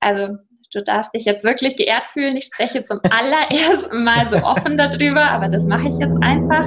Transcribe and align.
Also 0.00 0.36
du 0.72 0.82
darfst 0.82 1.14
dich 1.14 1.24
jetzt 1.24 1.44
wirklich 1.44 1.76
geehrt 1.76 2.06
fühlen. 2.12 2.36
Ich 2.36 2.46
spreche 2.46 2.84
zum 2.84 3.00
allerersten 3.10 4.04
Mal 4.04 4.28
so 4.30 4.38
offen 4.38 4.78
darüber, 4.78 5.30
aber 5.30 5.48
das 5.48 5.62
mache 5.64 5.88
ich 5.88 5.98
jetzt 5.98 6.16
einfach. 6.22 6.66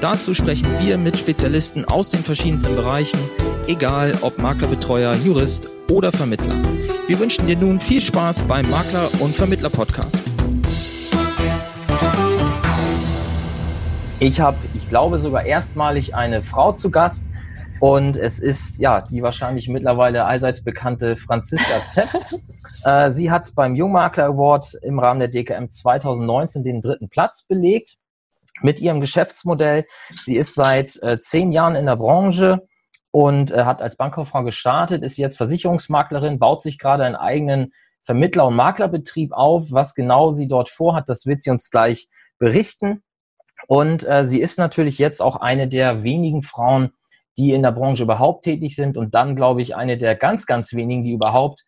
Dazu 0.00 0.32
sprechen 0.32 0.66
wir 0.78 0.96
mit 0.96 1.18
Spezialisten 1.18 1.84
aus 1.84 2.08
den 2.08 2.20
verschiedensten 2.20 2.74
Bereichen, 2.74 3.20
egal 3.66 4.12
ob 4.22 4.38
Maklerbetreuer, 4.38 5.14
Jurist 5.16 5.68
oder 5.90 6.10
Vermittler. 6.10 6.54
Wir 7.06 7.20
wünschen 7.20 7.46
dir 7.46 7.56
nun 7.58 7.78
viel 7.78 8.00
Spaß 8.00 8.40
beim 8.44 8.64
Makler- 8.70 9.10
und 9.20 9.34
Vermittler-Podcast. 9.34 10.22
Ich 14.20 14.40
habe, 14.40 14.56
ich 14.72 14.88
glaube 14.88 15.18
sogar 15.18 15.44
erstmalig 15.44 16.14
eine 16.14 16.42
Frau 16.42 16.72
zu 16.72 16.90
Gast, 16.90 17.24
und 17.80 18.18
es 18.18 18.38
ist 18.38 18.78
ja 18.78 19.00
die 19.00 19.22
wahrscheinlich 19.22 19.66
mittlerweile 19.68 20.26
allseits 20.26 20.62
bekannte 20.62 21.16
Franziska 21.16 21.86
Z. 21.86 22.08
äh, 22.84 23.10
sie 23.10 23.30
hat 23.30 23.54
beim 23.54 23.74
Jungmakler 23.74 24.26
Award 24.26 24.74
im 24.82 24.98
Rahmen 24.98 25.20
der 25.20 25.28
DKM 25.28 25.68
2019 25.70 26.62
den 26.62 26.82
dritten 26.82 27.08
Platz 27.08 27.46
belegt 27.46 27.96
mit 28.62 28.80
ihrem 28.80 29.00
Geschäftsmodell. 29.00 29.86
Sie 30.24 30.36
ist 30.36 30.54
seit 30.54 31.00
äh, 31.02 31.20
zehn 31.20 31.52
Jahren 31.52 31.76
in 31.76 31.86
der 31.86 31.96
Branche 31.96 32.66
und 33.10 33.50
äh, 33.50 33.64
hat 33.64 33.82
als 33.82 33.96
Bankkauffrau 33.96 34.44
gestartet, 34.44 35.02
ist 35.02 35.16
jetzt 35.16 35.36
Versicherungsmaklerin, 35.36 36.38
baut 36.38 36.62
sich 36.62 36.78
gerade 36.78 37.04
einen 37.04 37.16
eigenen 37.16 37.72
Vermittler- 38.04 38.46
und 38.46 38.56
Maklerbetrieb 38.56 39.32
auf. 39.32 39.66
Was 39.70 39.94
genau 39.94 40.32
sie 40.32 40.48
dort 40.48 40.70
vorhat, 40.70 41.08
das 41.08 41.26
wird 41.26 41.42
sie 41.42 41.50
uns 41.50 41.70
gleich 41.70 42.08
berichten. 42.38 43.02
Und 43.66 44.06
äh, 44.06 44.24
sie 44.24 44.40
ist 44.40 44.58
natürlich 44.58 44.98
jetzt 44.98 45.20
auch 45.20 45.36
eine 45.36 45.68
der 45.68 46.02
wenigen 46.02 46.42
Frauen, 46.42 46.92
die 47.36 47.52
in 47.52 47.62
der 47.62 47.72
Branche 47.72 48.02
überhaupt 48.02 48.44
tätig 48.44 48.74
sind 48.74 48.96
und 48.96 49.14
dann, 49.14 49.36
glaube 49.36 49.62
ich, 49.62 49.76
eine 49.76 49.96
der 49.96 50.16
ganz, 50.16 50.46
ganz 50.46 50.72
wenigen, 50.74 51.04
die 51.04 51.12
überhaupt 51.12 51.64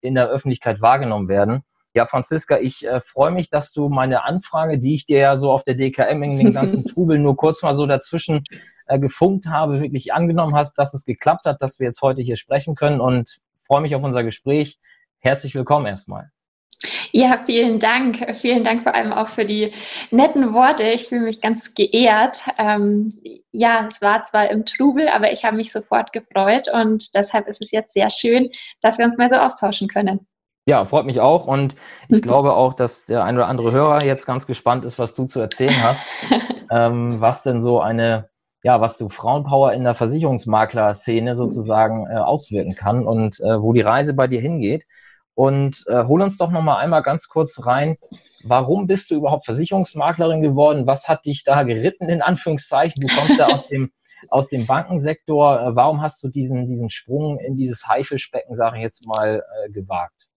in 0.00 0.14
der 0.14 0.28
Öffentlichkeit 0.28 0.80
wahrgenommen 0.80 1.28
werden. 1.28 1.62
Ja, 1.94 2.06
Franziska, 2.06 2.58
ich 2.58 2.86
äh, 2.86 3.00
freue 3.00 3.30
mich, 3.30 3.50
dass 3.50 3.72
du 3.72 3.88
meine 3.88 4.24
Anfrage, 4.24 4.78
die 4.78 4.94
ich 4.94 5.06
dir 5.06 5.18
ja 5.18 5.36
so 5.36 5.50
auf 5.50 5.64
der 5.64 5.74
DKM 5.74 6.22
in 6.22 6.36
den 6.36 6.52
ganzen 6.52 6.84
Trubel 6.86 7.18
nur 7.18 7.36
kurz 7.36 7.62
mal 7.62 7.74
so 7.74 7.86
dazwischen 7.86 8.44
äh, 8.86 8.98
gefunkt 8.98 9.46
habe, 9.46 9.80
wirklich 9.80 10.12
angenommen 10.12 10.54
hast, 10.54 10.78
dass 10.78 10.94
es 10.94 11.04
geklappt 11.04 11.46
hat, 11.46 11.62
dass 11.62 11.78
wir 11.78 11.86
jetzt 11.86 12.02
heute 12.02 12.20
hier 12.20 12.36
sprechen 12.36 12.74
können 12.74 13.00
und 13.00 13.40
freue 13.66 13.80
mich 13.80 13.94
auf 13.94 14.02
unser 14.02 14.22
Gespräch. 14.22 14.78
Herzlich 15.18 15.54
willkommen 15.54 15.86
erstmal. 15.86 16.30
Ja, 17.10 17.42
vielen 17.44 17.80
Dank. 17.80 18.36
Vielen 18.40 18.62
Dank 18.62 18.84
vor 18.84 18.94
allem 18.94 19.12
auch 19.12 19.28
für 19.28 19.44
die 19.44 19.72
netten 20.10 20.52
Worte. 20.54 20.84
Ich 20.84 21.08
fühle 21.08 21.22
mich 21.22 21.40
ganz 21.40 21.74
geehrt. 21.74 22.42
Ähm, 22.56 23.18
ja, 23.50 23.88
es 23.88 24.00
war 24.00 24.22
zwar 24.24 24.50
im 24.50 24.64
Trubel, 24.64 25.08
aber 25.08 25.32
ich 25.32 25.44
habe 25.44 25.56
mich 25.56 25.72
sofort 25.72 26.12
gefreut 26.12 26.68
und 26.72 27.14
deshalb 27.14 27.48
ist 27.48 27.60
es 27.60 27.72
jetzt 27.72 27.94
sehr 27.94 28.10
schön, 28.10 28.50
dass 28.80 28.98
wir 28.98 29.06
uns 29.06 29.16
mal 29.16 29.30
so 29.30 29.36
austauschen 29.36 29.88
können. 29.88 30.26
Ja, 30.68 30.84
freut 30.84 31.06
mich 31.06 31.18
auch 31.18 31.46
und 31.46 31.76
ich 32.10 32.20
glaube 32.20 32.52
auch, 32.52 32.74
dass 32.74 33.06
der 33.06 33.24
ein 33.24 33.36
oder 33.36 33.48
andere 33.48 33.72
Hörer 33.72 34.04
jetzt 34.04 34.26
ganz 34.26 34.46
gespannt 34.46 34.84
ist, 34.84 34.98
was 34.98 35.14
du 35.14 35.24
zu 35.24 35.40
erzählen 35.40 35.82
hast, 35.82 36.02
ähm, 36.70 37.22
was 37.22 37.42
denn 37.42 37.62
so 37.62 37.80
eine, 37.80 38.28
ja, 38.62 38.78
was 38.78 38.98
du 38.98 39.08
Frauenpower 39.08 39.72
in 39.72 39.84
der 39.84 39.94
Versicherungsmakler-Szene 39.94 41.36
sozusagen 41.36 42.06
äh, 42.06 42.16
auswirken 42.16 42.74
kann 42.74 43.06
und 43.06 43.40
äh, 43.40 43.62
wo 43.62 43.72
die 43.72 43.80
Reise 43.80 44.12
bei 44.12 44.26
dir 44.26 44.42
hingeht. 44.42 44.84
Und 45.32 45.86
äh, 45.86 46.04
hol 46.04 46.20
uns 46.20 46.36
doch 46.36 46.50
noch 46.50 46.60
mal 46.60 46.76
einmal 46.76 47.02
ganz 47.02 47.28
kurz 47.30 47.64
rein. 47.64 47.96
Warum 48.44 48.86
bist 48.86 49.10
du 49.10 49.14
überhaupt 49.14 49.46
Versicherungsmaklerin 49.46 50.42
geworden? 50.42 50.86
Was 50.86 51.08
hat 51.08 51.24
dich 51.24 51.44
da 51.44 51.62
geritten, 51.62 52.10
in 52.10 52.20
Anführungszeichen? 52.20 53.00
Du 53.00 53.08
kommst 53.16 53.38
ja 53.38 53.46
aus 53.46 53.64
dem, 53.64 53.90
aus 54.28 54.50
dem 54.50 54.66
Bankensektor. 54.66 55.62
Äh, 55.62 55.76
warum 55.76 56.02
hast 56.02 56.22
du 56.22 56.28
diesen, 56.28 56.66
diesen 56.66 56.90
Sprung 56.90 57.38
in 57.38 57.56
dieses 57.56 57.88
Haifischbecken, 57.88 58.54
sage 58.54 58.76
ich 58.76 58.82
jetzt 58.82 59.06
mal, 59.06 59.42
äh, 59.64 59.70
gewagt? 59.70 60.27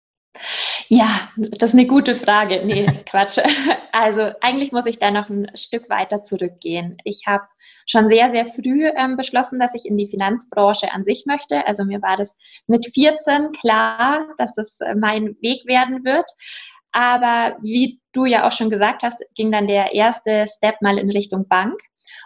Ja, 0.88 1.30
das 1.38 1.69
ist 1.69 1.74
eine 1.74 1.88
gute 1.88 2.16
Frage. 2.16 2.66
Nee, 2.66 2.86
Quatsch. 3.06 3.40
Also 3.92 4.31
eigentlich 4.42 4.72
muss 4.72 4.86
ich 4.86 5.00
da 5.00 5.12
noch 5.12 5.30
ein 5.30 5.50
Stück 5.56 5.90
weiter 5.90 6.24
zurückgehen. 6.24 6.97
Ich 7.03 7.24
habe 7.28 7.44
schon 7.86 8.09
sehr, 8.09 8.30
sehr 8.30 8.46
früh 8.46 8.88
ähm, 8.96 9.18
beschlossen, 9.18 9.59
dass 9.59 9.75
ich 9.75 9.86
in 9.86 9.97
die 9.97 10.08
Finanzbranche 10.08 10.91
an 10.91 11.03
sich 11.03 11.25
möchte. 11.25 11.66
Also 11.68 11.84
mir 11.84 12.02
war 12.02 12.18
das 12.18 12.36
mit 12.68 12.86
14 12.94 13.52
klar, 13.53 14.28
dass 14.38 14.53
das 14.53 14.80
äh, 14.81 14.96
mein 14.96 15.36
Weg 15.41 15.66
werden 15.66 16.03
wird. 16.03 16.30
Aber 16.94 17.58
wie 17.62 18.02
du 18.12 18.25
ja 18.25 18.47
auch 18.47 18.52
schon 18.52 18.70
gesagt 18.70 19.03
hast, 19.03 19.24
ging 19.36 19.52
dann 19.52 19.68
der 19.68 19.94
erste 19.94 20.46
Step 20.47 20.81
mal 20.81 20.97
in 20.97 21.09
Richtung 21.09 21.47
Bank. 21.47 21.80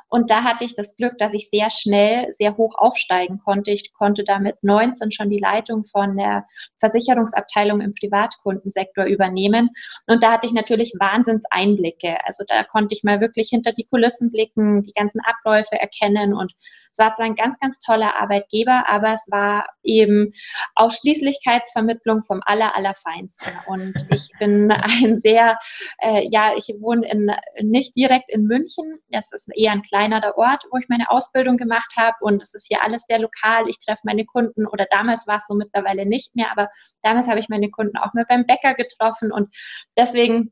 Und 0.10 0.30
da 0.30 0.44
hatte 0.44 0.64
ich 0.64 0.76
das 0.76 0.96
Glück, 0.96 1.18
dass 1.18 1.34
ich 1.34 1.50
sehr 1.50 1.70
schnell, 1.70 2.32
sehr 2.34 2.58
hoch 2.58 2.76
aufsteigen 2.78 3.40
konnte. 3.40 3.72
Ich 3.72 3.94
konnte 3.94 4.24
da 4.24 4.40
mit 4.40 4.56
19 4.64 5.12
schon 5.12 5.30
die 5.30 5.40
Leitung 5.40 5.86
von 5.86 6.18
der 6.18 6.46
Versicherungsabteilung 6.80 7.82
im 7.82 7.94
Privatkundensektor 7.94 9.06
übernehmen. 9.06 9.70
Und 10.08 10.24
da 10.24 10.34
hatte 10.34 10.48
ich 10.48 10.54
natürlich 10.54 10.94
Wahnsinnseinblicke. 11.00 12.18
Also 12.26 12.44
da 12.48 12.64
konnte 12.64 12.96
ich 12.96 13.04
mal 13.04 13.22
wirklich 13.22 13.50
hinter 13.50 13.74
die 13.74 13.86
Kulissen 13.86 14.32
blicken, 14.32 14.84
die 14.84 14.94
ganzen 14.94 15.22
Abläufe 15.22 15.80
erkennen 15.80 16.34
und 16.34 16.54
es 16.96 17.00
war 17.00 17.14
zwar 17.14 17.26
ein 17.26 17.36
ganz, 17.36 17.60
ganz 17.60 17.78
toller 17.80 18.16
Arbeitgeber, 18.16 18.86
aber 18.88 19.12
es 19.12 19.28
war 19.30 19.68
eben 19.84 20.32
Ausschließlichkeitsvermittlung 20.76 22.24
vom 22.24 22.40
aller, 22.46 22.74
allerfeinsten. 22.74 23.52
Und 23.68 23.94
ich 24.10 24.30
bin 24.40 24.72
ein 24.72 25.20
sehr, 25.20 25.58
äh, 26.00 26.26
ja, 26.32 26.54
ich 26.56 26.74
wohne 26.80 27.06
in, 27.12 27.32
nicht 27.62 27.98
direkt 27.98 28.32
in 28.32 28.44
München. 28.44 29.00
Es 29.10 29.34
ist 29.34 29.50
eher 29.54 29.74
ein 29.76 29.82
kleinerer 29.82 30.38
Ort, 30.38 30.64
wo 30.72 30.78
ich 30.78 30.90
meine 30.90 31.10
Ausbildung 31.10 31.58
gemacht 31.58 31.94
habe. 31.98 32.16
Und 32.22 32.42
es 32.42 32.54
ist 32.54 32.68
hier 32.68 32.84
alles 32.84 33.04
sehr 33.04 33.20
lokal. 33.20 33.68
Ich 33.68 33.80
treffe 33.80 34.02
meine 34.04 34.26
Kunden 34.26 34.66
oder 34.66 34.86
damals 34.90 35.28
war 35.28 35.38
es 35.38 35.46
so 35.48 35.54
mittlerweile 35.54 36.06
nicht 36.06 36.36
mehr, 36.36 36.52
aber 36.52 36.70
damals 37.02 37.28
habe 37.28 37.40
ich 37.40 37.50
meine 37.50 37.70
Kunden 37.70 37.98
auch 37.98 38.14
mal 38.14 38.26
beim 38.28 38.46
Bäcker 38.46 38.74
getroffen. 38.74 39.32
Und 39.32 39.54
deswegen 39.98 40.52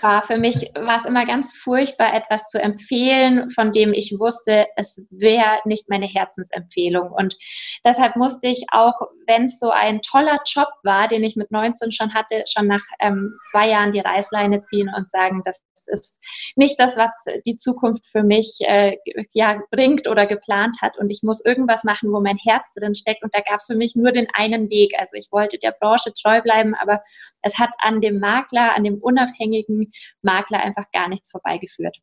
war 0.00 0.22
für 0.24 0.38
mich 0.38 0.70
war 0.74 0.98
es 0.98 1.04
immer 1.04 1.24
ganz 1.26 1.52
furchtbar, 1.52 2.14
etwas 2.14 2.48
zu 2.48 2.60
empfehlen, 2.60 3.50
von 3.50 3.72
dem 3.72 3.92
ich 3.92 4.16
wusste, 4.18 4.66
es 4.76 5.00
wäre 5.10 5.60
nicht 5.64 5.88
meine 5.88 6.06
Herzensempfehlung. 6.06 7.10
Und 7.10 7.36
deshalb 7.84 8.16
musste 8.16 8.48
ich 8.48 8.66
auch, 8.72 8.94
wenn 9.26 9.44
es 9.44 9.58
so 9.58 9.70
ein 9.70 10.02
toller 10.02 10.40
Job 10.46 10.68
war, 10.82 11.08
den 11.08 11.22
ich 11.22 11.36
mit 11.36 11.50
19 11.50 11.92
schon 11.92 12.14
hatte, 12.14 12.44
schon 12.52 12.66
nach 12.66 12.82
ähm, 13.00 13.38
zwei 13.50 13.68
Jahren 13.68 13.92
die 13.92 14.00
Reißleine 14.00 14.62
ziehen 14.62 14.90
und 14.94 15.08
sagen, 15.10 15.42
das 15.44 15.62
ist 15.86 16.18
nicht 16.56 16.78
das, 16.78 16.96
was 16.96 17.12
die 17.46 17.56
Zukunft 17.56 18.06
für 18.06 18.22
mich 18.22 18.58
äh, 18.62 18.96
ja 19.32 19.60
bringt 19.70 20.08
oder 20.08 20.26
geplant 20.26 20.76
hat. 20.80 20.98
Und 20.98 21.10
ich 21.10 21.22
muss 21.22 21.44
irgendwas 21.44 21.84
machen, 21.84 22.12
wo 22.12 22.20
mein 22.20 22.38
Herz 22.38 22.66
drin 22.76 22.94
steckt. 22.94 23.22
Und 23.22 23.34
da 23.34 23.40
gab 23.40 23.60
es 23.60 23.66
für 23.66 23.76
mich 23.76 23.94
nur 23.94 24.12
den 24.12 24.28
einen 24.34 24.70
Weg. 24.70 24.92
Also 24.98 25.16
ich 25.16 25.28
wollte 25.30 25.58
der 25.58 25.72
Branche 25.72 26.12
treu 26.12 26.40
bleiben, 26.42 26.74
aber 26.74 27.02
es 27.42 27.58
hat 27.58 27.70
an 27.78 28.00
dem 28.00 28.18
Makler, 28.18 28.74
an 28.74 28.84
dem 28.84 28.98
unabhängigen 28.98 29.92
Makler 30.22 30.60
einfach 30.60 30.90
gar 30.92 31.08
nichts 31.08 31.30
vorbeigeführt. 31.30 31.98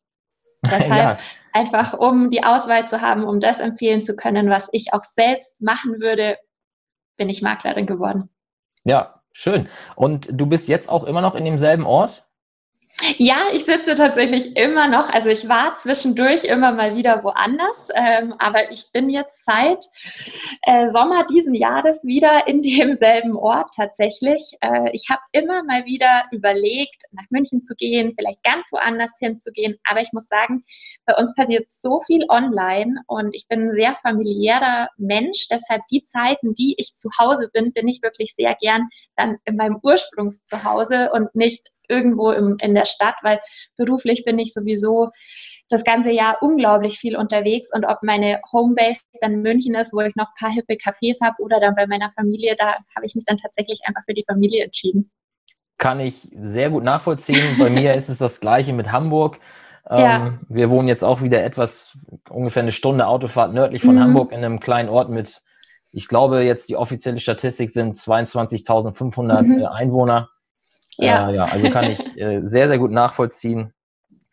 Deshalb 0.64 1.18
ja. 1.18 1.18
einfach, 1.52 1.94
um 1.94 2.30
die 2.30 2.44
Auswahl 2.44 2.86
zu 2.86 3.00
haben, 3.00 3.24
um 3.24 3.40
das 3.40 3.60
empfehlen 3.60 4.02
zu 4.02 4.14
können, 4.14 4.50
was 4.50 4.68
ich 4.72 4.92
auch 4.92 5.02
selbst 5.02 5.62
machen 5.62 6.00
würde, 6.00 6.36
bin 7.16 7.30
ich 7.30 7.40
Maklerin 7.40 7.86
geworden. 7.86 8.28
Ja, 8.84 9.22
schön. 9.32 9.68
Und 9.96 10.28
du 10.30 10.46
bist 10.46 10.68
jetzt 10.68 10.88
auch 10.88 11.04
immer 11.04 11.22
noch 11.22 11.34
in 11.34 11.44
demselben 11.44 11.86
Ort? 11.86 12.26
Ja, 13.18 13.46
ich 13.52 13.64
sitze 13.64 13.94
tatsächlich 13.94 14.56
immer 14.56 14.88
noch. 14.88 15.08
Also 15.08 15.28
ich 15.28 15.48
war 15.48 15.74
zwischendurch 15.74 16.44
immer 16.44 16.72
mal 16.72 16.96
wieder 16.96 17.24
woanders, 17.24 17.88
ähm, 17.94 18.34
aber 18.38 18.70
ich 18.70 18.90
bin 18.92 19.08
jetzt 19.08 19.44
seit 19.44 19.86
äh, 20.62 20.88
Sommer 20.88 21.24
diesen 21.24 21.54
Jahres 21.54 22.04
wieder 22.04 22.46
in 22.46 22.62
demselben 22.62 23.36
Ort 23.36 23.70
tatsächlich. 23.74 24.52
Äh, 24.60 24.90
ich 24.92 25.06
habe 25.10 25.22
immer 25.32 25.62
mal 25.64 25.84
wieder 25.86 26.24
überlegt, 26.30 27.04
nach 27.12 27.24
München 27.30 27.64
zu 27.64 27.74
gehen, 27.74 28.14
vielleicht 28.16 28.42
ganz 28.42 28.70
woanders 28.70 29.12
hinzugehen. 29.18 29.78
Aber 29.84 30.00
ich 30.00 30.12
muss 30.12 30.28
sagen, 30.28 30.64
bei 31.06 31.14
uns 31.16 31.34
passiert 31.34 31.70
so 31.70 32.00
viel 32.02 32.26
online 32.28 32.96
und 33.06 33.34
ich 33.34 33.46
bin 33.48 33.70
ein 33.70 33.74
sehr 33.74 33.94
familiärer 33.96 34.88
Mensch. 34.98 35.48
Deshalb 35.50 35.82
die 35.90 36.04
Zeiten, 36.04 36.54
die 36.54 36.74
ich 36.76 36.94
zu 36.96 37.08
Hause 37.18 37.48
bin, 37.52 37.72
bin 37.72 37.88
ich 37.88 38.02
wirklich 38.02 38.34
sehr 38.34 38.54
gern 38.60 38.88
dann 39.16 39.38
in 39.44 39.56
meinem 39.56 39.78
Ursprungszuhause 39.82 41.10
und 41.12 41.34
nicht 41.34 41.70
irgendwo 41.90 42.30
im, 42.30 42.56
in 42.60 42.74
der 42.74 42.86
Stadt, 42.86 43.16
weil 43.22 43.40
beruflich 43.76 44.24
bin 44.24 44.38
ich 44.38 44.52
sowieso 44.54 45.10
das 45.68 45.84
ganze 45.84 46.10
Jahr 46.10 46.38
unglaublich 46.40 46.98
viel 46.98 47.16
unterwegs 47.16 47.70
und 47.72 47.84
ob 47.84 48.02
meine 48.02 48.40
Homebase 48.52 49.00
dann 49.20 49.42
München 49.42 49.74
ist, 49.74 49.92
wo 49.92 50.00
ich 50.00 50.14
noch 50.16 50.28
ein 50.28 50.38
paar 50.38 50.50
hippe 50.50 50.74
Cafés 50.74 51.20
habe 51.22 51.36
oder 51.42 51.60
dann 51.60 51.74
bei 51.76 51.86
meiner 51.86 52.10
Familie, 52.12 52.54
da 52.58 52.74
habe 52.96 53.06
ich 53.06 53.14
mich 53.14 53.24
dann 53.24 53.36
tatsächlich 53.36 53.80
einfach 53.84 54.02
für 54.04 54.14
die 54.14 54.24
Familie 54.26 54.64
entschieden. 54.64 55.10
kann 55.78 56.00
ich 56.00 56.28
sehr 56.34 56.70
gut 56.70 56.84
nachvollziehen. 56.84 57.56
Bei 57.58 57.70
mir 57.70 57.94
ist 57.94 58.08
es 58.08 58.18
das 58.18 58.40
gleiche 58.40 58.72
mit 58.72 58.92
Hamburg. 58.92 59.38
Ja. 59.88 60.26
Ähm, 60.26 60.40
wir 60.48 60.70
wohnen 60.70 60.88
jetzt 60.88 61.02
auch 61.02 61.22
wieder 61.22 61.42
etwas, 61.42 61.96
ungefähr 62.28 62.62
eine 62.62 62.72
Stunde 62.72 63.06
Autofahrt 63.06 63.52
nördlich 63.52 63.82
von 63.82 63.94
mhm. 63.94 64.00
Hamburg 64.00 64.32
in 64.32 64.38
einem 64.38 64.60
kleinen 64.60 64.88
Ort 64.88 65.08
mit, 65.08 65.42
ich 65.90 66.06
glaube 66.06 66.42
jetzt 66.42 66.68
die 66.68 66.76
offizielle 66.76 67.18
Statistik 67.18 67.70
sind 67.70 67.96
22.500 67.96 69.42
mhm. 69.42 69.60
Äh, 69.60 69.66
Einwohner. 69.66 70.28
Ja. 70.96 71.30
Äh, 71.30 71.34
ja, 71.36 71.44
also 71.44 71.70
kann 71.70 71.90
ich 71.90 71.98
äh, 72.16 72.40
sehr, 72.44 72.68
sehr 72.68 72.78
gut 72.78 72.90
nachvollziehen, 72.90 73.72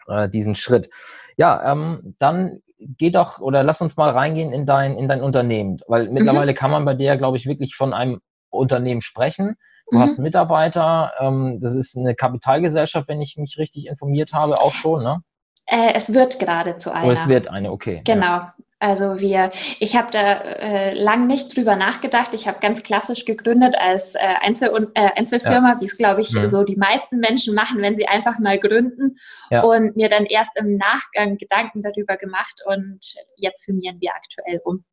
äh, 0.07 0.29
diesen 0.29 0.55
Schritt. 0.55 0.89
Ja, 1.37 1.71
ähm, 1.71 2.15
dann 2.19 2.61
geh 2.79 3.09
doch 3.09 3.39
oder 3.39 3.63
lass 3.63 3.81
uns 3.81 3.97
mal 3.97 4.11
reingehen 4.11 4.51
in 4.53 4.65
dein, 4.65 4.97
in 4.97 5.07
dein 5.07 5.21
Unternehmen, 5.21 5.79
weil 5.87 6.07
mhm. 6.07 6.13
mittlerweile 6.13 6.53
kann 6.53 6.71
man 6.71 6.85
bei 6.85 6.93
dir, 6.93 7.15
glaube 7.17 7.37
ich, 7.37 7.45
wirklich 7.45 7.75
von 7.75 7.93
einem 7.93 8.21
Unternehmen 8.49 9.01
sprechen. 9.01 9.55
Du 9.89 9.97
mhm. 9.97 10.01
hast 10.01 10.19
Mitarbeiter, 10.19 11.13
ähm, 11.19 11.59
das 11.61 11.75
ist 11.75 11.97
eine 11.97 12.15
Kapitalgesellschaft, 12.15 13.07
wenn 13.07 13.21
ich 13.21 13.37
mich 13.37 13.57
richtig 13.57 13.87
informiert 13.87 14.33
habe, 14.33 14.55
auch 14.55 14.73
schon, 14.73 15.03
ne? 15.03 15.21
Äh, 15.65 15.93
es 15.95 16.13
wird 16.13 16.39
gerade 16.39 16.77
zu 16.77 16.93
einer. 16.93 17.07
Oh, 17.07 17.11
es 17.11 17.27
wird 17.27 17.49
eine, 17.49 17.71
okay. 17.71 18.01
Genau. 18.05 18.25
Ja. 18.25 18.53
Also 18.79 19.19
wir, 19.19 19.51
ich 19.79 19.95
habe 19.95 20.09
da 20.11 20.33
äh, 20.39 20.93
lang 20.93 21.25
nicht 21.25 21.55
drüber 21.55 21.75
nachgedacht. 21.75 22.35
Ich 22.35 22.47
habe 22.47 22.59
ganz 22.59 22.83
klassisch 22.83 23.25
gegründet 23.25 23.75
als 23.75 24.13
äh, 24.13 24.19
Einzel 24.19 24.89
äh, 24.93 25.09
Einzelfirma, 25.15 25.73
ja. 25.73 25.81
wie 25.81 25.85
es 25.85 25.97
glaube 25.97 26.21
ich 26.21 26.31
mhm. 26.33 26.47
so 26.47 26.63
die 26.63 26.75
meisten 26.75 27.19
Menschen 27.19 27.55
machen, 27.55 27.81
wenn 27.81 27.95
sie 27.95 28.07
einfach 28.07 28.37
mal 28.37 28.59
gründen 28.59 29.15
ja. 29.49 29.63
und 29.63 29.95
mir 29.95 30.09
dann 30.09 30.25
erst 30.25 30.51
im 30.59 30.77
Nachgang 30.77 31.37
Gedanken 31.37 31.81
darüber 31.81 32.17
gemacht 32.17 32.61
und 32.65 33.15
jetzt 33.35 33.65
firmieren 33.65 33.99
wir 33.99 34.11
aktuell 34.15 34.61
um. 34.63 34.83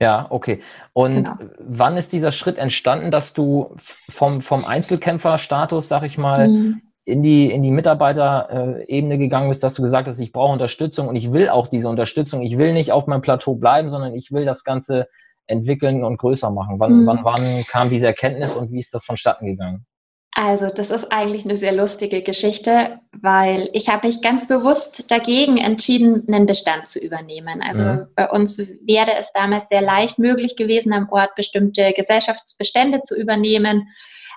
Ja, 0.00 0.26
okay. 0.30 0.62
Und 0.94 1.24
genau. 1.24 1.36
wann 1.58 1.96
ist 1.98 2.12
dieser 2.12 2.32
Schritt 2.32 2.56
entstanden, 2.56 3.10
dass 3.10 3.34
du 3.34 3.76
vom, 4.10 4.40
vom 4.40 4.64
Einzelkämpferstatus, 4.64 5.88
sag 5.88 6.04
ich 6.04 6.16
mal, 6.16 6.48
mhm 6.48 6.85
in 7.06 7.22
die, 7.22 7.50
in 7.52 7.62
die 7.62 7.70
Mitarbeiterebene 7.70 9.16
gegangen 9.16 9.48
bist, 9.48 9.62
dass 9.62 9.76
du 9.76 9.82
gesagt 9.82 10.08
hast, 10.08 10.18
ich 10.18 10.32
brauche 10.32 10.52
Unterstützung 10.52 11.06
und 11.06 11.14
ich 11.14 11.32
will 11.32 11.48
auch 11.48 11.68
diese 11.68 11.88
Unterstützung. 11.88 12.42
Ich 12.42 12.58
will 12.58 12.72
nicht 12.72 12.90
auf 12.90 13.06
meinem 13.06 13.22
Plateau 13.22 13.54
bleiben, 13.54 13.90
sondern 13.90 14.16
ich 14.16 14.32
will 14.32 14.44
das 14.44 14.64
Ganze 14.64 15.08
entwickeln 15.46 16.02
und 16.02 16.18
größer 16.18 16.50
machen. 16.50 16.80
Wann, 16.80 17.02
mhm. 17.02 17.06
wann, 17.06 17.24
wann 17.24 17.64
kam 17.64 17.90
diese 17.90 18.08
Erkenntnis 18.08 18.56
und 18.56 18.72
wie 18.72 18.80
ist 18.80 18.92
das 18.92 19.04
vonstatten 19.04 19.46
gegangen? 19.46 19.86
Also 20.32 20.68
das 20.68 20.90
ist 20.90 21.12
eigentlich 21.12 21.44
eine 21.44 21.56
sehr 21.56 21.72
lustige 21.72 22.22
Geschichte, 22.22 22.98
weil 23.12 23.70
ich 23.72 23.88
habe 23.88 24.08
mich 24.08 24.20
ganz 24.20 24.46
bewusst 24.48 25.08
dagegen 25.10 25.58
entschieden, 25.58 26.24
einen 26.26 26.44
Bestand 26.44 26.88
zu 26.88 26.98
übernehmen. 26.98 27.62
Also 27.62 27.84
mhm. 27.84 28.06
bei 28.16 28.28
uns 28.28 28.58
wäre 28.58 29.16
es 29.16 29.32
damals 29.32 29.68
sehr 29.68 29.80
leicht 29.80 30.18
möglich 30.18 30.56
gewesen, 30.56 30.92
am 30.92 31.08
Ort 31.10 31.36
bestimmte 31.36 31.92
Gesellschaftsbestände 31.96 33.02
zu 33.02 33.14
übernehmen 33.14 33.86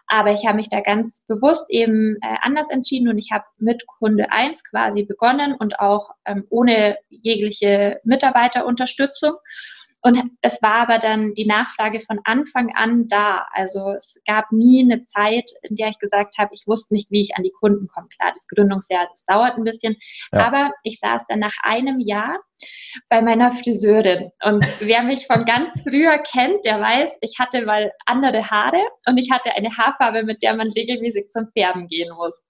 aber 0.10 0.32
ich 0.32 0.46
habe 0.46 0.58
mich 0.58 0.70
da 0.70 0.82
ganz 0.82 1.24
bewusst 1.28 1.68
eben 1.70 2.18
äh, 2.22 2.36
anders 2.42 2.70
entschieden 2.70 3.10
und 3.10 3.18
ich 3.20 3.30
habe 3.32 3.46
mit 3.60 3.86
Kunde 3.86 4.32
1 4.32 4.64
quasi 4.64 5.04
begonnen 5.04 5.54
und 5.54 5.80
auch 5.80 6.10
ähm, 6.26 6.46
ohne 6.50 6.98
jegliche 7.10 8.02
Mitarbeiterunterstützung. 8.04 9.34
Und 10.02 10.32
es 10.42 10.62
war 10.62 10.76
aber 10.76 10.98
dann 10.98 11.34
die 11.34 11.46
Nachfrage 11.46 12.00
von 12.00 12.20
Anfang 12.24 12.74
an 12.76 13.08
da. 13.10 13.48
Also 13.52 13.92
es 13.92 14.20
gab 14.26 14.52
nie 14.52 14.84
eine 14.84 15.04
Zeit, 15.06 15.50
in 15.64 15.76
der 15.76 15.90
ich 15.90 16.00
gesagt 16.00 16.38
habe, 16.38 16.52
ich 16.54 16.64
wusste 16.68 16.94
nicht, 16.94 17.12
wie 17.12 17.22
ich 17.22 17.36
an 17.36 17.44
die 17.44 17.52
Kunden 17.52 17.88
komme. 17.88 18.08
Klar, 18.08 18.32
das 18.34 18.48
Gründungsjahr, 18.48 19.08
das 19.12 19.26
dauert 19.26 19.58
ein 19.58 19.66
bisschen. 19.66 19.98
Ja. 20.32 20.48
Aber 20.48 20.72
ich 20.84 21.00
saß 21.00 21.26
dann 21.28 21.40
nach 21.40 21.56
einem 21.64 22.00
Jahr 22.00 22.40
bei 23.10 23.22
meiner 23.22 23.52
Friseurin. 23.52 24.32
Und 24.44 24.66
wer 24.80 25.04
mich 25.04 25.28
von 25.28 25.46
ganz 25.46 25.82
früher 25.82 26.18
kennt, 26.20 26.64
der 26.66 26.80
weiß, 26.80 27.12
ich 27.22 27.36
hatte 27.40 27.66
mal 27.66 27.92
andere 28.06 28.50
Haare 28.50 28.82
und 29.06 29.18
ich 29.18 29.32
hatte 29.32 29.52
eine 29.52 29.70
Haarfarbe, 29.70 30.24
mit 30.24 30.42
der 30.44 30.56
man 30.56 30.70
regelmäßig 30.70 31.30
zum 31.30 31.48
Färben 31.52 31.88
gehen 31.88 32.14
muss. 32.16 32.42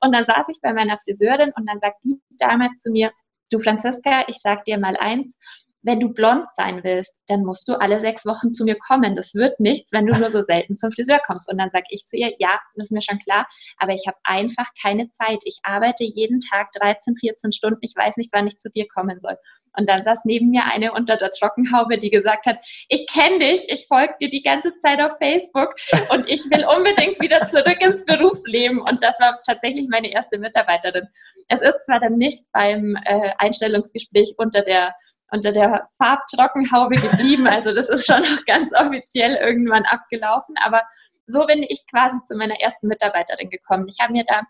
Und 0.00 0.12
dann 0.14 0.26
saß 0.26 0.48
ich 0.50 0.60
bei 0.60 0.72
meiner 0.72 0.98
Friseurin 0.98 1.52
und 1.56 1.66
dann 1.66 1.80
sagt 1.80 1.96
die 2.04 2.20
damals 2.38 2.76
zu 2.82 2.90
mir, 2.90 3.10
du 3.50 3.58
Franziska, 3.58 4.24
ich 4.28 4.38
sag 4.38 4.64
dir 4.64 4.78
mal 4.78 4.96
eins, 4.98 5.38
wenn 5.82 6.00
du 6.00 6.12
blond 6.12 6.48
sein 6.50 6.84
willst, 6.84 7.16
dann 7.26 7.44
musst 7.44 7.66
du 7.68 7.74
alle 7.74 8.00
sechs 8.00 8.26
Wochen 8.26 8.52
zu 8.52 8.64
mir 8.64 8.76
kommen. 8.76 9.16
Das 9.16 9.34
wird 9.34 9.60
nichts, 9.60 9.92
wenn 9.92 10.06
du 10.06 10.18
nur 10.18 10.30
so 10.30 10.42
selten 10.50 10.76
zum 10.76 10.92
Friseur 10.92 11.20
kommst. 11.24 11.50
Und 11.50 11.58
dann 11.58 11.70
sage 11.70 11.86
ich 11.90 12.06
zu 12.06 12.16
ihr, 12.16 12.32
ja, 12.38 12.58
das 12.74 12.86
ist 12.86 12.92
mir 12.92 13.02
schon 13.02 13.18
klar, 13.18 13.46
aber 13.78 13.92
ich 13.92 14.06
habe 14.06 14.18
einfach 14.24 14.66
keine 14.80 15.10
Zeit. 15.12 15.38
Ich 15.44 15.58
arbeite 15.62 16.04
jeden 16.04 16.40
Tag 16.40 16.72
13, 16.72 17.16
14 17.16 17.52
Stunden. 17.52 17.78
Ich 17.82 17.94
weiß 17.96 18.16
nicht, 18.16 18.30
wann 18.32 18.46
ich 18.46 18.58
zu 18.58 18.70
dir 18.70 18.86
kommen 18.88 19.20
soll. 19.20 19.36
Und 19.76 19.88
dann 19.88 20.02
saß 20.02 20.24
neben 20.24 20.50
mir 20.50 20.64
eine 20.64 20.92
unter 20.92 21.16
der 21.16 21.30
Trockenhaube, 21.30 21.98
die 21.98 22.10
gesagt 22.10 22.46
hat, 22.46 22.58
ich 22.88 23.06
kenne 23.06 23.38
dich, 23.38 23.68
ich 23.68 23.86
folge 23.86 24.14
dir 24.20 24.28
die 24.28 24.42
ganze 24.42 24.76
Zeit 24.78 25.00
auf 25.00 25.16
Facebook 25.18 25.76
und 26.10 26.28
ich 26.28 26.44
will 26.46 26.66
unbedingt 26.66 27.20
wieder 27.20 27.46
zurück 27.46 27.80
ins 27.80 28.04
Berufsleben. 28.04 28.80
Und 28.80 29.02
das 29.02 29.18
war 29.20 29.40
tatsächlich 29.46 29.88
meine 29.88 30.10
erste 30.10 30.38
Mitarbeiterin. 30.38 31.06
Es 31.48 31.62
ist 31.62 31.84
zwar 31.84 32.00
dann 32.00 32.16
nicht 32.16 32.44
beim 32.52 32.96
äh, 33.04 33.30
Einstellungsgespräch 33.38 34.34
unter 34.36 34.62
der 34.62 34.94
unter 35.32 35.52
der 35.52 35.88
Farbtrockenhaube 35.98 36.96
geblieben. 36.96 37.46
Also 37.50 37.74
das 37.74 37.88
ist 37.88 38.06
schon 38.06 38.22
noch 38.22 38.44
ganz 38.46 38.72
offiziell 38.72 39.34
irgendwann 39.34 39.84
abgelaufen. 39.84 40.54
Aber 40.62 40.82
so 41.26 41.46
bin 41.46 41.64
ich 41.68 41.84
quasi 41.90 42.16
zu 42.24 42.36
meiner 42.36 42.60
ersten 42.60 42.86
Mitarbeiterin 42.86 43.50
gekommen. 43.50 43.86
Ich 43.88 43.98
habe 44.00 44.12
mir 44.12 44.24
da, 44.24 44.42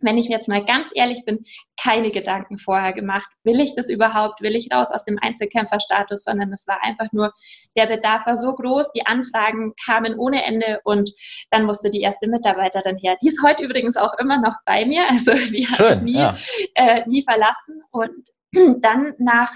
wenn 0.00 0.18
ich 0.18 0.26
jetzt 0.26 0.48
mal 0.48 0.64
ganz 0.64 0.90
ehrlich 0.94 1.24
bin, 1.24 1.44
keine 1.82 2.10
Gedanken 2.10 2.58
vorher 2.58 2.92
gemacht. 2.92 3.28
Will 3.44 3.60
ich 3.60 3.74
das 3.74 3.88
überhaupt? 3.88 4.42
Will 4.42 4.54
ich 4.54 4.68
raus 4.72 4.90
aus 4.90 5.04
dem 5.04 5.18
Einzelkämpferstatus? 5.20 6.24
Sondern 6.24 6.52
es 6.52 6.66
war 6.66 6.82
einfach 6.82 7.10
nur, 7.12 7.32
der 7.76 7.86
Bedarf 7.86 8.26
war 8.26 8.36
so 8.36 8.54
groß, 8.54 8.92
die 8.92 9.06
Anfragen 9.06 9.74
kamen 9.84 10.18
ohne 10.18 10.44
Ende 10.44 10.80
und 10.84 11.10
dann 11.50 11.64
musste 11.64 11.90
die 11.90 12.02
erste 12.02 12.28
Mitarbeiterin 12.28 12.98
her. 12.98 13.16
Die 13.22 13.28
ist 13.28 13.42
heute 13.42 13.64
übrigens 13.64 13.96
auch 13.96 14.14
immer 14.18 14.40
noch 14.40 14.56
bei 14.64 14.84
mir. 14.84 15.06
Also 15.08 15.32
die 15.32 15.66
hat 15.66 16.02
mich 16.02 16.14
nie, 16.14 16.18
ja. 16.20 16.34
äh, 16.74 17.08
nie 17.08 17.22
verlassen. 17.22 17.82
Und 17.90 18.30
dann 18.80 19.14
nach, 19.18 19.52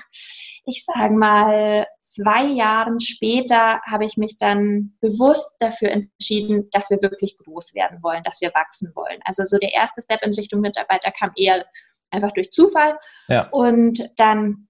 ich 0.65 0.85
sage 0.85 1.15
mal, 1.15 1.87
zwei 2.03 2.45
Jahren 2.45 2.99
später 2.99 3.81
habe 3.83 4.05
ich 4.05 4.17
mich 4.17 4.37
dann 4.37 4.97
bewusst 5.01 5.57
dafür 5.61 5.91
entschieden, 5.91 6.69
dass 6.73 6.91
wir 6.91 7.01
wirklich 7.03 7.39
groß 7.39 7.75
werden 7.75 8.03
wollen, 8.03 8.25
dass 8.25 8.41
wir 8.41 8.51
wachsen 8.51 8.93
wollen. 8.95 9.21
Also 9.25 9.45
so 9.45 9.59
der 9.59 9.73
erste 9.73 10.03
Step 10.03 10.21
in 10.23 10.35
Richtung 10.35 10.61
Mitarbeiter 10.61 11.13
kam 11.13 11.31
eher 11.37 11.65
einfach 12.11 12.33
durch 12.33 12.51
Zufall. 12.51 12.99
Ja. 13.29 13.49
Und 13.51 14.11
dann 14.17 14.69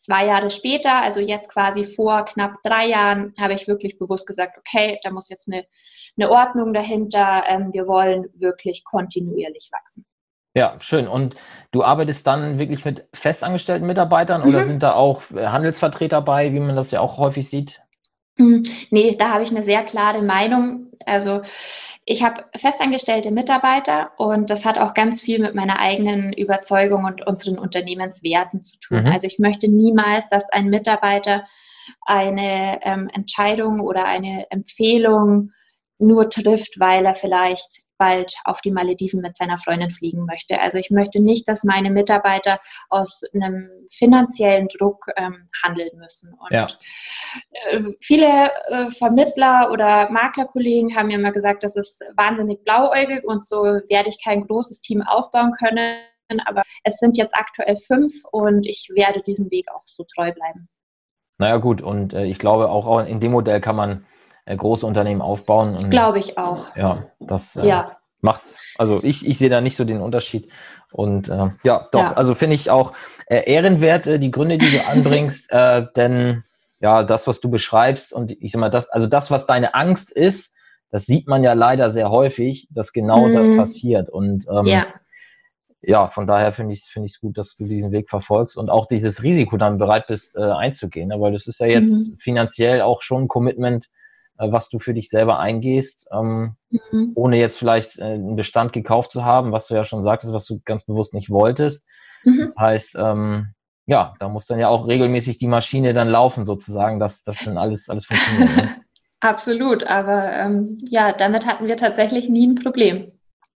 zwei 0.00 0.26
Jahre 0.26 0.50
später, 0.50 1.00
also 1.02 1.20
jetzt 1.20 1.48
quasi 1.48 1.86
vor 1.86 2.24
knapp 2.26 2.56
drei 2.62 2.88
Jahren, 2.88 3.32
habe 3.38 3.54
ich 3.54 3.68
wirklich 3.68 3.98
bewusst 3.98 4.26
gesagt, 4.26 4.58
okay, 4.58 4.98
da 5.02 5.10
muss 5.10 5.30
jetzt 5.30 5.48
eine, 5.48 5.64
eine 6.18 6.30
Ordnung 6.30 6.74
dahinter. 6.74 7.44
Ähm, 7.46 7.72
wir 7.72 7.86
wollen 7.86 8.26
wirklich 8.34 8.84
kontinuierlich 8.84 9.70
wachsen. 9.72 10.04
Ja, 10.56 10.76
schön. 10.80 11.06
Und 11.06 11.36
du 11.70 11.84
arbeitest 11.84 12.26
dann 12.26 12.58
wirklich 12.58 12.84
mit 12.86 13.06
festangestellten 13.12 13.86
Mitarbeitern 13.86 14.40
mhm. 14.40 14.48
oder 14.48 14.64
sind 14.64 14.82
da 14.82 14.94
auch 14.94 15.22
äh, 15.30 15.48
Handelsvertreter 15.48 16.22
bei, 16.22 16.54
wie 16.54 16.60
man 16.60 16.74
das 16.74 16.90
ja 16.90 17.00
auch 17.00 17.18
häufig 17.18 17.50
sieht? 17.50 17.82
Mhm. 18.38 18.62
Nee, 18.90 19.16
da 19.18 19.34
habe 19.34 19.42
ich 19.42 19.50
eine 19.50 19.64
sehr 19.64 19.82
klare 19.82 20.22
Meinung. 20.22 20.86
Also 21.04 21.42
ich 22.06 22.22
habe 22.22 22.44
festangestellte 22.56 23.32
Mitarbeiter 23.32 24.12
und 24.16 24.48
das 24.48 24.64
hat 24.64 24.78
auch 24.78 24.94
ganz 24.94 25.20
viel 25.20 25.40
mit 25.40 25.54
meiner 25.54 25.78
eigenen 25.78 26.32
Überzeugung 26.32 27.04
und 27.04 27.26
unseren 27.26 27.58
Unternehmenswerten 27.58 28.62
zu 28.62 28.80
tun. 28.80 29.02
Mhm. 29.02 29.12
Also 29.12 29.26
ich 29.26 29.38
möchte 29.38 29.68
niemals, 29.68 30.26
dass 30.28 30.48
ein 30.50 30.70
Mitarbeiter 30.70 31.44
eine 32.06 32.80
ähm, 32.82 33.10
Entscheidung 33.12 33.80
oder 33.80 34.06
eine 34.06 34.50
Empfehlung 34.50 35.52
nur 35.98 36.30
trifft, 36.30 36.80
weil 36.80 37.04
er 37.04 37.14
vielleicht 37.14 37.85
bald 37.98 38.34
auf 38.44 38.60
die 38.60 38.70
Malediven 38.70 39.20
mit 39.20 39.36
seiner 39.36 39.58
Freundin 39.58 39.90
fliegen 39.90 40.24
möchte. 40.24 40.60
Also 40.60 40.78
ich 40.78 40.90
möchte 40.90 41.20
nicht, 41.20 41.48
dass 41.48 41.64
meine 41.64 41.90
Mitarbeiter 41.90 42.58
aus 42.88 43.22
einem 43.34 43.70
finanziellen 43.90 44.68
Druck 44.68 45.06
ähm, 45.16 45.48
handeln 45.64 45.90
müssen. 45.96 46.32
Und 46.34 46.50
ja. 46.50 46.66
äh, 47.70 47.82
viele 48.00 48.50
äh, 48.68 48.90
Vermittler 48.90 49.70
oder 49.70 50.10
Maklerkollegen 50.10 50.96
haben 50.96 51.08
mir 51.08 51.18
immer 51.18 51.32
gesagt, 51.32 51.62
das 51.62 51.76
ist 51.76 52.02
wahnsinnig 52.16 52.62
blauäugig 52.64 53.24
und 53.24 53.44
so 53.44 53.62
werde 53.64 54.08
ich 54.08 54.22
kein 54.22 54.46
großes 54.46 54.80
Team 54.80 55.02
aufbauen 55.02 55.52
können. 55.58 55.98
Aber 56.46 56.62
es 56.82 56.96
sind 56.96 57.16
jetzt 57.16 57.36
aktuell 57.36 57.76
fünf 57.76 58.12
und 58.32 58.66
ich 58.66 58.88
werde 58.94 59.22
diesem 59.22 59.50
Weg 59.50 59.66
auch 59.72 59.82
so 59.84 60.04
treu 60.04 60.32
bleiben. 60.32 60.68
Naja 61.38 61.58
gut, 61.58 61.82
und 61.82 62.14
äh, 62.14 62.24
ich 62.24 62.38
glaube 62.38 62.68
auch 62.70 63.04
in 63.06 63.20
dem 63.20 63.32
Modell 63.32 63.60
kann 63.60 63.76
man 63.76 64.06
äh, 64.46 64.56
große 64.56 64.86
Unternehmen 64.86 65.20
aufbauen. 65.20 65.90
Glaube 65.90 66.18
ich 66.18 66.38
auch. 66.38 66.74
Ja, 66.76 67.04
das 67.20 67.56
äh, 67.56 67.66
ja. 67.66 67.96
macht's. 68.20 68.58
Also 68.78 69.02
ich, 69.02 69.26
ich 69.26 69.36
sehe 69.36 69.50
da 69.50 69.60
nicht 69.60 69.76
so 69.76 69.84
den 69.84 70.00
Unterschied. 70.00 70.50
Und 70.92 71.28
äh, 71.28 71.50
ja, 71.62 71.88
doch, 71.92 72.00
ja. 72.00 72.12
also 72.14 72.34
finde 72.34 72.54
ich 72.54 72.70
auch 72.70 72.94
äh, 73.26 73.50
ehrenwert, 73.50 74.06
äh, 74.06 74.18
die 74.18 74.30
Gründe, 74.30 74.56
die 74.56 74.70
du 74.70 74.86
anbringst, 74.88 75.52
denn 75.52 76.44
ja, 76.80 77.02
das, 77.02 77.26
was 77.26 77.40
du 77.40 77.50
beschreibst 77.50 78.12
und 78.12 78.30
ich 78.30 78.52
sag 78.52 78.60
mal, 78.60 78.70
das, 78.70 78.88
also 78.88 79.06
das, 79.06 79.30
was 79.30 79.46
deine 79.46 79.74
Angst 79.74 80.10
ist, 80.10 80.54
das 80.90 81.06
sieht 81.06 81.26
man 81.26 81.42
ja 81.42 81.52
leider 81.52 81.90
sehr 81.90 82.10
häufig, 82.10 82.68
dass 82.70 82.92
genau 82.92 83.26
mhm. 83.26 83.34
das 83.34 83.48
passiert. 83.56 84.08
Und 84.08 84.46
ähm, 84.50 84.66
ja. 84.66 84.86
ja, 85.82 86.08
von 86.08 86.26
daher 86.26 86.52
finde 86.52 86.74
ich 86.74 86.82
es 86.82 86.88
find 86.88 87.06
ich's 87.06 87.20
gut, 87.20 87.36
dass 87.38 87.56
du 87.56 87.64
diesen 87.64 87.92
Weg 87.92 88.08
verfolgst 88.08 88.56
und 88.56 88.70
auch 88.70 88.86
dieses 88.86 89.22
Risiko 89.22 89.56
dann 89.56 89.78
bereit 89.78 90.06
bist 90.06 90.36
äh, 90.36 90.42
einzugehen, 90.42 91.08
ne? 91.08 91.20
weil 91.20 91.32
das 91.32 91.46
ist 91.46 91.60
ja 91.60 91.66
jetzt 91.66 92.10
mhm. 92.10 92.18
finanziell 92.18 92.82
auch 92.82 93.02
schon 93.02 93.24
ein 93.24 93.28
Commitment, 93.28 93.88
was 94.38 94.68
du 94.68 94.78
für 94.78 94.94
dich 94.94 95.08
selber 95.08 95.38
eingehst, 95.38 96.08
ähm, 96.12 96.56
mhm. 96.70 97.12
ohne 97.14 97.38
jetzt 97.38 97.58
vielleicht 97.58 97.98
äh, 97.98 98.04
einen 98.04 98.36
Bestand 98.36 98.72
gekauft 98.72 99.12
zu 99.12 99.24
haben, 99.24 99.52
was 99.52 99.68
du 99.68 99.74
ja 99.74 99.84
schon 99.84 100.04
sagtest, 100.04 100.32
was 100.32 100.46
du 100.46 100.60
ganz 100.64 100.84
bewusst 100.84 101.14
nicht 101.14 101.30
wolltest. 101.30 101.88
Mhm. 102.24 102.40
Das 102.46 102.56
heißt, 102.56 102.96
ähm, 102.98 103.48
ja, 103.86 104.14
da 104.18 104.28
muss 104.28 104.46
dann 104.46 104.58
ja 104.58 104.68
auch 104.68 104.86
regelmäßig 104.88 105.38
die 105.38 105.46
Maschine 105.46 105.94
dann 105.94 106.08
laufen, 106.08 106.44
sozusagen, 106.44 106.98
dass 106.98 107.22
das 107.22 107.38
dann 107.44 107.56
alles, 107.56 107.88
alles 107.88 108.06
funktioniert. 108.06 108.56
Ne? 108.56 108.76
Absolut, 109.20 109.84
aber 109.84 110.32
ähm, 110.32 110.78
ja, 110.90 111.12
damit 111.12 111.46
hatten 111.46 111.66
wir 111.66 111.76
tatsächlich 111.76 112.28
nie 112.28 112.46
ein 112.46 112.56
Problem. 112.56 113.12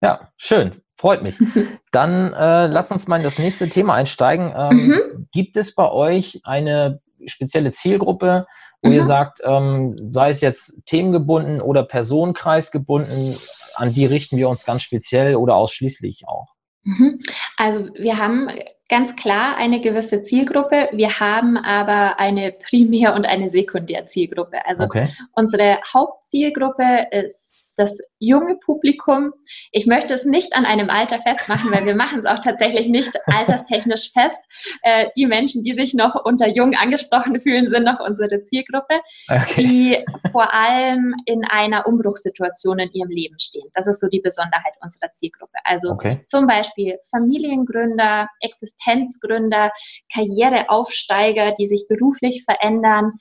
Ja, 0.03 0.31
schön. 0.37 0.83
Freut 0.99 1.23
mich. 1.23 1.39
Dann 1.93 2.33
äh, 2.33 2.67
lass 2.67 2.91
uns 2.93 3.07
mal 3.07 3.17
in 3.17 3.23
das 3.23 3.39
nächste 3.39 3.69
Thema 3.69 3.95
einsteigen. 3.95 4.53
Ähm, 4.57 4.87
mhm. 4.87 5.29
Gibt 5.33 5.57
es 5.57 5.75
bei 5.75 5.91
euch 5.91 6.41
eine 6.45 7.01
spezielle 7.27 7.73
Zielgruppe, 7.73 8.47
wo 8.87 8.91
mhm. 8.91 8.95
ihr 8.95 9.05
sagt, 9.05 9.41
ähm, 9.45 10.13
sei 10.13 10.31
es 10.31 10.41
jetzt 10.41 10.79
themengebunden 10.87 11.61
oder 11.61 11.83
personenkreisgebunden, 11.83 13.37
an 13.75 13.93
die 13.93 14.07
richten 14.07 14.37
wir 14.37 14.49
uns 14.49 14.65
ganz 14.65 14.83
speziell 14.83 15.37
oder 15.37 15.57
ausschließlich 15.57 16.25
auch? 16.27 16.55
Mhm. 16.85 17.21
Also 17.57 17.89
wir 17.95 18.17
haben 18.17 18.49
ganz 18.89 19.17
klar 19.17 19.57
eine 19.57 19.81
gewisse 19.81 20.23
Zielgruppe. 20.23 20.89
Wir 20.93 21.19
haben 21.19 21.57
aber 21.57 22.21
eine 22.21 22.53
Primär- 22.71 23.15
und 23.15 23.27
eine 23.27 23.51
Sekundärzielgruppe. 23.51 24.65
Also 24.65 24.85
okay. 24.85 25.09
unsere 25.33 25.81
Hauptzielgruppe 25.93 27.09
ist 27.11 27.56
das 27.77 28.01
junge 28.19 28.57
Publikum. 28.57 29.33
Ich 29.71 29.87
möchte 29.87 30.15
es 30.15 30.25
nicht 30.25 30.55
an 30.55 30.65
einem 30.65 30.91
Alter 30.91 31.21
festmachen, 31.23 31.71
weil 31.71 31.87
wir 31.87 31.95
machen 31.97 32.19
es 32.19 32.27
auch 32.27 32.41
tatsächlich 32.41 32.89
nicht 32.89 33.13
alterstechnisch 33.27 34.13
fest. 34.13 34.43
Äh, 34.83 35.09
die 35.17 35.27
Menschen, 35.27 35.63
die 35.63 35.73
sich 35.73 35.95
noch 35.95 36.15
unter 36.25 36.49
jung 36.49 36.75
angesprochen 36.75 37.41
fühlen, 37.41 37.69
sind 37.69 37.85
noch 37.85 38.01
unsere 38.01 38.43
Zielgruppe, 38.43 39.01
okay. 39.29 39.55
die 39.57 40.05
vor 40.33 40.53
allem 40.53 41.15
in 41.27 41.45
einer 41.45 41.87
Umbruchssituation 41.87 42.79
in 42.79 42.91
ihrem 42.93 43.11
Leben 43.11 43.39
stehen. 43.39 43.69
Das 43.75 43.87
ist 43.87 44.01
so 44.01 44.09
die 44.09 44.21
Besonderheit 44.21 44.75
unserer 44.81 45.13
Zielgruppe. 45.13 45.59
Also 45.65 45.91
okay. 45.91 46.25
zum 46.27 46.47
Beispiel 46.47 46.99
Familiengründer, 47.11 48.29
Existenzgründer, 48.41 49.73
Karriereaufsteiger, 50.13 51.53
die 51.53 51.69
sich 51.69 51.87
beruflich 51.89 52.45
verändern 52.45 53.13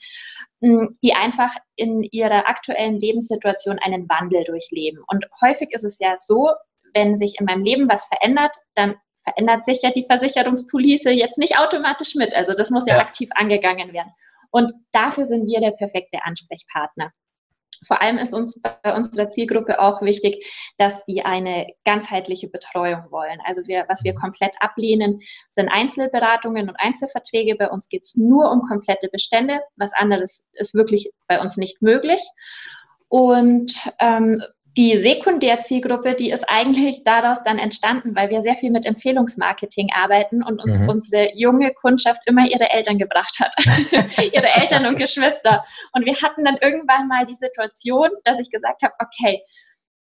die 1.03 1.13
einfach 1.13 1.53
in 1.75 2.03
ihrer 2.03 2.47
aktuellen 2.47 2.99
Lebenssituation 2.99 3.79
einen 3.79 4.07
Wandel 4.09 4.43
durchleben. 4.43 5.03
Und 5.07 5.25
häufig 5.41 5.69
ist 5.71 5.83
es 5.83 5.99
ja 5.99 6.15
so, 6.17 6.51
wenn 6.93 7.17
sich 7.17 7.39
in 7.39 7.45
meinem 7.45 7.63
Leben 7.63 7.89
was 7.89 8.05
verändert, 8.05 8.55
dann 8.73 8.95
verändert 9.23 9.65
sich 9.65 9.81
ja 9.81 9.91
die 9.91 10.05
Versicherungspolice 10.05 11.11
jetzt 11.11 11.37
nicht 11.37 11.57
automatisch 11.59 12.15
mit. 12.15 12.33
Also 12.33 12.53
das 12.53 12.69
muss 12.69 12.85
ja, 12.85 12.95
ja 12.95 13.01
aktiv 13.01 13.29
angegangen 13.35 13.93
werden. 13.93 14.11
Und 14.51 14.71
dafür 14.91 15.25
sind 15.25 15.47
wir 15.47 15.59
der 15.59 15.71
perfekte 15.71 16.23
Ansprechpartner. 16.23 17.11
Vor 17.85 18.01
allem 18.01 18.17
ist 18.17 18.33
uns 18.33 18.61
bei 18.61 18.95
unserer 18.95 19.29
Zielgruppe 19.29 19.79
auch 19.79 20.01
wichtig, 20.01 20.45
dass 20.77 21.03
die 21.05 21.23
eine 21.23 21.67
ganzheitliche 21.83 22.49
Betreuung 22.49 23.11
wollen. 23.11 23.39
Also 23.45 23.61
wir, 23.67 23.85
was 23.87 24.03
wir 24.03 24.13
komplett 24.13 24.53
ablehnen, 24.59 25.21
sind 25.49 25.69
Einzelberatungen 25.69 26.69
und 26.69 26.75
Einzelverträge. 26.77 27.55
Bei 27.55 27.69
uns 27.69 27.89
geht 27.89 28.03
es 28.03 28.15
nur 28.15 28.51
um 28.51 28.61
komplette 28.67 29.09
Bestände. 29.09 29.59
Was 29.75 29.93
anderes 29.93 30.45
ist 30.53 30.73
wirklich 30.73 31.11
bei 31.27 31.39
uns 31.39 31.57
nicht 31.57 31.81
möglich. 31.81 32.21
Und 33.07 33.79
ähm, 33.99 34.41
die 34.77 34.97
Sekundärzielgruppe, 34.97 36.15
die 36.15 36.31
ist 36.31 36.43
eigentlich 36.49 37.03
daraus 37.03 37.43
dann 37.43 37.57
entstanden, 37.57 38.15
weil 38.15 38.29
wir 38.29 38.41
sehr 38.41 38.55
viel 38.55 38.71
mit 38.71 38.85
Empfehlungsmarketing 38.85 39.89
arbeiten 39.95 40.43
und 40.43 40.61
uns 40.61 40.77
mhm. 40.77 40.89
unsere 40.89 41.33
junge 41.33 41.73
Kundschaft 41.73 42.21
immer 42.25 42.45
ihre 42.45 42.69
Eltern 42.69 42.97
gebracht 42.97 43.39
hat. 43.39 43.53
ihre 44.33 44.47
Eltern 44.61 44.85
und 44.85 44.97
Geschwister. 44.97 45.63
Und 45.93 46.05
wir 46.05 46.15
hatten 46.15 46.43
dann 46.43 46.57
irgendwann 46.61 47.07
mal 47.07 47.25
die 47.25 47.35
Situation, 47.35 48.09
dass 48.25 48.39
ich 48.39 48.51
gesagt 48.51 48.81
habe, 48.83 48.93
okay, 48.99 49.41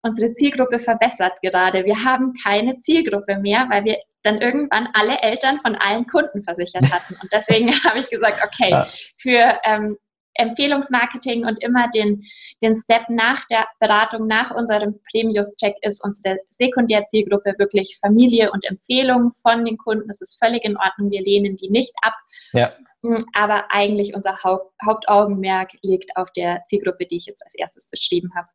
unsere 0.02 0.32
Zielgruppe 0.32 0.78
verbessert 0.78 1.40
gerade. 1.42 1.84
Wir 1.84 2.04
haben 2.04 2.32
keine 2.42 2.80
Zielgruppe 2.80 3.36
mehr, 3.38 3.66
weil 3.70 3.84
wir 3.84 3.98
dann 4.22 4.40
irgendwann 4.40 4.88
alle 4.94 5.20
Eltern 5.20 5.60
von 5.60 5.74
allen 5.76 6.06
Kunden 6.06 6.42
versichert 6.42 6.90
hatten. 6.90 7.16
Und 7.20 7.30
deswegen 7.32 7.70
habe 7.84 7.98
ich 7.98 8.08
gesagt, 8.08 8.40
okay, 8.42 8.84
für 9.18 9.58
ähm, 9.64 9.98
Empfehlungsmarketing 10.34 11.44
und 11.44 11.62
immer 11.62 11.88
den, 11.94 12.24
den 12.62 12.76
Step 12.76 13.08
nach 13.08 13.44
der 13.46 13.66
Beratung, 13.80 14.26
nach 14.26 14.50
unserem 14.54 15.00
Premius-Check 15.10 15.76
ist 15.82 16.02
unsere 16.02 16.38
Sekundärzielgruppe 16.50 17.54
wirklich 17.58 17.98
Familie 18.00 18.50
und 18.52 18.64
Empfehlungen 18.64 19.32
von 19.42 19.64
den 19.64 19.78
Kunden. 19.78 20.08
Das 20.08 20.20
ist 20.20 20.38
völlig 20.42 20.64
in 20.64 20.76
Ordnung. 20.76 21.10
Wir 21.10 21.22
lehnen 21.22 21.56
die 21.56 21.70
nicht 21.70 21.92
ab. 22.02 22.14
Ja. 22.52 22.72
Hm, 23.02 23.24
aber 23.34 23.64
eigentlich 23.70 24.14
unser 24.14 24.42
Haupt, 24.42 24.72
Hauptaugenmerk 24.84 25.70
liegt 25.82 26.16
auf 26.16 26.32
der 26.32 26.64
Zielgruppe, 26.66 27.06
die 27.06 27.18
ich 27.18 27.26
jetzt 27.26 27.42
als 27.44 27.54
erstes 27.54 27.88
beschrieben 27.88 28.30
habe. 28.34 28.48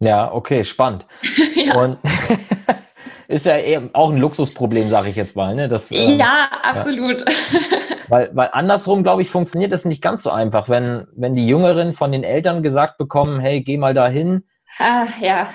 Ja, 0.00 0.32
okay, 0.32 0.64
spannend. 0.64 1.06
ja. 1.54 1.74
Und 1.74 1.98
ist 3.28 3.46
ja 3.46 3.58
eben 3.58 3.94
auch 3.94 4.10
ein 4.10 4.18
Luxusproblem, 4.18 4.90
sage 4.90 5.10
ich 5.10 5.16
jetzt 5.16 5.34
mal. 5.34 5.54
Ne? 5.54 5.68
Das, 5.68 5.90
ähm, 5.90 6.18
ja, 6.18 6.48
absolut. 6.62 7.20
Ja. 7.20 7.70
Weil, 8.08 8.30
weil 8.34 8.50
andersrum, 8.52 9.02
glaube 9.02 9.22
ich, 9.22 9.30
funktioniert 9.30 9.72
das 9.72 9.84
nicht 9.84 10.02
ganz 10.02 10.22
so 10.22 10.30
einfach. 10.30 10.68
Wenn, 10.68 11.06
wenn 11.14 11.34
die 11.34 11.46
Jüngeren 11.46 11.94
von 11.94 12.12
den 12.12 12.24
Eltern 12.24 12.62
gesagt 12.62 12.98
bekommen, 12.98 13.40
hey, 13.40 13.62
geh 13.62 13.76
mal 13.76 13.94
dahin. 13.94 14.44
Ah, 14.78 15.06
ja. 15.20 15.50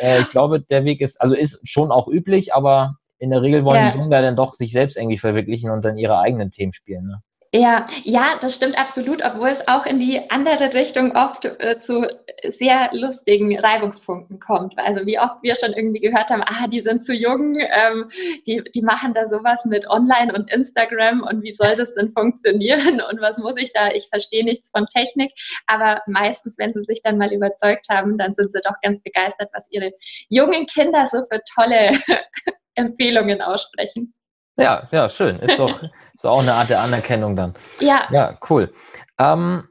Äh, 0.00 0.22
ich 0.22 0.30
glaube, 0.30 0.60
der 0.60 0.84
Weg 0.84 1.00
ist, 1.00 1.20
also 1.20 1.34
ist 1.34 1.60
schon 1.68 1.90
auch 1.90 2.08
üblich, 2.08 2.54
aber 2.54 2.96
in 3.18 3.30
der 3.30 3.42
Regel 3.42 3.64
wollen 3.64 3.76
ja. 3.76 3.90
die 3.90 3.98
Jungen 3.98 4.10
dann 4.10 4.36
doch 4.36 4.52
sich 4.54 4.72
selbst 4.72 4.96
irgendwie 4.96 5.18
verwirklichen 5.18 5.70
und 5.70 5.84
dann 5.84 5.98
ihre 5.98 6.18
eigenen 6.18 6.50
Themen 6.50 6.72
spielen. 6.72 7.06
Ne? 7.06 7.22
Ja, 7.52 7.88
ja, 8.04 8.38
das 8.40 8.54
stimmt 8.54 8.78
absolut, 8.78 9.24
obwohl 9.24 9.48
es 9.48 9.66
auch 9.66 9.84
in 9.84 9.98
die 9.98 10.30
andere 10.30 10.72
Richtung 10.72 11.16
oft 11.16 11.46
äh, 11.46 11.80
zu 11.80 12.06
sehr 12.46 12.90
lustigen 12.92 13.58
Reibungspunkten 13.58 14.38
kommt. 14.38 14.78
Also 14.78 15.04
wie 15.04 15.18
oft 15.18 15.42
wir 15.42 15.56
schon 15.56 15.72
irgendwie 15.72 15.98
gehört 15.98 16.30
haben, 16.30 16.44
ah, 16.46 16.68
die 16.68 16.80
sind 16.80 17.04
zu 17.04 17.12
jung, 17.12 17.56
ähm, 17.58 18.08
die, 18.46 18.62
die 18.72 18.82
machen 18.82 19.14
da 19.14 19.26
sowas 19.26 19.64
mit 19.64 19.90
Online 19.90 20.32
und 20.32 20.48
Instagram 20.48 21.22
und 21.22 21.42
wie 21.42 21.52
soll 21.52 21.74
das 21.74 21.92
denn 21.94 22.12
funktionieren 22.12 23.00
und 23.10 23.20
was 23.20 23.36
muss 23.36 23.56
ich 23.56 23.72
da? 23.72 23.88
Ich 23.90 24.08
verstehe 24.08 24.44
nichts 24.44 24.70
von 24.70 24.86
Technik, 24.86 25.32
aber 25.66 26.02
meistens, 26.06 26.56
wenn 26.56 26.72
sie 26.72 26.84
sich 26.84 27.02
dann 27.02 27.18
mal 27.18 27.32
überzeugt 27.32 27.88
haben, 27.88 28.16
dann 28.16 28.32
sind 28.32 28.52
sie 28.52 28.60
doch 28.60 28.80
ganz 28.80 29.02
begeistert, 29.02 29.50
was 29.52 29.66
ihre 29.72 29.90
jungen 30.28 30.66
Kinder 30.66 31.04
so 31.06 31.24
für 31.28 31.40
tolle 31.52 31.90
Empfehlungen 32.76 33.42
aussprechen. 33.42 34.14
Ja, 34.60 34.88
ja, 34.90 35.08
schön. 35.08 35.38
Ist 35.40 35.58
doch, 35.58 35.82
ist 36.14 36.26
auch 36.26 36.40
eine 36.40 36.54
Art 36.54 36.70
der 36.70 36.80
Anerkennung 36.80 37.36
dann. 37.36 37.54
Ja. 37.80 38.02
Ja, 38.10 38.38
cool. 38.48 38.72
Ähm, 39.18 39.64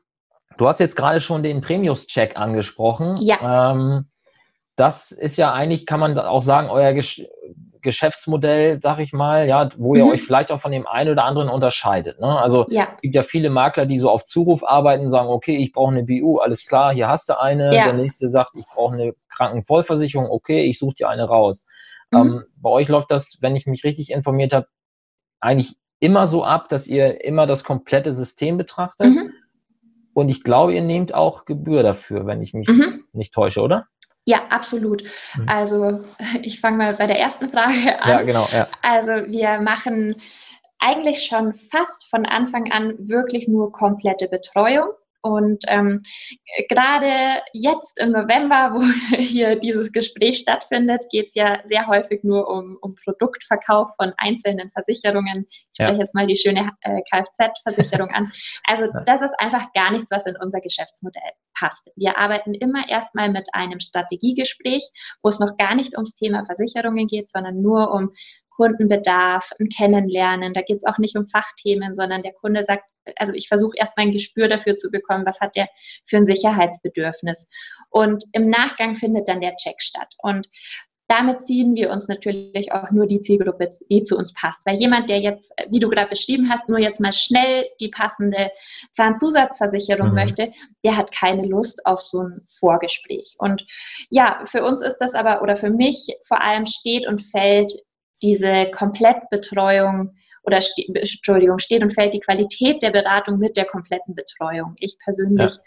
du 0.58 0.68
hast 0.68 0.80
jetzt 0.80 0.96
gerade 0.96 1.20
schon 1.20 1.44
den 1.44 1.62
Premius-Check 1.62 2.38
angesprochen. 2.38 3.16
Ja. 3.22 3.72
Ähm, 3.72 4.10
das 4.76 5.12
ist 5.12 5.38
ja 5.38 5.54
eigentlich, 5.54 5.86
kann 5.86 6.00
man 6.00 6.18
auch 6.18 6.42
sagen, 6.42 6.70
euer 6.70 6.94
Gesch 6.94 7.22
Geschäftsmodell, 7.82 8.80
sag 8.82 9.00
ich 9.00 9.14
mal, 9.14 9.48
ja, 9.48 9.70
wo 9.78 9.96
ihr 9.96 10.04
mhm. 10.04 10.12
euch 10.12 10.22
vielleicht 10.22 10.52
auch 10.52 10.60
von 10.60 10.74
dem 10.74 10.86
einen 10.86 11.12
oder 11.12 11.24
anderen 11.24 11.48
unterscheidet. 11.48 12.20
Ne? 12.20 12.28
Also 12.28 12.66
ja. 12.68 12.90
es 12.92 13.00
gibt 13.00 13.16
ja 13.16 13.24
viele 13.24 13.50
Makler, 13.50 13.86
die 13.86 14.00
so 14.00 14.10
auf 14.10 14.26
Zuruf 14.26 14.66
arbeiten 14.66 15.06
und 15.06 15.12
sagen, 15.12 15.30
okay, 15.30 15.56
ich 15.56 15.72
brauche 15.72 15.94
eine 15.94 16.04
BU, 16.04 16.40
alles 16.40 16.66
klar, 16.66 16.94
hier 16.94 17.08
hast 17.08 17.30
du 17.30 17.40
eine. 17.40 17.74
Ja. 17.74 17.86
Der 17.86 17.94
nächste 17.94 18.28
sagt, 18.28 18.52
ich 18.56 18.66
brauche 18.66 18.96
eine 18.96 19.14
Krankenvollversicherung, 19.30 20.30
okay, 20.30 20.66
ich 20.66 20.78
suche 20.78 20.96
dir 20.96 21.10
eine 21.10 21.24
raus. 21.24 21.66
Mhm. 22.12 22.20
Ähm, 22.20 22.44
bei 22.58 22.70
euch 22.70 22.88
läuft 22.90 23.12
das, 23.12 23.38
wenn 23.42 23.56
ich 23.56 23.66
mich 23.66 23.84
richtig 23.84 24.12
informiert 24.12 24.52
habe, 24.52 24.68
eigentlich 25.40 25.76
immer 26.00 26.28
so 26.28 26.44
ab, 26.44 26.70
dass 26.70 26.88
ihr 26.88 27.24
immer 27.24 27.48
das 27.48 27.64
komplette 27.64 28.14
System 28.14 28.58
betrachtet. 28.58 29.08
Mhm. 29.08 29.34
Und 30.14 30.30
ich 30.30 30.44
glaube, 30.44 30.74
ihr 30.74 30.82
nehmt 30.82 31.14
auch 31.14 31.46
Gebühr 31.46 31.84
dafür, 31.84 32.26
wenn 32.26 32.42
ich 32.42 32.54
mich 32.54 32.68
mhm. 32.68 33.06
nicht 33.14 33.34
täusche, 33.34 33.62
oder? 33.62 33.88
Ja, 34.26 34.42
absolut. 34.50 35.04
Mhm. 35.36 35.46
Also 35.48 36.02
ich 36.42 36.60
fange 36.60 36.78
mal 36.78 36.94
bei 36.94 37.08
der 37.08 37.20
ersten 37.20 37.50
Frage 37.50 38.00
an. 38.02 38.10
Ja, 38.10 38.22
genau. 38.22 38.48
Ja. 38.52 38.68
Also 38.82 39.12
wir 39.12 39.60
machen 39.62 40.16
eigentlich 40.80 41.24
schon 41.24 41.54
fast 41.54 42.10
von 42.10 42.26
Anfang 42.26 42.72
an 42.72 42.96
wirklich 43.00 43.48
nur 43.48 43.72
komplette 43.72 44.28
Betreuung. 44.28 44.90
Und 45.22 45.64
ähm, 45.68 46.02
gerade 46.70 47.42
jetzt 47.54 48.00
im 48.00 48.12
November, 48.12 48.72
wo 48.74 48.82
hier 49.18 49.58
dieses 49.58 49.92
Gespräch 49.92 50.38
stattfindet, 50.40 51.06
geht 51.12 51.28
es 51.28 51.36
ja 51.36 51.60
sehr 51.66 51.88
häufig 51.88 52.24
nur 52.24 52.50
um, 52.50 52.78
um 52.82 52.96
Produktverkauf 52.96 53.92
von 53.98 54.14
einzelnen 54.18 54.72
Versicherungen. 54.72 55.48
Ich 55.50 55.70
spreche 55.74 55.94
ja. 55.94 56.00
jetzt 56.00 56.16
mal 56.16 56.28
die 56.28 56.38
schöne 56.38 56.72
äh, 56.82 57.02
Kfz-Versicherung 57.12 58.10
an. 58.10 58.32
Also 58.66 58.88
das 59.06 59.22
ist 59.22 59.34
einfach 59.40 59.74
gar 59.74 59.92
nichts, 59.92 60.12
was 60.12 60.26
in 60.26 60.36
unser 60.42 60.62
Geschäftsmodell 60.62 61.32
passt. 61.60 61.92
Wir 61.96 62.18
arbeiten 62.18 62.54
immer 62.54 62.88
erstmal 62.88 63.30
mit 63.30 63.50
einem 63.54 63.80
Strategiegespräch, 63.80 64.90
wo 65.22 65.30
es 65.30 65.40
noch 65.40 65.58
gar 65.58 65.76
nicht 65.76 65.96
ums 65.96 66.14
Thema 66.14 66.46
Versicherungen 66.46 67.08
geht, 67.08 67.30
sondern 67.30 67.62
nur 67.62 67.92
um 67.92 68.12
Kundenbedarf, 68.50 69.52
ein 69.60 69.70
Kennenlernen. 69.70 70.54
Da 70.54 70.62
geht 70.62 70.78
es 70.78 70.86
auch 70.86 70.98
nicht 70.98 71.16
um 71.16 71.30
Fachthemen, 71.30 71.94
sondern 71.94 72.24
der 72.24 72.34
Kunde 72.34 72.64
sagt, 72.64 72.84
also 73.16 73.34
ich 73.34 73.48
versuche 73.48 73.78
erstmal 73.78 74.08
ein 74.08 74.12
Gespür 74.12 74.48
dafür 74.48 74.78
zu 74.78 74.92
bekommen, 74.92 75.26
was 75.26 75.40
hat 75.40 75.56
der 75.56 75.70
für 76.06 76.18
ein 76.18 76.26
Sicherheitsbedürfnis. 76.26 77.48
Und 77.90 78.26
im 78.34 78.50
Nachgang 78.50 78.96
findet 78.96 79.28
dann 79.28 79.42
der 79.42 79.56
Check 79.56 79.82
statt. 79.82 80.14
Und 80.20 80.48
damit 81.10 81.44
ziehen 81.44 81.76
wir 81.76 81.90
uns 81.90 82.08
natürlich 82.08 82.72
auch 82.72 82.92
nur 82.92 83.08
die 83.08 83.20
Zielgruppe, 83.20 83.72
die 83.90 84.04
zu 84.04 84.16
uns 84.16 84.32
passt. 84.34 84.64
Weil 84.68 84.78
jemand, 84.78 85.10
der 85.10 85.20
jetzt, 85.20 85.52
wie 85.70 85.80
du 85.80 85.90
gerade 85.90 86.08
beschrieben 86.08 86.50
hast, 86.52 86.70
nur 86.70 86.78
jetzt 86.78 87.02
mal 87.02 87.14
schnell 87.14 87.66
die 87.82 87.90
passende 87.90 88.52
Zahnzusatzversicherung 88.92 90.10
mhm. 90.10 90.14
möchte, 90.14 90.54
der 90.84 90.96
hat 90.96 91.12
keine 91.12 91.48
Lust 91.48 91.84
auf 91.88 92.00
so 92.00 92.22
ein 92.22 92.42
Vorgespräch. 92.60 93.36
Und 93.40 93.66
ja, 94.12 94.44
für 94.46 94.64
uns 94.64 94.84
ist 94.84 94.98
das 94.98 95.16
aber, 95.16 95.42
oder 95.42 95.56
für 95.56 95.72
mich 95.72 96.16
vor 96.28 96.44
allem 96.44 96.68
steht 96.68 97.08
und 97.08 97.24
fällt 97.24 97.74
diese 98.22 98.70
Komplettbetreuung 98.70 100.16
oder 100.44 100.62
ste 100.62 100.84
Entschuldigung, 100.94 101.58
steht 101.58 101.82
und 101.82 101.92
fällt 101.92 102.14
die 102.14 102.20
Qualität 102.20 102.84
der 102.84 102.92
Beratung 102.92 103.40
mit 103.40 103.58
der 103.58 103.66
kompletten 103.66 104.14
Betreuung. 104.14 104.76
Ich 104.78 104.98
persönlich, 105.04 105.54
ja. 105.54 105.62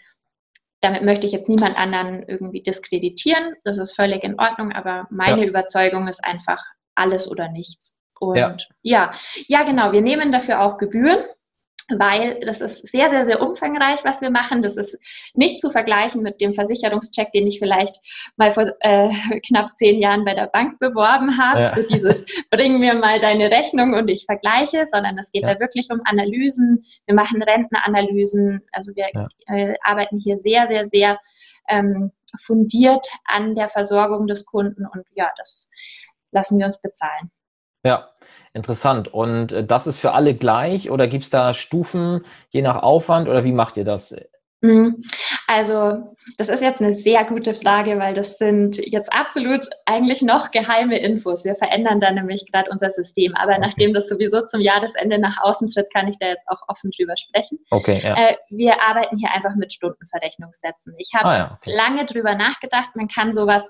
Damit 0.83 1.03
möchte 1.03 1.25
ich 1.25 1.31
jetzt 1.31 1.47
niemand 1.47 1.77
anderen 1.77 2.23
irgendwie 2.27 2.61
diskreditieren. 2.61 3.55
Das 3.63 3.77
ist 3.77 3.95
völlig 3.95 4.23
in 4.23 4.39
Ordnung, 4.39 4.73
aber 4.73 5.07
meine 5.09 5.41
ja. 5.41 5.47
Überzeugung 5.47 6.07
ist 6.07 6.23
einfach 6.23 6.61
alles 6.95 7.29
oder 7.29 7.47
nichts. 7.49 7.97
Und 8.19 8.37
ja. 8.37 8.55
ja, 8.81 9.11
ja, 9.47 9.63
genau. 9.63 9.93
Wir 9.93 10.01
nehmen 10.01 10.31
dafür 10.31 10.61
auch 10.61 10.77
Gebühren 10.77 11.23
weil 11.99 12.39
das 12.41 12.61
ist 12.61 12.87
sehr, 12.87 13.09
sehr, 13.09 13.25
sehr 13.25 13.41
umfangreich, 13.41 14.03
was 14.03 14.21
wir 14.21 14.29
machen. 14.29 14.61
Das 14.61 14.77
ist 14.77 14.97
nicht 15.33 15.61
zu 15.61 15.69
vergleichen 15.69 16.21
mit 16.21 16.41
dem 16.41 16.53
Versicherungscheck, 16.53 17.31
den 17.31 17.47
ich 17.47 17.59
vielleicht 17.59 17.99
mal 18.37 18.51
vor 18.51 18.71
äh, 18.79 19.09
knapp 19.47 19.75
zehn 19.75 19.99
Jahren 19.99 20.25
bei 20.25 20.33
der 20.33 20.47
Bank 20.47 20.79
beworben 20.79 21.37
habe. 21.37 21.61
Ja. 21.61 21.71
So 21.75 21.83
dieses, 21.83 22.23
bring 22.49 22.79
mir 22.79 22.95
mal 22.95 23.19
deine 23.19 23.49
Rechnung 23.51 23.93
und 23.93 24.07
ich 24.09 24.25
vergleiche, 24.25 24.85
sondern 24.91 25.17
es 25.17 25.31
geht 25.31 25.45
ja. 25.45 25.53
da 25.53 25.59
wirklich 25.59 25.87
um 25.91 26.01
Analysen. 26.05 26.83
Wir 27.05 27.15
machen 27.15 27.41
Rentenanalysen. 27.41 28.61
Also 28.71 28.91
wir 28.95 29.07
ja. 29.13 29.27
äh, 29.47 29.75
arbeiten 29.83 30.17
hier 30.17 30.37
sehr, 30.37 30.67
sehr, 30.67 30.87
sehr 30.87 31.19
ähm, 31.67 32.11
fundiert 32.41 33.07
an 33.25 33.55
der 33.55 33.69
Versorgung 33.69 34.27
des 34.27 34.45
Kunden 34.45 34.85
und 34.85 35.05
ja, 35.13 35.31
das 35.37 35.69
lassen 36.31 36.57
wir 36.57 36.65
uns 36.65 36.81
bezahlen. 36.81 37.31
Ja, 37.85 38.09
interessant. 38.53 39.13
Und 39.13 39.51
äh, 39.51 39.65
das 39.65 39.87
ist 39.87 39.97
für 39.97 40.13
alle 40.13 40.35
gleich 40.35 40.89
oder 40.89 41.07
gibt 41.07 41.23
es 41.23 41.29
da 41.29 41.53
Stufen 41.53 42.25
je 42.49 42.61
nach 42.61 42.81
Aufwand 42.81 43.27
oder 43.27 43.43
wie 43.43 43.51
macht 43.51 43.77
ihr 43.77 43.85
das? 43.85 44.15
Mhm. 44.63 45.03
Also, 45.47 46.15
das 46.37 46.47
ist 46.47 46.61
jetzt 46.61 46.79
eine 46.79 46.95
sehr 46.95 47.25
gute 47.25 47.53
Frage, 47.53 47.99
weil 47.99 48.13
das 48.13 48.37
sind 48.37 48.77
jetzt 48.77 49.11
absolut 49.11 49.65
eigentlich 49.85 50.21
noch 50.21 50.51
geheime 50.51 50.97
Infos. 50.99 51.43
Wir 51.43 51.55
verändern 51.55 51.99
da 51.99 52.11
nämlich 52.11 52.49
gerade 52.49 52.71
unser 52.71 52.89
System. 52.91 53.35
Aber 53.35 53.51
okay. 53.51 53.61
nachdem 53.61 53.93
das 53.93 54.07
sowieso 54.07 54.45
zum 54.45 54.61
Jahresende 54.61 55.19
nach 55.19 55.37
außen 55.43 55.69
tritt, 55.69 55.93
kann 55.93 56.07
ich 56.07 56.17
da 56.17 56.27
jetzt 56.27 56.47
auch 56.47 56.61
offen 56.69 56.91
drüber 56.97 57.17
sprechen. 57.17 57.59
Okay, 57.71 57.99
ja. 58.01 58.15
Äh, 58.15 58.37
wir 58.49 58.81
arbeiten 58.87 59.17
hier 59.17 59.33
einfach 59.33 59.55
mit 59.55 59.73
Stundenverrechnungssätzen. 59.73 60.95
Ich 60.97 61.11
habe 61.13 61.29
ah, 61.29 61.37
ja, 61.37 61.57
okay. 61.59 61.75
lange 61.75 62.05
drüber 62.05 62.35
nachgedacht. 62.35 62.95
Man 62.95 63.09
kann 63.09 63.33
sowas 63.33 63.69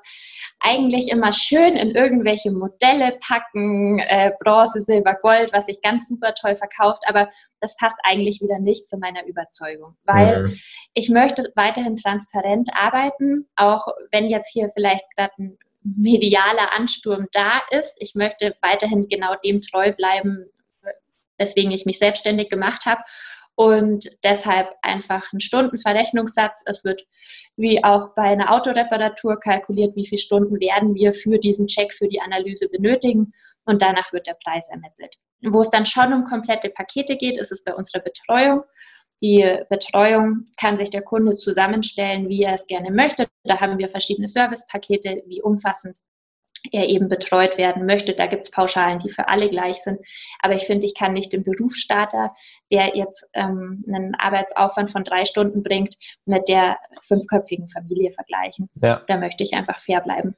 eigentlich 0.64 1.10
immer 1.10 1.34
schön 1.34 1.76
in 1.76 1.92
irgendwelche 1.92 2.50
Modelle 2.52 3.18
packen, 3.20 4.00
äh, 4.00 4.32
Bronze, 4.40 4.82
Silber, 4.82 5.16
Gold, 5.22 5.52
was 5.54 5.66
sich 5.66 5.82
ganz 5.82 6.08
super 6.08 6.34
toll 6.34 6.56
verkauft, 6.56 7.04
aber 7.06 7.30
das 7.60 7.76
passt 7.76 7.98
eigentlich 8.04 8.42
wieder 8.42 8.60
nicht 8.60 8.88
zu 8.88 8.98
meiner 8.98 9.26
Überzeugung, 9.26 9.96
weil 10.06 10.44
mhm. 10.44 10.60
ich 10.94 11.10
möchte 11.10 11.52
weiterhin 11.56 11.98
transparent 11.98 12.70
arbeiten, 12.74 13.46
auch 13.58 13.86
wenn 14.12 14.30
jetzt 14.30 14.52
hier 14.52 14.72
vielleicht 14.74 15.06
gerade 15.16 15.34
ein 15.38 15.58
medialer 15.84 16.74
Ansturm 16.74 17.28
da 17.34 17.62
ist. 17.72 17.96
Ich 18.00 18.16
möchte 18.16 18.56
weiterhin 18.62 19.10
genau 19.10 19.36
dem 19.44 19.62
treu 19.62 19.92
bleiben, 19.92 20.46
weswegen 21.38 21.72
ich 21.72 21.86
mich 21.86 22.00
selbstständig 22.00 22.50
gemacht 22.50 22.86
habe 22.86 23.02
und 23.56 24.10
deshalb 24.24 24.70
einfach 24.82 25.32
ein 25.32 25.40
Stundenverrechnungssatz. 25.40 26.64
Es 26.66 26.84
wird 26.84 27.06
wie 27.56 27.84
auch 27.84 28.14
bei 28.16 28.24
einer 28.24 28.52
Autoreparatur 28.52 29.40
kalkuliert, 29.40 29.96
wie 29.96 30.08
viele 30.08 30.22
Stunden 30.22 30.60
werden 30.60 30.96
wir 30.96 31.14
für 31.14 31.38
diesen 31.38 31.68
Check, 31.68 31.94
für 31.94 32.08
die 32.08 32.22
Analyse 32.22 32.68
benötigen 32.68 33.34
und 33.66 33.82
danach 33.82 34.12
wird 34.12 34.28
der 34.28 34.38
Preis 34.44 34.70
ermittelt. 34.70 35.16
Wo 35.42 35.62
es 35.62 35.70
dann 35.70 35.86
schon 35.86 36.14
um 36.14 36.26
komplette 36.26 36.70
Pakete 36.70 37.16
geht, 37.16 37.38
ist 37.38 37.52
es 37.52 37.64
bei 37.64 37.74
unserer 37.74 38.02
Betreuung. 38.02 38.64
Die 39.22 39.60
Betreuung 39.70 40.46
kann 40.60 40.76
sich 40.76 40.90
der 40.90 41.02
Kunde 41.02 41.36
zusammenstellen, 41.36 42.30
wie 42.30 42.44
er 42.44 42.54
es 42.54 42.66
gerne 42.66 42.92
möchte. 42.92 43.28
Da 43.44 43.60
haben 43.60 43.78
wir 43.78 43.88
verschiedene 43.88 44.28
Servicepakete, 44.28 45.24
wie 45.28 45.42
umfassend 45.42 45.98
er 46.72 46.88
eben 46.88 47.10
betreut 47.10 47.58
werden 47.58 47.86
möchte. 47.86 48.14
Da 48.14 48.28
gibt 48.28 48.44
es 48.44 48.52
Pauschalen, 48.52 49.00
die 49.00 49.10
für 49.10 49.28
alle 49.28 49.50
gleich 49.50 49.82
sind. 49.84 50.00
Aber 50.42 50.54
ich 50.54 50.66
finde, 50.66 50.86
ich 50.86 50.96
kann 50.96 51.14
nicht 51.14 51.34
den 51.34 51.44
Berufsstarter, 51.44 52.34
der 52.72 52.96
jetzt 52.96 53.26
ähm, 53.34 53.84
einen 53.88 54.16
Arbeitsaufwand 54.16 54.92
von 54.92 55.04
drei 55.04 55.26
Stunden 55.26 55.64
bringt, 55.64 55.96
mit 56.26 56.48
der 56.48 56.78
fünfköpfigen 57.02 57.68
Familie 57.68 58.12
vergleichen. 58.12 58.70
Ja. 58.82 59.02
Da 59.08 59.18
möchte 59.18 59.44
ich 59.44 59.54
einfach 59.54 59.80
fair 59.82 60.02
bleiben. 60.02 60.36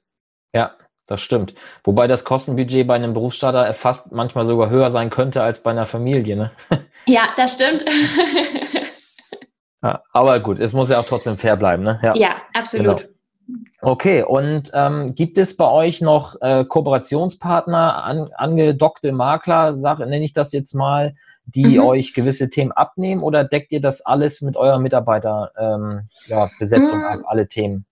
Ja, 0.54 0.76
das 1.08 1.21
stimmt. 1.21 1.54
Wobei 1.84 2.08
das 2.08 2.23
Kostenbudget 2.23 2.88
bei 2.88 2.95
einem 2.95 3.13
Berufsstarter 3.13 3.73
fast 3.73 4.12
manchmal 4.12 4.45
sogar 4.45 4.69
höher 4.69 4.89
sein 4.89 5.12
könnte 5.12 5.43
als 5.43 5.62
bei 5.62 5.71
einer 5.71 5.86
Familie. 5.86 6.36
Ne? 6.36 6.52
Ja, 7.08 7.21
das 7.38 7.54
stimmt. 7.54 7.86
ja, 9.84 10.02
aber 10.12 10.39
gut, 10.39 10.60
es 10.60 10.73
muss 10.73 10.89
ja 10.89 10.99
auch 10.99 11.06
trotzdem 11.06 11.38
fair 11.38 11.56
bleiben. 11.56 11.84
Ne? 11.84 11.99
Ja, 12.02 12.15
ja 12.15 12.36
absolut. 12.56 13.02
Genau. 13.02 13.14
Okay, 13.81 14.23
und 14.23 14.71
ähm, 14.73 15.13
gibt 15.15 15.38
es 15.38 15.55
bei 15.55 15.69
euch 15.69 16.01
noch 16.01 16.36
äh, 16.41 16.65
Kooperationspartner, 16.65 18.03
an, 18.03 18.29
angedockte 18.36 19.12
Makler, 19.12 19.77
sag, 19.77 19.99
nenne 19.99 20.23
ich 20.23 20.34
das 20.34 20.51
jetzt 20.51 20.73
mal, 20.73 21.15
die 21.45 21.77
mhm. 21.77 21.86
euch 21.86 22.13
gewisse 22.13 22.49
Themen 22.49 22.71
abnehmen 22.71 23.21
oder 23.21 23.43
deckt 23.43 23.71
ihr 23.71 23.81
das 23.81 24.01
alles 24.01 24.41
mit 24.41 24.58
eurer 24.58 24.79
Mitarbeiterbesetzung 24.79 25.95
ähm, 25.95 26.10
ja, 26.25 26.49
Besetzung 26.58 26.99
mhm. 26.99 27.05
ab, 27.05 27.19
alle 27.25 27.47
Themen? 27.47 27.86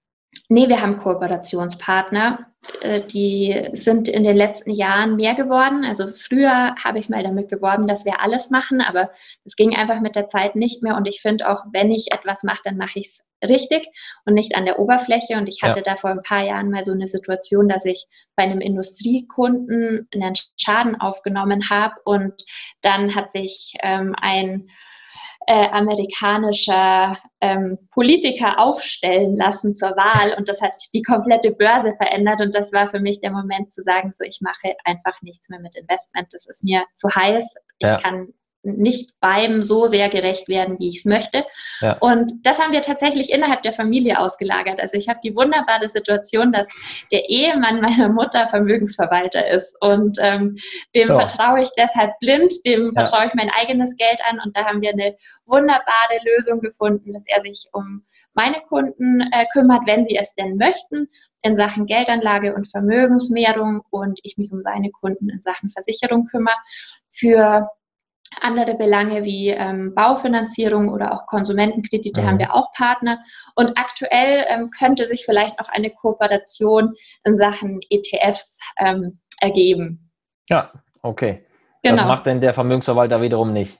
Nee, 0.54 0.70
wir 0.70 0.82
haben 0.82 0.98
Kooperationspartner. 0.98 2.46
Äh, 2.82 3.02
die 3.08 3.70
sind 3.74 4.08
in 4.08 4.24
den 4.24 4.38
letzten 4.38 4.70
Jahren 4.70 5.16
mehr 5.16 5.34
geworden. 5.34 5.84
Also 5.84 6.12
früher 6.14 6.76
habe 6.76 7.00
ich 7.00 7.10
mal 7.10 7.24
damit 7.24 7.50
geworben, 7.50 7.88
dass 7.88 8.06
wir 8.06 8.22
alles 8.22 8.52
machen, 8.52 8.80
aber 8.80 9.10
es 9.46 9.56
ging 9.56 9.76
einfach 9.76 10.00
mit 10.00 10.16
der 10.16 10.28
Zeit 10.28 10.56
nicht 10.56 10.84
mehr. 10.84 10.96
Und 10.96 11.08
ich 11.08 11.22
finde 11.22 11.50
auch, 11.50 11.64
wenn 11.72 11.90
ich 11.90 12.12
etwas 12.12 12.44
mache, 12.44 12.62
dann 12.66 12.78
mache 12.78 13.00
ich 13.00 13.08
es 13.08 13.24
richtig 13.50 13.88
und 14.26 14.36
nicht 14.36 14.56
an 14.56 14.66
der 14.66 14.78
Oberfläche. 14.78 15.38
Und 15.38 15.50
ich 15.50 15.64
hatte 15.64 15.80
ja. 15.80 15.94
da 15.94 15.96
vor 15.96 16.12
ein 16.12 16.22
paar 16.22 16.46
Jahren 16.46 16.70
mal 16.70 16.84
so 16.84 16.92
eine 16.92 17.08
Situation, 17.08 17.68
dass 17.68 17.84
ich 17.86 18.06
bei 18.36 18.44
einem 18.44 18.62
Industriekunden 18.62 20.08
einen 20.14 20.36
Schaden 20.56 21.02
aufgenommen 21.02 21.72
habe 21.72 21.96
und 22.06 22.46
dann 22.82 23.16
hat 23.16 23.32
sich 23.32 23.74
ähm, 23.82 24.14
ein 24.22 24.70
äh, 25.48 25.68
amerikanischer 25.70 27.18
ähm, 27.42 27.78
Politiker 27.92 28.60
aufstellen 28.60 29.36
lassen 29.36 29.76
zur 29.76 29.92
Wahl. 29.92 30.36
Und 30.38 30.50
das 30.50 30.62
hat 30.62 30.74
die 30.94 31.02
komplette 31.02 31.52
Börse 31.52 31.94
verändert. 31.98 32.42
Und 32.42 32.56
das 32.56 32.72
war 32.72 32.90
für 32.90 33.00
mich 33.00 33.22
der 33.22 33.32
Moment 33.32 33.72
zu 33.72 33.84
sagen, 33.84 34.14
so 34.14 34.24
ich 34.24 34.40
mache 34.42 34.76
einfach 34.86 35.22
nichts 35.22 35.50
mehr 35.50 35.60
mit 35.60 35.76
Investment, 35.76 36.28
das 36.32 36.48
ist 36.48 36.64
mir 36.64 36.84
zu 36.96 37.10
heiß, 37.14 37.56
ich 37.80 37.88
ja. 37.88 37.98
kann 37.98 38.34
nicht 38.64 39.12
beim 39.20 39.64
so 39.64 39.88
sehr 39.88 40.10
gerecht 40.10 40.48
werden, 40.48 40.80
wie 40.80 40.90
ich 40.90 41.00
es 41.00 41.06
möchte. 41.06 41.46
Ja. 41.82 41.98
Und 42.00 42.32
das 42.46 42.60
haben 42.60 42.72
wir 42.72 42.82
tatsächlich 42.82 43.32
innerhalb 43.32 43.62
der 43.64 43.74
Familie 43.74 44.20
ausgelagert. 44.20 44.80
Also 44.80 44.98
ich 44.98 45.10
habe 45.10 45.20
die 45.24 45.36
wunderbare 45.36 45.90
Situation, 45.90 46.52
dass 46.52 46.68
der 47.12 47.30
Ehemann 47.30 47.82
meiner 47.82 48.10
Mutter 48.10 48.48
Vermögensverwalter 48.48 49.48
ist 49.48 49.76
und 49.82 50.18
ähm, 50.22 50.56
dem 50.96 51.10
ja. 51.10 51.16
vertraue 51.16 51.62
ich 51.62 51.70
deshalb 51.78 52.18
blind, 52.20 52.54
dem 52.66 52.94
ja. 52.96 53.02
vertraue 53.02 53.28
ich 53.28 53.34
mein 53.34 53.52
eigenes 53.60 53.96
Geld 53.98 54.22
an 54.30 54.40
und 54.44 54.56
da 54.56 54.66
haben 54.66 54.82
wir 54.82 54.92
eine 54.92 55.16
wunderbare 55.46 56.20
Lösung 56.24 56.62
gefunden, 56.62 57.14
dass 57.14 57.24
er 57.28 57.42
sich 57.42 57.68
um 57.74 58.04
meine 58.34 58.62
Kunden 58.62 59.22
äh, 59.32 59.46
kümmert, 59.52 59.86
wenn 59.86 60.04
sie 60.04 60.16
es 60.16 60.34
denn 60.36 60.58
möchten, 60.58 61.10
in 61.42 61.56
Sachen 61.56 61.86
Geldanlage 61.86 62.56
und 62.56 62.70
Vermögensmehrung 62.72 63.82
und 63.90 64.20
ich 64.24 64.38
mich 64.38 64.52
um 64.52 64.62
seine 64.62 64.90
Kunden 64.92 65.30
in 65.30 65.42
Sachen 65.42 65.70
Versicherung 65.72 66.26
kümmere. 66.28 66.56
Für 67.10 67.70
andere 68.42 68.76
Belange 68.76 69.24
wie 69.24 69.50
ähm, 69.50 69.94
Baufinanzierung 69.96 70.90
oder 70.90 71.14
auch 71.14 71.26
Konsumentenkredite 71.28 72.22
mhm. 72.22 72.26
haben 72.28 72.40
wir 72.40 72.54
auch 72.54 72.72
Partner. 72.74 73.20
Und 73.56 73.80
aktuell 73.80 74.46
ähm, 74.48 74.70
könnte 74.78 75.08
sich 75.08 75.26
vielleicht 75.26 75.60
auch 75.60 75.70
eine 75.70 75.90
Kooperation 75.90 76.94
in 77.24 77.38
Sachen 77.38 77.80
ETFs 77.90 78.60
ähm, 78.80 79.20
ergeben. 79.40 80.12
Ja, 80.50 80.72
okay. 81.02 81.46
Genau. 81.84 81.98
Das 81.98 82.06
macht 82.06 82.26
denn 82.26 82.42
der 82.42 82.54
Vermögensverwalter 82.54 83.22
wiederum 83.22 83.52
nicht. 83.52 83.80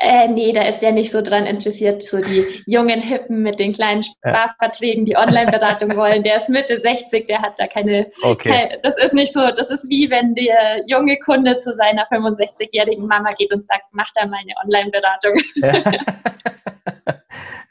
Äh, 0.00 0.28
nee, 0.28 0.52
da 0.52 0.62
ist 0.62 0.80
der 0.80 0.92
nicht 0.92 1.10
so 1.10 1.22
dran 1.22 1.46
interessiert, 1.46 2.02
so 2.02 2.20
die 2.20 2.62
jungen 2.66 3.00
Hippen 3.00 3.42
mit 3.42 3.58
den 3.58 3.72
kleinen 3.72 4.02
Sprachverträgen, 4.02 5.06
die 5.06 5.16
Online-Beratung 5.16 5.96
wollen. 5.96 6.22
Der 6.22 6.36
ist 6.36 6.48
Mitte 6.48 6.80
60, 6.80 7.26
der 7.26 7.40
hat 7.40 7.54
da 7.58 7.66
keine, 7.66 8.10
okay. 8.22 8.50
keine, 8.50 8.78
das 8.82 8.96
ist 8.98 9.14
nicht 9.14 9.32
so, 9.32 9.40
das 9.56 9.70
ist 9.70 9.88
wie 9.88 10.10
wenn 10.10 10.34
der 10.34 10.82
junge 10.86 11.16
Kunde 11.18 11.58
zu 11.60 11.74
seiner 11.76 12.06
65-jährigen 12.08 13.06
Mama 13.06 13.32
geht 13.32 13.52
und 13.52 13.66
sagt, 13.68 13.84
mach 13.92 14.10
da 14.14 14.26
mal 14.26 14.38
eine 14.40 14.54
Online-Beratung. 14.64 15.40
Ja. 15.56 17.20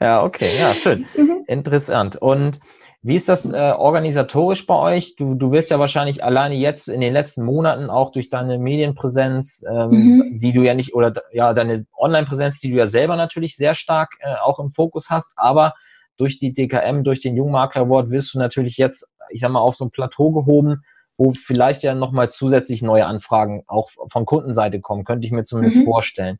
ja, 0.00 0.24
okay, 0.24 0.58
ja, 0.58 0.74
schön. 0.74 1.06
Mhm. 1.16 1.44
Interessant. 1.46 2.16
Und 2.16 2.60
wie 3.06 3.16
ist 3.16 3.28
das 3.28 3.52
äh, 3.52 3.56
organisatorisch 3.56 4.66
bei 4.66 4.74
euch? 4.74 5.16
Du, 5.16 5.34
du 5.34 5.52
wirst 5.52 5.70
ja 5.70 5.78
wahrscheinlich 5.78 6.24
alleine 6.24 6.56
jetzt 6.56 6.88
in 6.88 7.00
den 7.00 7.12
letzten 7.12 7.44
Monaten 7.44 7.88
auch 7.88 8.12
durch 8.12 8.30
deine 8.30 8.58
Medienpräsenz, 8.58 9.64
ähm, 9.68 9.90
mhm. 9.90 10.40
die 10.40 10.52
du 10.52 10.62
ja 10.62 10.74
nicht, 10.74 10.94
oder 10.94 11.12
ja, 11.32 11.52
deine 11.54 11.86
Online-Präsenz, 11.96 12.58
die 12.58 12.70
du 12.70 12.76
ja 12.76 12.86
selber 12.86 13.16
natürlich 13.16 13.56
sehr 13.56 13.74
stark 13.74 14.14
äh, 14.20 14.34
auch 14.42 14.58
im 14.58 14.70
Fokus 14.70 15.10
hast, 15.10 15.32
aber 15.36 15.74
durch 16.16 16.38
die 16.38 16.54
DKM, 16.54 17.04
durch 17.04 17.20
den 17.20 17.36
Jungmakler 17.36 17.82
Award 17.82 18.10
wirst 18.10 18.34
du 18.34 18.38
natürlich 18.38 18.78
jetzt 18.78 19.06
ich 19.30 19.40
sag 19.40 19.50
mal, 19.50 19.60
auf 19.60 19.76
so 19.76 19.84
ein 19.84 19.90
Plateau 19.90 20.32
gehoben, 20.32 20.82
wo 21.16 21.32
vielleicht 21.32 21.82
ja 21.82 21.94
nochmal 21.94 22.30
zusätzlich 22.30 22.82
neue 22.82 23.06
Anfragen 23.06 23.62
auch 23.66 23.90
von 24.10 24.26
Kundenseite 24.26 24.80
kommen, 24.80 25.04
könnte 25.04 25.26
ich 25.26 25.32
mir 25.32 25.44
zumindest 25.44 25.78
mhm. 25.78 25.84
vorstellen. 25.84 26.38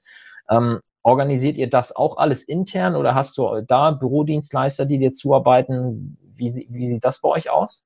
Ähm, 0.51 0.81
organisiert 1.03 1.57
ihr 1.57 1.71
das 1.71 1.95
auch 1.95 2.19
alles 2.19 2.43
intern 2.43 2.97
oder 2.97 3.15
hast 3.15 3.39
du 3.39 3.63
da 3.67 3.93
Bürodienstleister, 3.93 4.85
die 4.85 4.99
dir 4.99 5.15
zuarbeiten? 5.15 6.19
Wie, 6.37 6.67
wie 6.71 6.87
sieht 6.87 7.05
das 7.05 7.21
bei 7.21 7.29
euch 7.29 7.51
aus? 7.51 7.85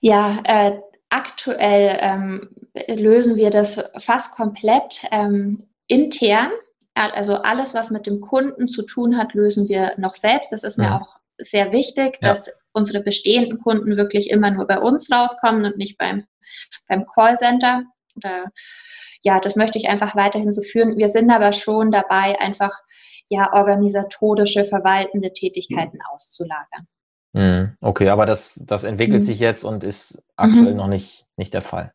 Ja, 0.00 0.40
äh, 0.44 0.80
aktuell 1.10 1.98
ähm, 2.00 2.50
lösen 2.88 3.36
wir 3.36 3.50
das 3.50 3.82
fast 3.98 4.34
komplett 4.34 5.02
ähm, 5.10 5.68
intern. 5.86 6.50
Also 6.94 7.36
alles, 7.36 7.74
was 7.74 7.90
mit 7.90 8.06
dem 8.06 8.20
Kunden 8.20 8.68
zu 8.68 8.82
tun 8.82 9.16
hat, 9.16 9.34
lösen 9.34 9.68
wir 9.68 9.94
noch 9.96 10.14
selbst. 10.14 10.52
Das 10.52 10.62
ist 10.62 10.78
mir 10.78 10.84
ja. 10.84 11.00
auch 11.00 11.16
sehr 11.38 11.72
wichtig, 11.72 12.18
ja. 12.20 12.28
dass 12.28 12.50
unsere 12.72 13.02
bestehenden 13.02 13.58
Kunden 13.58 13.96
wirklich 13.96 14.30
immer 14.30 14.50
nur 14.50 14.66
bei 14.66 14.78
uns 14.78 15.10
rauskommen 15.10 15.64
und 15.64 15.76
nicht 15.76 15.98
beim, 15.98 16.26
beim 16.88 17.06
Callcenter. 17.06 17.84
Oder, 18.16 18.46
ja, 19.22 19.40
das 19.40 19.56
möchte 19.56 19.78
ich 19.78 19.88
einfach 19.88 20.14
weiterhin 20.14 20.52
so 20.52 20.62
führen. 20.62 20.96
Wir 20.96 21.08
sind 21.08 21.30
aber 21.30 21.52
schon 21.52 21.90
dabei, 21.90 22.38
einfach 22.40 22.78
ja 23.28 23.52
organisatorische, 23.52 24.64
verwaltende 24.64 25.32
Tätigkeiten 25.32 25.96
mhm. 25.96 26.14
auszulagern. 26.14 26.86
Mhm. 27.34 27.76
Okay, 27.80 28.08
aber 28.08 28.26
das, 28.26 28.58
das 28.64 28.84
entwickelt 28.84 29.22
mhm. 29.22 29.26
sich 29.26 29.40
jetzt 29.40 29.64
und 29.64 29.82
ist 29.82 30.22
aktuell 30.36 30.70
mhm. 30.70 30.76
noch 30.76 30.86
nicht, 30.86 31.26
nicht 31.36 31.52
der 31.52 31.62
Fall. 31.62 31.92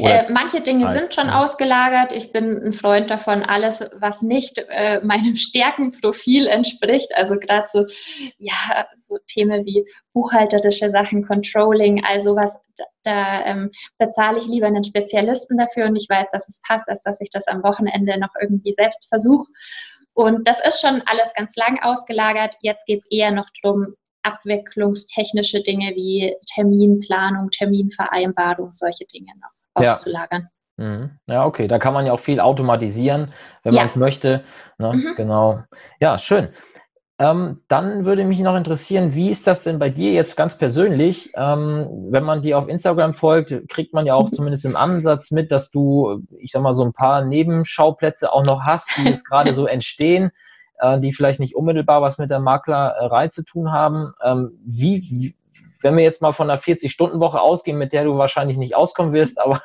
Äh, 0.00 0.30
manche 0.30 0.62
Dinge 0.62 0.86
halt, 0.86 0.98
sind 0.98 1.14
schon 1.14 1.26
ja. 1.26 1.42
ausgelagert. 1.42 2.12
Ich 2.12 2.32
bin 2.32 2.56
ein 2.56 2.72
Freund 2.72 3.10
davon, 3.10 3.42
alles, 3.42 3.84
was 3.92 4.22
nicht 4.22 4.56
äh, 4.56 5.00
meinem 5.04 5.36
Stärkenprofil 5.36 6.46
entspricht, 6.46 7.14
also 7.14 7.36
gerade 7.36 7.68
so, 7.70 7.84
ja, 8.38 8.86
so 9.06 9.18
Themen 9.26 9.66
wie 9.66 9.84
buchhalterische 10.14 10.88
Sachen, 10.88 11.22
Controlling, 11.22 12.02
also 12.04 12.34
was, 12.34 12.58
da, 12.78 12.84
da 13.02 13.44
ähm, 13.44 13.70
bezahle 13.98 14.38
ich 14.38 14.46
lieber 14.46 14.68
einen 14.68 14.84
Spezialisten 14.84 15.58
dafür 15.58 15.84
und 15.84 15.96
ich 15.96 16.08
weiß, 16.08 16.28
dass 16.32 16.48
es 16.48 16.62
passt, 16.66 16.88
als 16.88 17.02
dass 17.02 17.20
ich 17.20 17.28
das 17.28 17.46
am 17.46 17.62
Wochenende 17.62 18.18
noch 18.18 18.32
irgendwie 18.40 18.72
selbst 18.72 19.06
versuche. 19.10 19.46
Und 20.14 20.48
das 20.48 20.64
ist 20.66 20.80
schon 20.80 21.02
alles 21.06 21.32
ganz 21.34 21.54
lang 21.56 21.78
ausgelagert. 21.80 22.56
Jetzt 22.62 22.86
geht 22.86 23.00
es 23.00 23.10
eher 23.10 23.30
noch 23.30 23.46
darum, 23.62 23.94
abwicklungstechnische 24.22 25.62
Dinge 25.62 25.94
wie 25.94 26.34
Terminplanung, 26.54 27.50
Terminvereinbarung, 27.50 28.72
solche 28.72 29.04
Dinge 29.06 29.32
noch 29.40 29.82
ja. 29.82 29.94
auszulagern. 29.94 30.48
Mhm. 30.76 31.18
Ja, 31.26 31.44
okay, 31.44 31.66
da 31.68 31.78
kann 31.78 31.94
man 31.94 32.06
ja 32.06 32.12
auch 32.12 32.20
viel 32.20 32.40
automatisieren, 32.40 33.32
wenn 33.62 33.74
ja. 33.74 33.80
man 33.80 33.88
es 33.88 33.96
möchte. 33.96 34.44
Ne? 34.78 34.92
Mhm. 34.92 35.14
Genau. 35.16 35.62
Ja, 36.00 36.18
schön. 36.18 36.48
Ähm, 37.20 37.62
dann 37.66 38.04
würde 38.04 38.24
mich 38.24 38.38
noch 38.38 38.54
interessieren, 38.54 39.12
wie 39.12 39.28
ist 39.28 39.48
das 39.48 39.64
denn 39.64 39.80
bei 39.80 39.90
dir 39.90 40.12
jetzt 40.12 40.36
ganz 40.36 40.56
persönlich? 40.56 41.32
Ähm, 41.34 41.88
wenn 42.10 42.22
man 42.22 42.42
dir 42.42 42.58
auf 42.58 42.68
Instagram 42.68 43.12
folgt, 43.14 43.68
kriegt 43.68 43.92
man 43.92 44.06
ja 44.06 44.14
auch 44.14 44.28
mhm. 44.28 44.34
zumindest 44.34 44.64
im 44.64 44.76
Ansatz 44.76 45.32
mit, 45.32 45.50
dass 45.50 45.72
du, 45.72 46.22
ich 46.38 46.52
sag 46.52 46.62
mal, 46.62 46.74
so 46.74 46.84
ein 46.84 46.92
paar 46.92 47.24
Nebenschauplätze 47.24 48.32
auch 48.32 48.44
noch 48.44 48.62
hast, 48.62 48.88
die 48.96 49.02
jetzt 49.02 49.24
gerade 49.28 49.52
so 49.54 49.66
entstehen 49.66 50.30
äh, 50.78 51.00
die 51.00 51.12
vielleicht 51.12 51.40
nicht 51.40 51.54
unmittelbar 51.54 52.02
was 52.02 52.18
mit 52.18 52.30
der 52.30 52.40
Maklerei 52.40 53.28
zu 53.28 53.44
tun 53.44 53.72
haben. 53.72 54.12
Ähm, 54.22 54.58
wie, 54.64 55.02
wie, 55.02 55.36
wenn 55.80 55.96
wir 55.96 56.04
jetzt 56.04 56.22
mal 56.22 56.32
von 56.32 56.50
einer 56.50 56.60
40-Stunden-Woche 56.60 57.40
ausgehen, 57.40 57.78
mit 57.78 57.92
der 57.92 58.04
du 58.04 58.18
wahrscheinlich 58.18 58.56
nicht 58.56 58.74
auskommen 58.74 59.12
wirst, 59.12 59.40
aber 59.44 59.62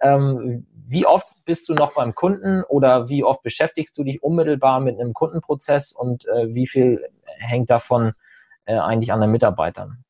ähm, 0.00 0.66
wie 0.88 1.06
oft 1.06 1.26
bist 1.44 1.68
du 1.68 1.74
noch 1.74 1.94
beim 1.94 2.14
Kunden 2.14 2.62
oder 2.64 3.08
wie 3.08 3.24
oft 3.24 3.42
beschäftigst 3.42 3.96
du 3.98 4.04
dich 4.04 4.22
unmittelbar 4.22 4.80
mit 4.80 4.98
einem 4.98 5.14
Kundenprozess 5.14 5.92
und 5.92 6.26
äh, 6.26 6.54
wie 6.54 6.66
viel 6.66 7.04
hängt 7.38 7.70
davon 7.70 8.12
äh, 8.66 8.76
eigentlich 8.76 9.12
an 9.12 9.20
den 9.20 9.30
Mitarbeitern? 9.30 10.04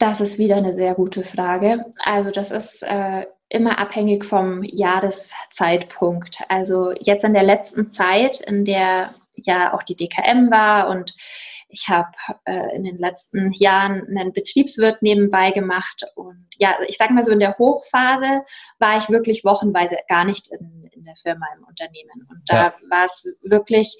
Das 0.00 0.22
ist 0.22 0.38
wieder 0.38 0.56
eine 0.56 0.74
sehr 0.74 0.94
gute 0.94 1.24
Frage. 1.24 1.84
Also 2.02 2.30
das 2.30 2.50
ist 2.50 2.82
äh, 2.82 3.26
immer 3.50 3.78
abhängig 3.78 4.24
vom 4.24 4.62
Jahreszeitpunkt. 4.62 6.38
Also 6.48 6.92
jetzt 6.98 7.22
in 7.22 7.34
der 7.34 7.42
letzten 7.42 7.92
Zeit, 7.92 8.40
in 8.40 8.64
der 8.64 9.14
ja 9.34 9.74
auch 9.74 9.82
die 9.82 9.96
DKM 9.96 10.50
war 10.50 10.88
und 10.88 11.14
ich 11.70 11.88
habe 11.88 12.10
äh, 12.44 12.76
in 12.76 12.84
den 12.84 12.98
letzten 12.98 13.52
Jahren 13.52 14.06
einen 14.06 14.32
Betriebswirt 14.32 15.02
nebenbei 15.02 15.50
gemacht 15.50 16.04
und 16.14 16.46
ja, 16.58 16.76
ich 16.86 16.96
sage 16.96 17.14
mal 17.14 17.22
so 17.22 17.30
in 17.30 17.40
der 17.40 17.56
Hochphase 17.58 18.44
war 18.78 18.98
ich 18.98 19.08
wirklich 19.08 19.44
wochenweise 19.44 19.96
gar 20.08 20.24
nicht 20.24 20.48
in, 20.48 20.88
in 20.92 21.04
der 21.04 21.16
Firma 21.16 21.46
im 21.56 21.64
Unternehmen 21.64 22.26
und 22.28 22.42
da 22.46 22.56
ja. 22.56 22.74
war 22.88 23.06
es 23.06 23.24
wirklich 23.42 23.96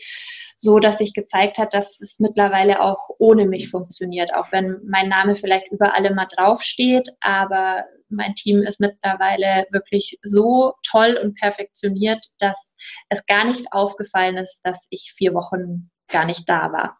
so, 0.59 0.79
dass 0.79 0.99
sich 0.99 1.15
gezeigt 1.15 1.59
hat, 1.59 1.73
dass 1.73 2.01
es 2.01 2.19
mittlerweile 2.21 2.83
auch 2.83 3.09
ohne 3.19 3.47
mich 3.47 3.71
funktioniert, 3.71 4.35
auch 4.35 4.53
wenn 4.53 4.79
mein 4.85 5.09
Name 5.09 5.35
vielleicht 5.35 5.73
überall 5.73 6.05
immer 6.05 6.27
draufsteht, 6.27 7.09
aber 7.21 7.87
mein 8.11 8.35
Team 8.35 8.63
ist 8.63 8.81
mittlerweile 8.81 9.67
wirklich 9.71 10.19
so 10.23 10.75
toll 10.83 11.19
und 11.23 11.39
perfektioniert, 11.39 12.27
dass 12.41 12.75
es 13.09 13.25
gar 13.25 13.45
nicht 13.45 13.73
aufgefallen 13.73 14.37
ist, 14.37 14.61
dass 14.65 14.87
ich 14.91 15.15
vier 15.17 15.33
Wochen 15.33 15.91
gar 16.11 16.25
nicht 16.25 16.49
da 16.49 16.73
war. 16.73 16.99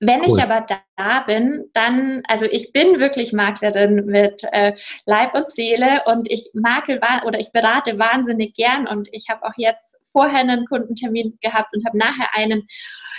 Wenn 0.00 0.20
cool. 0.20 0.28
ich 0.28 0.42
aber 0.42 0.66
da 0.96 1.20
bin, 1.20 1.70
dann, 1.72 2.22
also 2.28 2.46
ich 2.46 2.72
bin 2.72 2.98
wirklich 2.98 3.32
Maklerin 3.32 4.06
mit 4.06 4.42
äh, 4.52 4.74
Leib 5.04 5.34
und 5.34 5.50
Seele 5.50 6.02
und 6.06 6.30
ich 6.30 6.50
makel 6.54 7.00
oder 7.24 7.38
ich 7.38 7.52
berate 7.52 7.98
wahnsinnig 7.98 8.54
gern 8.54 8.86
und 8.86 9.08
ich 9.12 9.28
habe 9.28 9.44
auch 9.44 9.54
jetzt 9.56 9.96
vorher 10.12 10.40
einen 10.40 10.66
Kundentermin 10.66 11.38
gehabt 11.42 11.74
und 11.74 11.86
habe 11.86 11.98
nachher 11.98 12.28
einen. 12.34 12.66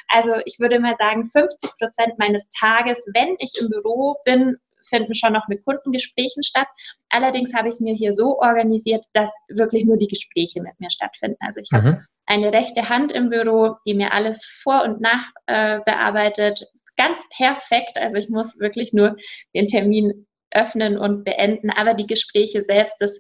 Also 0.09 0.33
ich 0.45 0.59
würde 0.59 0.79
mal 0.79 0.95
sagen, 0.97 1.29
50 1.29 1.71
Prozent 1.77 2.17
meines 2.17 2.49
Tages, 2.49 3.05
wenn 3.13 3.35
ich 3.39 3.53
im 3.61 3.69
Büro 3.69 4.17
bin, 4.25 4.57
finden 4.87 5.13
schon 5.13 5.33
noch 5.33 5.47
mit 5.47 5.63
Kundengesprächen 5.65 6.43
statt. 6.43 6.67
Allerdings 7.09 7.53
habe 7.53 7.67
ich 7.67 7.75
es 7.75 7.79
mir 7.81 7.93
hier 7.93 8.13
so 8.13 8.39
organisiert, 8.39 9.03
dass 9.13 9.31
wirklich 9.49 9.85
nur 9.85 9.97
die 9.97 10.07
Gespräche 10.07 10.61
mit 10.61 10.79
mir 10.79 10.89
stattfinden. 10.89 11.37
Also 11.41 11.59
ich 11.59 11.71
mhm. 11.71 12.05
Eine 12.27 12.53
rechte 12.53 12.89
Hand 12.89 13.11
im 13.11 13.29
Büro, 13.29 13.77
die 13.85 13.93
mir 13.93 14.13
alles 14.13 14.45
vor 14.45 14.83
und 14.83 15.01
nach 15.01 15.31
äh, 15.47 15.79
bearbeitet. 15.85 16.67
Ganz 16.97 17.21
perfekt. 17.35 17.97
Also 17.97 18.17
ich 18.17 18.29
muss 18.29 18.59
wirklich 18.59 18.93
nur 18.93 19.15
den 19.55 19.67
Termin 19.67 20.27
öffnen 20.51 20.97
und 20.97 21.23
beenden. 21.23 21.69
Aber 21.69 21.93
die 21.93 22.07
Gespräche 22.07 22.63
selbst, 22.63 22.95
das, 22.99 23.19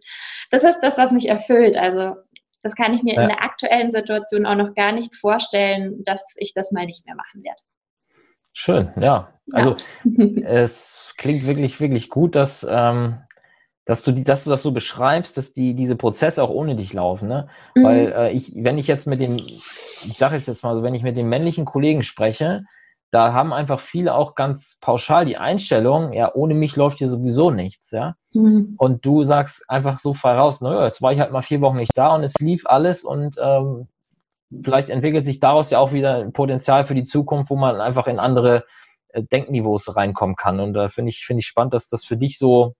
das 0.51 0.63
ist 0.63 0.79
das, 0.81 0.97
was 0.97 1.11
mich 1.11 1.27
erfüllt. 1.27 1.77
Also 1.77 2.15
das 2.63 2.75
kann 2.75 2.93
ich 2.93 3.03
mir 3.03 3.15
ja. 3.15 3.21
in 3.21 3.29
der 3.29 3.43
aktuellen 3.43 3.91
Situation 3.91 4.45
auch 4.45 4.55
noch 4.55 4.73
gar 4.73 4.91
nicht 4.91 5.15
vorstellen, 5.15 6.03
dass 6.03 6.35
ich 6.37 6.53
das 6.53 6.71
mal 6.71 6.85
nicht 6.85 7.05
mehr 7.05 7.15
machen 7.15 7.43
werde. 7.43 7.61
Schön, 8.53 8.91
ja. 8.99 9.33
Also 9.51 9.77
ja. 10.03 10.41
es 10.43 11.13
klingt 11.17 11.45
wirklich, 11.45 11.79
wirklich 11.79 12.09
gut, 12.09 12.35
dass, 12.35 12.65
ähm, 12.69 13.19
dass, 13.87 14.03
du 14.03 14.11
die, 14.11 14.23
dass 14.23 14.43
du 14.43 14.49
das 14.49 14.61
so 14.61 14.71
beschreibst, 14.71 15.37
dass 15.37 15.53
die, 15.53 15.73
diese 15.73 15.95
Prozesse 15.95 16.43
auch 16.43 16.49
ohne 16.49 16.75
dich 16.75 16.91
laufen. 16.93 17.29
Ne? 17.29 17.47
Mhm. 17.73 17.83
Weil 17.83 18.11
äh, 18.11 18.31
ich, 18.31 18.53
wenn 18.55 18.77
ich 18.77 18.85
jetzt 18.85 19.07
mit 19.07 19.21
den, 19.21 19.37
ich 19.37 20.17
sage 20.17 20.35
jetzt 20.35 20.63
mal 20.63 20.75
so, 20.75 20.83
wenn 20.83 20.93
ich 20.93 21.03
mit 21.03 21.17
den 21.17 21.29
männlichen 21.29 21.63
Kollegen 21.63 22.03
spreche, 22.03 22.65
da 23.11 23.31
haben 23.31 23.53
einfach 23.53 23.79
viele 23.79 24.13
auch 24.13 24.35
ganz 24.35 24.77
pauschal 24.81 25.25
die 25.25 25.37
Einstellung, 25.37 26.11
ja, 26.11 26.29
ohne 26.35 26.53
mich 26.53 26.75
läuft 26.75 26.97
hier 26.97 27.07
sowieso 27.07 27.49
nichts, 27.51 27.91
ja. 27.91 28.15
Mhm. 28.33 28.75
Und 28.77 29.05
du 29.05 29.23
sagst 29.23 29.63
einfach 29.69 29.97
so 29.99 30.13
frei 30.13 30.35
raus, 30.35 30.59
naja, 30.59 30.83
jetzt 30.83 31.01
war 31.01 31.13
ich 31.13 31.21
halt 31.21 31.31
mal 31.31 31.41
vier 31.41 31.61
Wochen 31.61 31.77
nicht 31.77 31.97
da 31.97 32.13
und 32.13 32.23
es 32.23 32.33
lief 32.41 32.65
alles 32.65 33.05
und 33.05 33.37
ähm, 33.41 33.87
vielleicht 34.63 34.89
entwickelt 34.89 35.23
sich 35.23 35.39
daraus 35.39 35.69
ja 35.69 35.79
auch 35.79 35.93
wieder 35.93 36.17
ein 36.17 36.33
Potenzial 36.33 36.85
für 36.85 36.95
die 36.95 37.05
Zukunft, 37.05 37.49
wo 37.49 37.55
man 37.55 37.79
einfach 37.79 38.07
in 38.07 38.19
andere 38.19 38.65
äh, 39.09 39.23
Denkniveaus 39.23 39.95
reinkommen 39.95 40.35
kann. 40.35 40.59
Und 40.59 40.73
da 40.73 40.89
finde 40.89 41.09
ich, 41.09 41.25
finde 41.25 41.39
ich 41.39 41.47
spannend, 41.47 41.73
dass 41.73 41.87
das 41.87 42.03
für 42.03 42.17
dich 42.17 42.37
so 42.37 42.75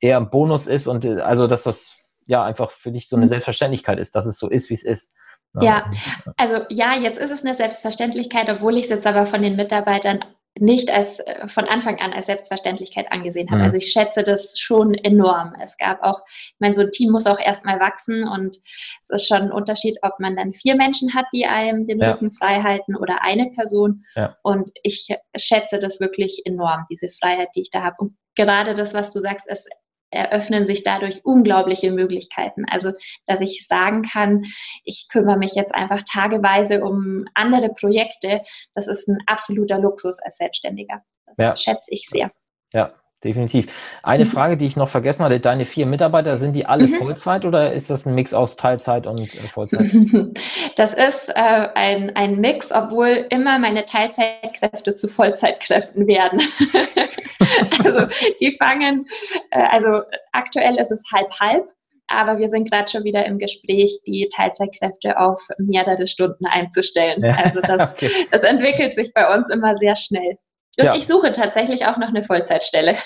eher 0.00 0.16
ein 0.16 0.30
Bonus 0.30 0.66
ist 0.66 0.86
und 0.86 1.04
äh, 1.04 1.20
also, 1.20 1.46
dass 1.46 1.64
das 1.64 1.94
ja 2.26 2.44
einfach 2.44 2.70
für 2.70 2.92
dich 2.92 3.08
so 3.08 3.16
eine 3.16 3.24
mhm. 3.24 3.30
Selbstverständlichkeit 3.30 3.98
ist, 3.98 4.14
dass 4.14 4.26
es 4.26 4.38
so 4.38 4.48
ist, 4.48 4.70
wie 4.70 4.74
es 4.74 4.84
ist. 4.84 5.14
Ja, 5.60 5.90
also 6.36 6.64
ja, 6.68 6.94
jetzt 6.94 7.18
ist 7.18 7.30
es 7.30 7.42
eine 7.42 7.54
Selbstverständlichkeit, 7.54 8.48
obwohl 8.50 8.76
ich 8.76 8.84
es 8.84 8.90
jetzt 8.90 9.06
aber 9.06 9.26
von 9.26 9.40
den 9.40 9.56
Mitarbeitern 9.56 10.22
nicht 10.60 10.90
als 10.90 11.20
äh, 11.20 11.48
von 11.48 11.64
Anfang 11.66 11.98
an 12.00 12.12
als 12.12 12.26
Selbstverständlichkeit 12.26 13.10
angesehen 13.10 13.48
habe. 13.48 13.58
Mhm. 13.58 13.64
Also 13.64 13.76
ich 13.76 13.90
schätze 13.90 14.22
das 14.22 14.58
schon 14.58 14.94
enorm. 14.94 15.54
Es 15.62 15.76
gab 15.76 16.02
auch, 16.02 16.20
ich 16.26 16.56
meine, 16.58 16.74
so 16.74 16.82
ein 16.82 16.90
Team 16.90 17.10
muss 17.10 17.26
auch 17.26 17.38
erstmal 17.38 17.80
wachsen 17.80 18.26
und 18.26 18.56
es 19.04 19.10
ist 19.10 19.28
schon 19.28 19.42
ein 19.42 19.52
Unterschied, 19.52 19.98
ob 20.02 20.18
man 20.20 20.36
dann 20.36 20.52
vier 20.52 20.74
Menschen 20.74 21.14
hat, 21.14 21.26
die 21.32 21.46
einem 21.46 21.86
den 21.86 22.00
ja. 22.00 22.12
Rücken 22.12 22.32
frei 22.32 22.60
halten 22.62 22.96
oder 22.96 23.24
eine 23.24 23.50
Person. 23.50 24.04
Ja. 24.14 24.36
Und 24.42 24.70
ich 24.82 25.08
schätze 25.36 25.78
das 25.78 26.00
wirklich 26.00 26.42
enorm, 26.44 26.86
diese 26.90 27.08
Freiheit, 27.08 27.48
die 27.54 27.62
ich 27.62 27.70
da 27.70 27.82
habe. 27.82 27.96
Und 27.98 28.16
gerade 28.34 28.74
das, 28.74 28.94
was 28.94 29.10
du 29.10 29.20
sagst, 29.20 29.46
es 29.48 29.66
eröffnen 30.10 30.66
sich 30.66 30.82
dadurch 30.82 31.24
unglaubliche 31.24 31.90
Möglichkeiten. 31.90 32.64
Also, 32.70 32.92
dass 33.26 33.40
ich 33.40 33.66
sagen 33.66 34.02
kann, 34.02 34.44
ich 34.84 35.08
kümmere 35.10 35.36
mich 35.36 35.54
jetzt 35.54 35.74
einfach 35.74 36.02
tageweise 36.10 36.82
um 36.82 37.26
andere 37.34 37.68
Projekte, 37.70 38.42
das 38.74 38.88
ist 38.88 39.08
ein 39.08 39.18
absoluter 39.26 39.78
Luxus 39.78 40.18
als 40.20 40.36
Selbstständiger. 40.36 41.02
Das 41.26 41.36
ja. 41.38 41.56
schätze 41.56 41.92
ich 41.92 42.06
sehr. 42.08 42.30
Ja, 42.72 42.92
definitiv. 43.24 43.66
Eine 44.02 44.24
mhm. 44.24 44.28
Frage, 44.28 44.56
die 44.56 44.66
ich 44.66 44.76
noch 44.76 44.88
vergessen 44.88 45.24
hatte, 45.24 45.40
deine 45.40 45.66
vier 45.66 45.86
Mitarbeiter, 45.86 46.36
sind 46.36 46.54
die 46.54 46.66
alle 46.66 46.86
mhm. 46.86 46.94
Vollzeit 46.94 47.44
oder 47.44 47.72
ist 47.72 47.90
das 47.90 48.06
ein 48.06 48.14
Mix 48.14 48.32
aus 48.32 48.56
Teilzeit 48.56 49.06
und 49.06 49.20
äh, 49.20 49.48
Vollzeit? 49.52 49.86
Das 50.76 50.94
ist 50.94 51.28
äh, 51.30 51.68
ein, 51.74 52.14
ein 52.14 52.40
Mix, 52.40 52.70
obwohl 52.70 53.26
immer 53.30 53.58
meine 53.58 53.84
Teilzeitkräfte 53.84 54.94
zu 54.94 55.08
Vollzeitkräften 55.08 56.06
werden. 56.06 56.40
also 57.84 58.06
die 58.40 58.56
fangen, 58.62 59.06
äh, 59.50 59.62
also 59.70 60.02
aktuell 60.32 60.76
ist 60.76 60.92
es 60.92 61.02
halb-halb. 61.12 61.68
Aber 62.10 62.38
wir 62.38 62.48
sind 62.48 62.70
gerade 62.70 62.90
schon 62.90 63.04
wieder 63.04 63.26
im 63.26 63.38
Gespräch, 63.38 64.00
die 64.06 64.28
Teilzeitkräfte 64.34 65.18
auf 65.18 65.42
mehrere 65.58 66.06
Stunden 66.06 66.46
einzustellen. 66.46 67.22
Also 67.24 67.60
das, 67.60 67.92
okay. 67.94 68.10
das 68.30 68.44
entwickelt 68.44 68.94
sich 68.94 69.12
bei 69.12 69.34
uns 69.34 69.48
immer 69.50 69.76
sehr 69.76 69.94
schnell. 69.94 70.38
Und 70.78 70.84
ja. 70.84 70.94
ich 70.94 71.06
suche 71.06 71.32
tatsächlich 71.32 71.86
auch 71.86 71.96
noch 71.96 72.08
eine 72.08 72.22
Vollzeitstelle. 72.22 72.96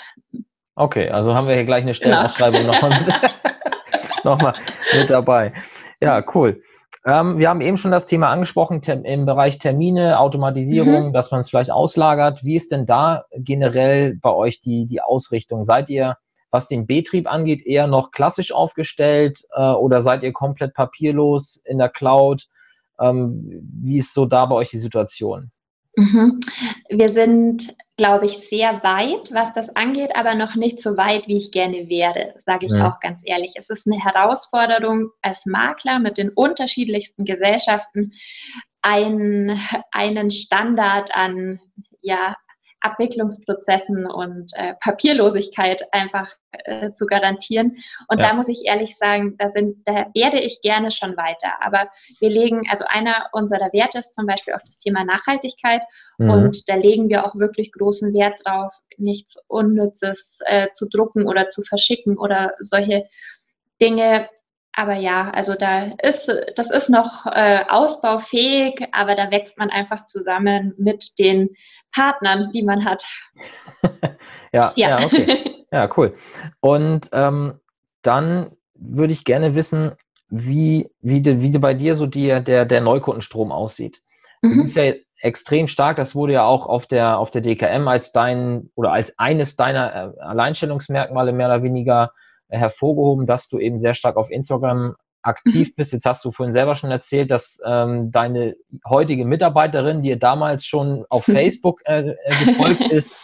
Okay, 0.74 1.08
also 1.08 1.34
haben 1.34 1.48
wir 1.48 1.54
hier 1.54 1.64
gleich 1.64 1.82
eine 1.82 1.92
genau. 1.92 2.28
Stellenausschreibung 2.28 2.60
genau. 2.60 2.72
nochmal 2.72 3.00
mit, 3.00 4.24
noch 4.24 4.54
mit 4.98 5.10
dabei. 5.10 5.52
Ja, 6.00 6.24
cool. 6.34 6.62
Ähm, 7.04 7.38
wir 7.38 7.48
haben 7.48 7.60
eben 7.60 7.76
schon 7.76 7.90
das 7.90 8.06
Thema 8.06 8.28
angesprochen 8.28 8.80
im 8.82 9.26
Bereich 9.26 9.58
Termine, 9.58 10.20
Automatisierung, 10.20 11.08
mhm. 11.08 11.12
dass 11.12 11.30
man 11.30 11.40
es 11.40 11.50
vielleicht 11.50 11.70
auslagert. 11.70 12.44
Wie 12.44 12.54
ist 12.54 12.70
denn 12.70 12.86
da 12.86 13.24
generell 13.34 14.16
bei 14.16 14.30
euch 14.30 14.60
die, 14.60 14.86
die 14.86 15.00
Ausrichtung? 15.00 15.64
Seid 15.64 15.88
ihr 15.88 16.16
was 16.52 16.68
den 16.68 16.86
Betrieb 16.86 17.26
angeht, 17.32 17.66
eher 17.66 17.86
noch 17.86 18.12
klassisch 18.12 18.52
aufgestellt 18.52 19.40
äh, 19.54 19.62
oder 19.62 20.02
seid 20.02 20.22
ihr 20.22 20.32
komplett 20.32 20.74
papierlos 20.74 21.56
in 21.64 21.78
der 21.78 21.88
Cloud? 21.88 22.46
Ähm, 23.00 23.66
wie 23.82 23.98
ist 23.98 24.12
so 24.12 24.26
da 24.26 24.44
bei 24.46 24.54
euch 24.54 24.70
die 24.70 24.78
Situation? 24.78 25.50
Mhm. 25.94 26.40
Wir 26.88 27.10
sind, 27.10 27.76
glaube 27.96 28.26
ich, 28.26 28.48
sehr 28.48 28.82
weit, 28.82 29.30
was 29.32 29.52
das 29.52 29.76
angeht, 29.76 30.12
aber 30.14 30.34
noch 30.34 30.54
nicht 30.54 30.80
so 30.80 30.96
weit, 30.96 31.28
wie 31.28 31.36
ich 31.36 31.52
gerne 31.52 31.88
wäre, 31.88 32.34
sage 32.46 32.66
ich 32.66 32.72
ja. 32.72 32.88
auch 32.88 33.00
ganz 33.00 33.22
ehrlich. 33.24 33.52
Es 33.56 33.68
ist 33.68 33.86
eine 33.86 34.02
Herausforderung 34.02 35.10
als 35.20 35.44
Makler 35.46 35.98
mit 35.98 36.16
den 36.18 36.30
unterschiedlichsten 36.30 37.24
Gesellschaften, 37.24 38.12
ein, 38.80 39.58
einen 39.92 40.30
Standard 40.30 41.14
an 41.14 41.60
ja, 42.02 42.36
Abwicklungsprozessen 42.82 44.06
und 44.06 44.52
äh, 44.54 44.74
Papierlosigkeit 44.80 45.82
einfach 45.92 46.30
äh, 46.50 46.92
zu 46.92 47.06
garantieren. 47.06 47.76
Und 48.08 48.20
ja. 48.20 48.28
da 48.28 48.34
muss 48.34 48.48
ich 48.48 48.64
ehrlich 48.66 48.96
sagen, 48.96 49.36
da 49.38 49.48
sind, 49.48 49.76
da 49.86 50.06
werde 50.14 50.40
ich 50.40 50.60
gerne 50.62 50.90
schon 50.90 51.16
weiter. 51.16 51.52
Aber 51.60 51.88
wir 52.20 52.30
legen, 52.30 52.62
also 52.70 52.84
einer 52.88 53.28
unserer 53.32 53.72
Werte 53.72 53.98
ist 53.98 54.14
zum 54.14 54.26
Beispiel 54.26 54.54
auch 54.54 54.60
das 54.64 54.78
Thema 54.78 55.04
Nachhaltigkeit. 55.04 55.82
Mhm. 56.18 56.30
Und 56.30 56.68
da 56.68 56.74
legen 56.74 57.08
wir 57.08 57.24
auch 57.24 57.36
wirklich 57.36 57.72
großen 57.72 58.12
Wert 58.12 58.40
drauf, 58.44 58.74
nichts 58.96 59.38
Unnützes 59.48 60.40
äh, 60.46 60.68
zu 60.72 60.88
drucken 60.88 61.26
oder 61.26 61.48
zu 61.48 61.62
verschicken 61.62 62.18
oder 62.18 62.54
solche 62.60 63.06
Dinge 63.80 64.28
aber 64.74 64.94
ja, 64.94 65.30
also 65.30 65.54
da 65.54 65.92
ist, 66.02 66.32
das 66.56 66.70
ist 66.70 66.88
noch 66.88 67.26
äh, 67.26 67.64
ausbaufähig, 67.68 68.86
aber 68.92 69.14
da 69.14 69.30
wächst 69.30 69.58
man 69.58 69.70
einfach 69.70 70.06
zusammen 70.06 70.74
mit 70.78 71.18
den 71.18 71.50
Partnern, 71.94 72.50
die 72.52 72.62
man 72.62 72.84
hat. 72.84 73.04
ja, 74.52 74.72
ja, 74.76 74.98
ja, 74.98 75.04
okay. 75.04 75.48
Ja, 75.72 75.88
cool. 75.96 76.14
Und 76.60 77.08
ähm, 77.12 77.54
dann 78.02 78.50
würde 78.74 79.14
ich 79.14 79.24
gerne 79.24 79.54
wissen, 79.54 79.92
wie, 80.28 80.90
wie, 81.00 81.22
de, 81.22 81.40
wie 81.40 81.50
de 81.50 81.60
bei 81.60 81.72
dir 81.72 81.94
so 81.94 82.06
die, 82.06 82.42
der, 82.42 82.66
der 82.66 82.80
Neukundenstrom 82.82 83.50
aussieht. 83.50 84.02
Mhm. 84.42 84.56
Du 84.58 84.64
bist 84.64 84.76
ja 84.76 84.92
extrem 85.22 85.68
stark, 85.68 85.96
das 85.96 86.14
wurde 86.14 86.34
ja 86.34 86.44
auch 86.44 86.66
auf 86.66 86.86
der, 86.86 87.18
auf 87.18 87.30
der 87.30 87.40
DKM 87.40 87.88
als 87.88 88.12
dein 88.12 88.70
oder 88.74 88.92
als 88.92 89.18
eines 89.18 89.56
deiner 89.56 90.14
äh, 90.18 90.20
Alleinstellungsmerkmale 90.20 91.32
mehr 91.32 91.46
oder 91.46 91.62
weniger 91.62 92.12
hervorgehoben, 92.58 93.26
dass 93.26 93.48
du 93.48 93.58
eben 93.58 93.80
sehr 93.80 93.94
stark 93.94 94.16
auf 94.16 94.30
Instagram 94.30 94.94
aktiv 95.22 95.68
mhm. 95.68 95.74
bist. 95.76 95.92
Jetzt 95.92 96.06
hast 96.06 96.24
du 96.24 96.32
vorhin 96.32 96.52
selber 96.52 96.74
schon 96.74 96.90
erzählt, 96.90 97.30
dass 97.30 97.60
ähm, 97.64 98.10
deine 98.10 98.56
heutige 98.88 99.24
Mitarbeiterin 99.24 100.02
dir 100.02 100.18
damals 100.18 100.64
schon 100.66 101.04
auf 101.08 101.24
Facebook 101.26 101.80
äh, 101.84 102.10
äh, 102.10 102.44
gefolgt 102.44 102.90
ist, 102.90 103.16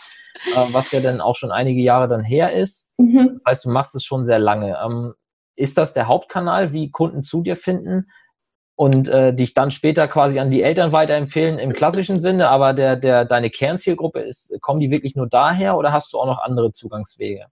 äh, 0.55 0.67
was 0.73 0.93
ja 0.93 1.01
dann 1.01 1.21
auch 1.21 1.37
schon 1.37 1.51
einige 1.51 1.83
Jahre 1.83 2.09
dann 2.09 2.25
her 2.25 2.53
ist. 2.53 2.95
Mhm. 2.99 3.39
Das 3.43 3.51
heißt, 3.51 3.65
du 3.65 3.71
machst 3.71 3.95
es 3.95 4.05
schon 4.05 4.25
sehr 4.25 4.39
lange. 4.39 4.79
Ähm, 4.85 5.15
ist 5.57 5.77
das 5.77 5.93
der 5.93 6.07
Hauptkanal, 6.07 6.73
wie 6.73 6.91
Kunden 6.91 7.25
zu 7.25 7.43
dir 7.43 7.57
finden 7.57 8.07
und 8.77 9.09
äh, 9.09 9.35
dich 9.35 9.55
dann 9.55 9.73
später 9.73 10.07
quasi 10.07 10.39
an 10.39 10.53
die 10.53 10.63
Eltern 10.63 10.93
weiterempfehlen 10.93 11.59
im 11.59 11.73
klassischen 11.73 12.21
Sinne, 12.21 12.49
aber 12.49 12.75
der, 12.75 12.95
der, 12.95 13.25
deine 13.25 13.51
Kernzielgruppe 13.51 14.21
ist, 14.21 14.57
kommen 14.61 14.79
die 14.79 14.93
wirklich 14.93 15.17
nur 15.17 15.29
daher 15.29 15.77
oder 15.77 15.93
hast 15.93 16.13
du 16.13 16.21
auch 16.21 16.27
noch 16.27 16.39
andere 16.39 16.73
Zugangswege? 16.73 17.47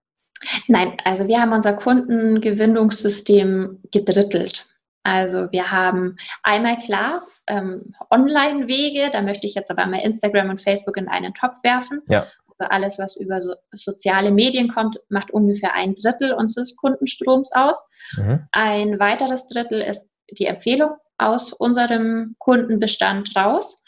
Nein, 0.68 0.96
also 1.04 1.28
wir 1.28 1.40
haben 1.40 1.52
unser 1.52 1.74
Kundengewinnungssystem 1.74 3.80
gedrittelt. 3.92 4.66
Also 5.02 5.52
wir 5.52 5.70
haben 5.70 6.16
einmal 6.42 6.78
klar 6.78 7.22
ähm, 7.46 7.94
Online-Wege, 8.10 9.10
da 9.12 9.22
möchte 9.22 9.46
ich 9.46 9.54
jetzt 9.54 9.70
aber 9.70 9.82
einmal 9.82 10.00
Instagram 10.00 10.50
und 10.50 10.62
Facebook 10.62 10.96
in 10.96 11.08
einen 11.08 11.32
Topf 11.32 11.62
werfen. 11.62 12.02
Ja. 12.08 12.26
Also 12.58 12.70
alles, 12.70 12.98
was 12.98 13.16
über 13.16 13.42
so 13.42 13.54
soziale 13.70 14.30
Medien 14.30 14.68
kommt, 14.68 14.98
macht 15.08 15.30
ungefähr 15.30 15.74
ein 15.74 15.94
Drittel 15.94 16.32
unseres 16.32 16.74
Kundenstroms 16.76 17.52
aus. 17.52 17.84
Mhm. 18.16 18.48
Ein 18.50 18.98
weiteres 18.98 19.46
Drittel 19.46 19.80
ist 19.80 20.08
die 20.30 20.46
Empfehlung 20.46 20.96
aus 21.18 21.52
unserem 21.52 22.36
Kundenbestand 22.38 23.34
raus. 23.36 23.82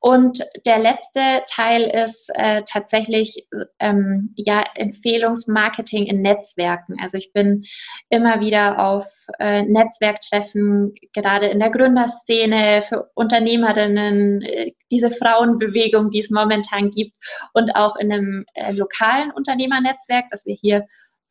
Und 0.00 0.40
der 0.64 0.78
letzte 0.78 1.42
Teil 1.48 1.82
ist 1.82 2.30
äh, 2.34 2.62
tatsächlich 2.66 3.46
ähm, 3.78 4.32
ja 4.36 4.62
Empfehlungsmarketing 4.74 6.06
in 6.06 6.22
Netzwerken. 6.22 6.96
Also 7.00 7.18
ich 7.18 7.32
bin 7.32 7.64
immer 8.08 8.40
wieder 8.40 8.78
auf 8.78 9.06
äh, 9.38 9.62
Netzwerktreffen, 9.62 10.94
gerade 11.12 11.46
in 11.48 11.58
der 11.58 11.70
Gründerszene 11.70 12.82
für 12.82 13.10
Unternehmerinnen, 13.14 14.42
äh, 14.42 14.72
diese 14.90 15.10
Frauenbewegung, 15.10 16.10
die 16.10 16.20
es 16.20 16.30
momentan 16.30 16.90
gibt, 16.90 17.14
und 17.52 17.76
auch 17.76 17.96
in 17.96 18.12
einem 18.12 18.44
äh, 18.54 18.72
lokalen 18.72 19.30
Unternehmernetzwerk, 19.32 20.26
das 20.30 20.46
wir 20.46 20.56
hier 20.60 20.86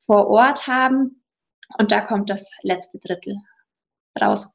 vor 0.06 0.28
Ort 0.28 0.68
haben. 0.68 1.24
Und 1.78 1.92
da 1.92 2.02
kommt 2.02 2.30
das 2.30 2.52
letzte 2.64 3.00
Drittel 3.00 3.38
raus. 4.20 4.52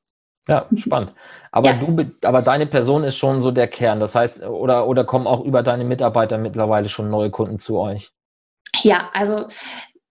Ja, 0.48 0.66
spannend. 0.76 1.12
Aber 1.50 1.70
ja. 1.70 1.76
du, 1.76 2.10
aber 2.22 2.42
deine 2.42 2.66
Person 2.66 3.02
ist 3.02 3.16
schon 3.16 3.42
so 3.42 3.50
der 3.50 3.66
Kern. 3.66 3.98
Das 3.98 4.14
heißt, 4.14 4.44
oder, 4.44 4.86
oder 4.86 5.04
kommen 5.04 5.26
auch 5.26 5.44
über 5.44 5.62
deine 5.62 5.84
Mitarbeiter 5.84 6.38
mittlerweile 6.38 6.88
schon 6.88 7.10
neue 7.10 7.30
Kunden 7.30 7.58
zu 7.58 7.78
euch? 7.78 8.12
Ja, 8.82 9.10
also 9.12 9.46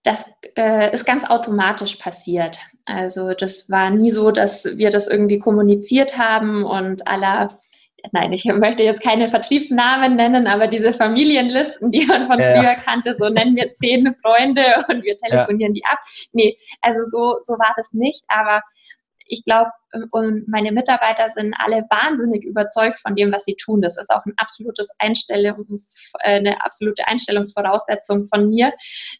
das 0.02 0.30
äh, 0.56 0.92
ist 0.92 1.04
ganz 1.04 1.24
automatisch 1.24 1.96
passiert. 1.96 2.58
Also 2.84 3.32
das 3.32 3.70
war 3.70 3.90
nie 3.90 4.10
so, 4.10 4.30
dass 4.30 4.64
wir 4.64 4.90
das 4.90 5.08
irgendwie 5.08 5.38
kommuniziert 5.38 6.18
haben 6.18 6.64
und 6.64 7.08
aller 7.08 7.58
nein, 8.12 8.32
ich 8.32 8.44
möchte 8.44 8.84
jetzt 8.84 9.02
keine 9.02 9.30
Vertriebsnamen 9.30 10.14
nennen, 10.14 10.46
aber 10.46 10.68
diese 10.68 10.92
Familienlisten, 10.92 11.90
die 11.90 12.06
man 12.06 12.28
von 12.28 12.38
ja, 12.38 12.52
früher 12.52 12.74
kannte, 12.74 13.16
so 13.16 13.28
nennen 13.28 13.56
wir 13.56 13.72
zehn 13.72 14.14
Freunde 14.22 14.62
und 14.88 15.02
wir 15.02 15.16
telefonieren 15.16 15.74
ja. 15.74 15.80
die 15.80 15.84
ab. 15.86 15.98
Nee, 16.32 16.56
also 16.82 17.00
so, 17.10 17.38
so 17.42 17.54
war 17.54 17.74
das 17.76 17.92
nicht, 17.92 18.22
aber 18.28 18.62
ich 19.28 19.44
glaube, 19.44 19.70
und 20.10 20.48
meine 20.48 20.72
Mitarbeiter 20.72 21.28
sind 21.30 21.54
alle 21.58 21.84
wahnsinnig 21.90 22.44
überzeugt 22.44 22.98
von 23.00 23.14
dem, 23.14 23.32
was 23.32 23.44
sie 23.44 23.54
tun. 23.56 23.82
Das 23.82 23.96
ist 23.96 24.10
auch 24.10 24.24
ein 24.24 24.34
absolutes 24.36 24.90
Einstellungs, 24.98 26.12
äh, 26.20 26.36
eine 26.36 26.64
absolute 26.64 27.06
Einstellungsvoraussetzung 27.08 28.26
von 28.26 28.48
mir, 28.50 28.72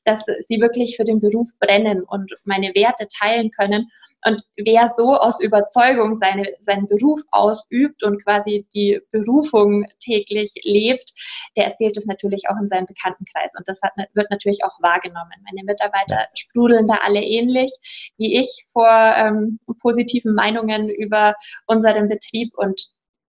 dass 0.04 0.24
sie 0.24 0.60
wirklich 0.60 0.96
für 0.96 1.04
den 1.04 1.20
Beruf 1.20 1.48
brennen 1.58 2.02
und 2.02 2.32
meine 2.44 2.74
Werte 2.74 3.08
teilen 3.08 3.50
können. 3.50 3.90
Und 4.26 4.42
wer 4.56 4.88
so 4.88 5.14
aus 5.14 5.40
Überzeugung 5.40 6.16
seine, 6.16 6.48
seinen 6.60 6.88
Beruf 6.88 7.20
ausübt 7.30 8.02
und 8.02 8.24
quasi 8.24 8.66
die 8.74 9.00
Berufung 9.12 9.86
täglich 10.00 10.52
lebt, 10.64 11.12
der 11.56 11.66
erzählt 11.66 11.96
es 11.96 12.06
natürlich 12.06 12.48
auch 12.48 12.56
in 12.60 12.66
seinem 12.66 12.86
Bekanntenkreis. 12.86 13.52
Und 13.56 13.68
das 13.68 13.80
hat, 13.82 13.92
wird 14.14 14.30
natürlich 14.30 14.64
auch 14.64 14.80
wahrgenommen. 14.80 15.30
Meine 15.48 15.64
Mitarbeiter 15.64 16.26
sprudeln 16.34 16.88
da 16.88 16.94
alle 17.04 17.22
ähnlich 17.22 17.72
wie 18.16 18.40
ich 18.40 18.66
vor 18.72 18.88
ähm, 18.88 19.60
positiven 19.80 20.34
Meinungen 20.34 20.65
über 20.68 21.34
unseren 21.66 22.08
Betrieb 22.08 22.56
und 22.56 22.80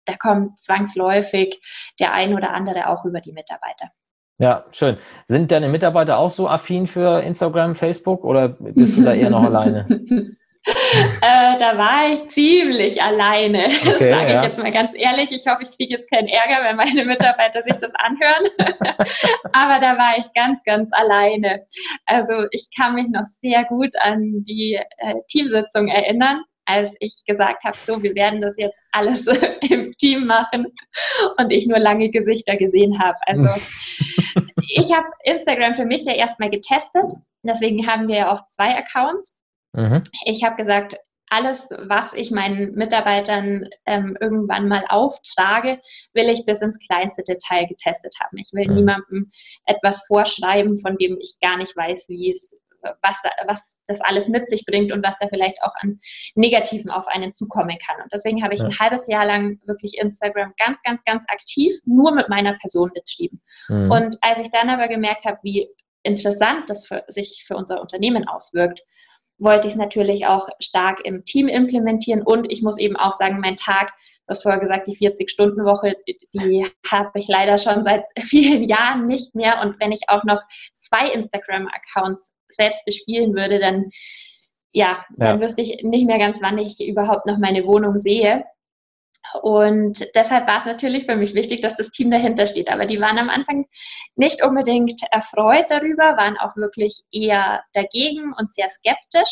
da 0.04 0.16
kommt 0.16 0.58
zwangsläufig 0.58 1.60
der 2.00 2.12
ein 2.12 2.34
oder 2.34 2.52
andere 2.52 2.88
auch 2.88 3.04
über 3.04 3.20
die 3.20 3.32
Mitarbeiter. 3.32 3.90
Ja, 4.38 4.64
schön. 4.70 4.96
Sind 5.26 5.50
deine 5.50 5.68
Mitarbeiter 5.68 6.18
auch 6.18 6.30
so 6.30 6.48
affin 6.48 6.86
für 6.86 7.22
Instagram, 7.22 7.74
Facebook 7.74 8.24
oder 8.24 8.48
bist 8.48 8.96
du 8.96 9.02
da 9.02 9.12
eher 9.12 9.30
noch 9.30 9.42
alleine? 9.44 9.86
äh, 10.68 11.58
da 11.58 11.76
war 11.76 12.12
ich 12.12 12.28
ziemlich 12.28 13.02
alleine. 13.02 13.66
Okay, 13.78 13.84
das 13.84 13.98
sage 13.98 14.32
ja. 14.32 14.40
ich 14.40 14.48
jetzt 14.48 14.58
mal 14.58 14.72
ganz 14.72 14.92
ehrlich. 14.94 15.32
Ich 15.32 15.46
hoffe, 15.46 15.62
ich 15.62 15.76
kriege 15.76 15.96
jetzt 15.96 16.10
keinen 16.10 16.28
Ärger, 16.28 16.62
wenn 16.64 16.76
meine 16.76 17.04
Mitarbeiter 17.04 17.62
sich 17.62 17.76
das 17.78 17.92
anhören. 17.96 18.44
Aber 19.52 19.80
da 19.80 19.96
war 19.98 20.18
ich 20.18 20.32
ganz, 20.34 20.62
ganz 20.64 20.90
alleine. 20.92 21.66
Also 22.06 22.46
ich 22.52 22.68
kann 22.76 22.94
mich 22.94 23.08
noch 23.08 23.26
sehr 23.40 23.64
gut 23.64 23.90
an 24.00 24.44
die 24.44 24.74
äh, 24.98 25.14
Teamsitzung 25.28 25.88
erinnern 25.88 26.42
als 26.68 26.96
ich 27.00 27.22
gesagt 27.26 27.64
habe, 27.64 27.76
so, 27.86 28.02
wir 28.02 28.14
werden 28.14 28.42
das 28.42 28.58
jetzt 28.58 28.76
alles 28.92 29.26
im 29.70 29.94
Team 29.94 30.26
machen 30.26 30.66
und 31.38 31.50
ich 31.50 31.66
nur 31.66 31.78
lange 31.78 32.10
Gesichter 32.10 32.56
gesehen 32.56 32.98
habe. 32.98 33.16
Also 33.22 33.48
ich 34.68 34.92
habe 34.92 35.08
Instagram 35.24 35.74
für 35.74 35.86
mich 35.86 36.04
ja 36.04 36.12
erstmal 36.12 36.50
getestet. 36.50 37.06
Deswegen 37.42 37.86
haben 37.86 38.06
wir 38.06 38.16
ja 38.16 38.32
auch 38.32 38.44
zwei 38.46 38.76
Accounts. 38.76 39.34
Mhm. 39.72 40.02
Ich 40.26 40.44
habe 40.44 40.56
gesagt, 40.56 40.96
alles, 41.30 41.68
was 41.70 42.12
ich 42.12 42.30
meinen 42.30 42.74
Mitarbeitern 42.74 43.68
ähm, 43.86 44.16
irgendwann 44.20 44.68
mal 44.68 44.84
auftrage, 44.88 45.80
will 46.12 46.28
ich 46.28 46.44
bis 46.44 46.60
ins 46.60 46.78
kleinste 46.78 47.22
Detail 47.22 47.66
getestet 47.66 48.14
haben. 48.22 48.36
Ich 48.36 48.50
will 48.52 48.68
mhm. 48.68 48.74
niemandem 48.74 49.30
etwas 49.64 50.04
vorschreiben, 50.06 50.78
von 50.78 50.96
dem 50.98 51.18
ich 51.20 51.36
gar 51.40 51.56
nicht 51.56 51.74
weiß, 51.76 52.08
wie 52.08 52.30
es 52.30 52.54
was, 52.82 53.22
was 53.46 53.78
das 53.86 54.00
alles 54.00 54.28
mit 54.28 54.48
sich 54.48 54.64
bringt 54.64 54.92
und 54.92 55.04
was 55.04 55.16
da 55.18 55.28
vielleicht 55.28 55.62
auch 55.62 55.72
an 55.80 56.00
Negativen 56.34 56.90
auf 56.90 57.06
einen 57.08 57.34
zukommen 57.34 57.76
kann. 57.84 58.02
Und 58.02 58.12
deswegen 58.12 58.42
habe 58.42 58.54
ich 58.54 58.60
ja. 58.60 58.66
ein 58.66 58.78
halbes 58.78 59.06
Jahr 59.06 59.26
lang 59.26 59.60
wirklich 59.66 59.98
Instagram 59.98 60.54
ganz, 60.58 60.80
ganz, 60.82 61.02
ganz 61.04 61.24
aktiv 61.28 61.74
nur 61.84 62.12
mit 62.12 62.28
meiner 62.28 62.54
Person 62.58 62.90
betrieben. 62.94 63.40
Mhm. 63.68 63.90
Und 63.90 64.16
als 64.20 64.38
ich 64.38 64.50
dann 64.50 64.70
aber 64.70 64.88
gemerkt 64.88 65.24
habe, 65.24 65.38
wie 65.42 65.68
interessant 66.02 66.70
das 66.70 66.86
für, 66.86 67.04
sich 67.08 67.44
für 67.46 67.56
unser 67.56 67.80
Unternehmen 67.80 68.26
auswirkt, 68.28 68.82
wollte 69.38 69.68
ich 69.68 69.74
es 69.74 69.78
natürlich 69.78 70.26
auch 70.26 70.48
stark 70.58 71.04
im 71.04 71.24
Team 71.24 71.46
implementieren 71.48 72.22
und 72.22 72.50
ich 72.50 72.62
muss 72.62 72.78
eben 72.78 72.96
auch 72.96 73.12
sagen, 73.12 73.38
mein 73.40 73.56
Tag 73.56 73.92
du 74.28 74.32
hast 74.32 74.42
vorher 74.42 74.60
gesagt, 74.60 74.86
die 74.86 74.96
40-Stunden-Woche, 74.96 75.96
die 76.34 76.66
habe 76.90 77.10
ich 77.14 77.28
leider 77.28 77.56
schon 77.56 77.82
seit 77.82 78.04
vielen 78.18 78.64
Jahren 78.64 79.06
nicht 79.06 79.34
mehr. 79.34 79.60
Und 79.62 79.80
wenn 79.80 79.90
ich 79.90 80.02
auch 80.08 80.22
noch 80.24 80.42
zwei 80.76 81.10
Instagram-Accounts 81.10 82.34
selbst 82.48 82.84
bespielen 82.84 83.34
würde, 83.34 83.58
dann 83.58 83.90
ja, 84.72 85.04
dann 85.16 85.40
wüsste 85.40 85.62
ich 85.62 85.82
nicht 85.82 86.06
mehr 86.06 86.18
ganz, 86.18 86.40
wann 86.42 86.58
ich 86.58 86.86
überhaupt 86.86 87.26
noch 87.26 87.38
meine 87.38 87.64
Wohnung 87.64 87.98
sehe. 87.98 88.44
Und 89.42 90.06
deshalb 90.14 90.48
war 90.48 90.58
es 90.58 90.64
natürlich 90.64 91.04
für 91.04 91.16
mich 91.16 91.34
wichtig, 91.34 91.60
dass 91.60 91.76
das 91.76 91.90
Team 91.90 92.10
dahinter 92.10 92.46
steht. 92.46 92.70
Aber 92.70 92.86
die 92.86 93.00
waren 93.00 93.18
am 93.18 93.28
Anfang 93.28 93.66
nicht 94.14 94.44
unbedingt 94.44 95.02
erfreut 95.10 95.66
darüber, 95.68 96.16
waren 96.16 96.38
auch 96.38 96.56
wirklich 96.56 97.02
eher 97.10 97.62
dagegen 97.72 98.32
und 98.38 98.54
sehr 98.54 98.70
skeptisch. 98.70 99.30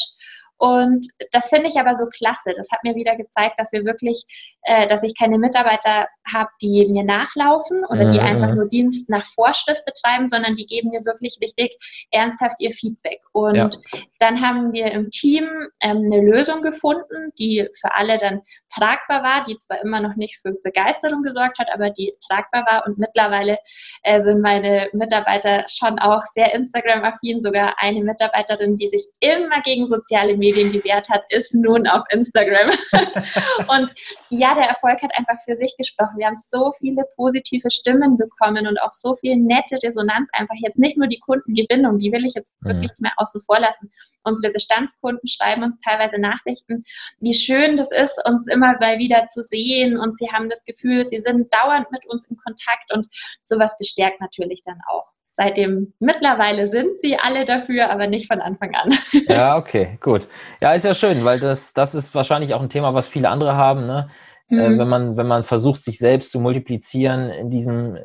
Und 0.58 1.06
das 1.32 1.50
finde 1.50 1.68
ich 1.68 1.78
aber 1.78 1.94
so 1.94 2.06
klasse. 2.06 2.54
Das 2.56 2.68
hat 2.72 2.82
mir 2.82 2.94
wieder 2.94 3.16
gezeigt, 3.16 3.58
dass 3.58 3.72
wir 3.72 3.84
wirklich, 3.84 4.24
äh, 4.62 4.88
dass 4.88 5.02
ich 5.02 5.14
keine 5.18 5.38
Mitarbeiter 5.38 6.08
habe, 6.32 6.50
die 6.62 6.86
mir 6.88 7.04
nachlaufen 7.04 7.84
oder 7.84 8.10
die 8.10 8.18
mhm. 8.18 8.26
einfach 8.26 8.54
nur 8.54 8.68
Dienst 8.68 9.10
nach 9.10 9.26
Vorschrift 9.26 9.84
betreiben, 9.84 10.28
sondern 10.28 10.56
die 10.56 10.66
geben 10.66 10.90
mir 10.90 11.04
wirklich 11.04 11.38
richtig 11.42 11.76
ernsthaft 12.10 12.56
ihr 12.58 12.70
Feedback. 12.70 13.20
Und 13.32 13.54
ja. 13.56 13.70
dann 14.18 14.40
haben 14.40 14.72
wir 14.72 14.90
im 14.92 15.10
Team 15.10 15.44
ähm, 15.80 16.10
eine 16.10 16.22
Lösung 16.22 16.62
gefunden, 16.62 17.32
die 17.38 17.68
für 17.78 17.94
alle 17.94 18.16
dann 18.16 18.40
tragbar 18.74 19.22
war, 19.22 19.44
die 19.44 19.58
zwar 19.58 19.82
immer 19.82 20.00
noch 20.00 20.16
nicht 20.16 20.40
für 20.40 20.52
Begeisterung 20.64 21.22
gesorgt 21.22 21.58
hat, 21.58 21.68
aber 21.72 21.90
die 21.90 22.14
tragbar 22.26 22.64
war. 22.66 22.86
Und 22.86 22.98
mittlerweile 22.98 23.58
äh, 24.02 24.22
sind 24.22 24.40
meine 24.40 24.88
Mitarbeiter 24.94 25.64
schon 25.68 25.98
auch 25.98 26.22
sehr 26.22 26.54
Instagram-affin, 26.54 27.42
sogar 27.42 27.74
eine 27.78 28.02
Mitarbeiterin, 28.02 28.76
die 28.76 28.88
sich 28.88 29.04
immer 29.20 29.60
gegen 29.62 29.86
soziale 29.86 30.36
Medien 30.36 30.45
Medien 30.46 30.70
gewährt 30.72 31.08
hat, 31.08 31.24
ist 31.30 31.54
nun 31.54 31.86
auf 31.86 32.04
Instagram. 32.10 32.70
und 33.68 33.92
ja, 34.30 34.54
der 34.54 34.64
Erfolg 34.64 35.02
hat 35.02 35.10
einfach 35.16 35.36
für 35.44 35.56
sich 35.56 35.74
gesprochen. 35.76 36.18
Wir 36.18 36.26
haben 36.26 36.36
so 36.36 36.72
viele 36.78 37.04
positive 37.16 37.70
Stimmen 37.70 38.16
bekommen 38.16 38.66
und 38.66 38.80
auch 38.80 38.92
so 38.92 39.16
viel 39.16 39.36
nette 39.36 39.78
Resonanz. 39.82 40.28
Einfach 40.32 40.54
jetzt 40.58 40.78
nicht 40.78 40.96
nur 40.96 41.08
die 41.08 41.18
Kundengewinnung, 41.18 41.98
die 41.98 42.12
will 42.12 42.24
ich 42.24 42.34
jetzt 42.34 42.54
mhm. 42.60 42.68
wirklich 42.68 42.92
mehr 42.98 43.12
außen 43.16 43.40
vor 43.40 43.58
lassen. 43.58 43.90
Unsere 44.22 44.52
Bestandskunden 44.52 45.26
schreiben 45.28 45.62
uns 45.64 45.76
teilweise 45.84 46.18
Nachrichten, 46.18 46.84
wie 47.20 47.34
schön 47.34 47.76
das 47.76 47.92
ist, 47.92 48.20
uns 48.24 48.46
immer 48.46 48.76
mal 48.78 48.98
wieder 48.98 49.26
zu 49.28 49.42
sehen 49.42 49.98
und 49.98 50.18
sie 50.18 50.30
haben 50.32 50.48
das 50.50 50.64
Gefühl, 50.64 51.04
sie 51.04 51.20
sind 51.20 51.52
dauernd 51.52 51.90
mit 51.92 52.06
uns 52.06 52.26
in 52.28 52.36
Kontakt 52.36 52.92
und 52.92 53.06
sowas 53.44 53.76
bestärkt 53.78 54.20
natürlich 54.20 54.62
dann 54.64 54.80
auch 54.88 55.15
seitdem 55.36 55.92
mittlerweile 56.00 56.66
sind 56.66 56.98
sie 56.98 57.18
alle 57.18 57.44
dafür, 57.44 57.90
aber 57.90 58.06
nicht 58.06 58.26
von 58.26 58.40
Anfang 58.40 58.74
an. 58.74 58.94
Ja, 59.28 59.58
okay, 59.58 59.98
gut. 60.00 60.28
Ja, 60.62 60.72
ist 60.72 60.84
ja 60.84 60.94
schön, 60.94 61.24
weil 61.24 61.38
das, 61.38 61.74
das 61.74 61.94
ist 61.94 62.14
wahrscheinlich 62.14 62.54
auch 62.54 62.62
ein 62.62 62.70
Thema, 62.70 62.94
was 62.94 63.06
viele 63.06 63.28
andere 63.28 63.54
haben, 63.54 63.86
ne? 63.86 64.08
Äh, 64.48 64.54
mhm. 64.54 64.60
Äh, 64.60 64.78
wenn 64.78 64.88
man, 64.88 65.16
wenn 65.18 65.26
man 65.26 65.42
versucht, 65.42 65.82
sich 65.82 65.98
selbst 65.98 66.30
zu 66.30 66.40
multiplizieren 66.40 67.28
in 67.28 67.50
diesem, 67.50 67.98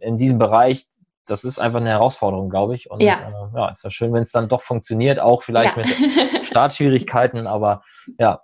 in 0.00 0.18
diesem 0.18 0.38
Bereich, 0.38 0.86
das 1.26 1.44
ist 1.44 1.60
einfach 1.60 1.80
eine 1.80 1.90
Herausforderung, 1.90 2.50
glaube 2.50 2.74
ich. 2.74 2.90
Und 2.90 3.00
ja, 3.00 3.14
äh, 3.14 3.56
ja 3.56 3.68
ist 3.70 3.84
ja 3.84 3.90
schön, 3.90 4.12
wenn 4.12 4.24
es 4.24 4.32
dann 4.32 4.48
doch 4.48 4.62
funktioniert, 4.62 5.20
auch 5.20 5.44
vielleicht 5.44 5.76
ja. 5.76 5.84
mit 5.84 6.44
Startschwierigkeiten, 6.44 7.46
aber 7.46 7.82
ja. 8.18 8.40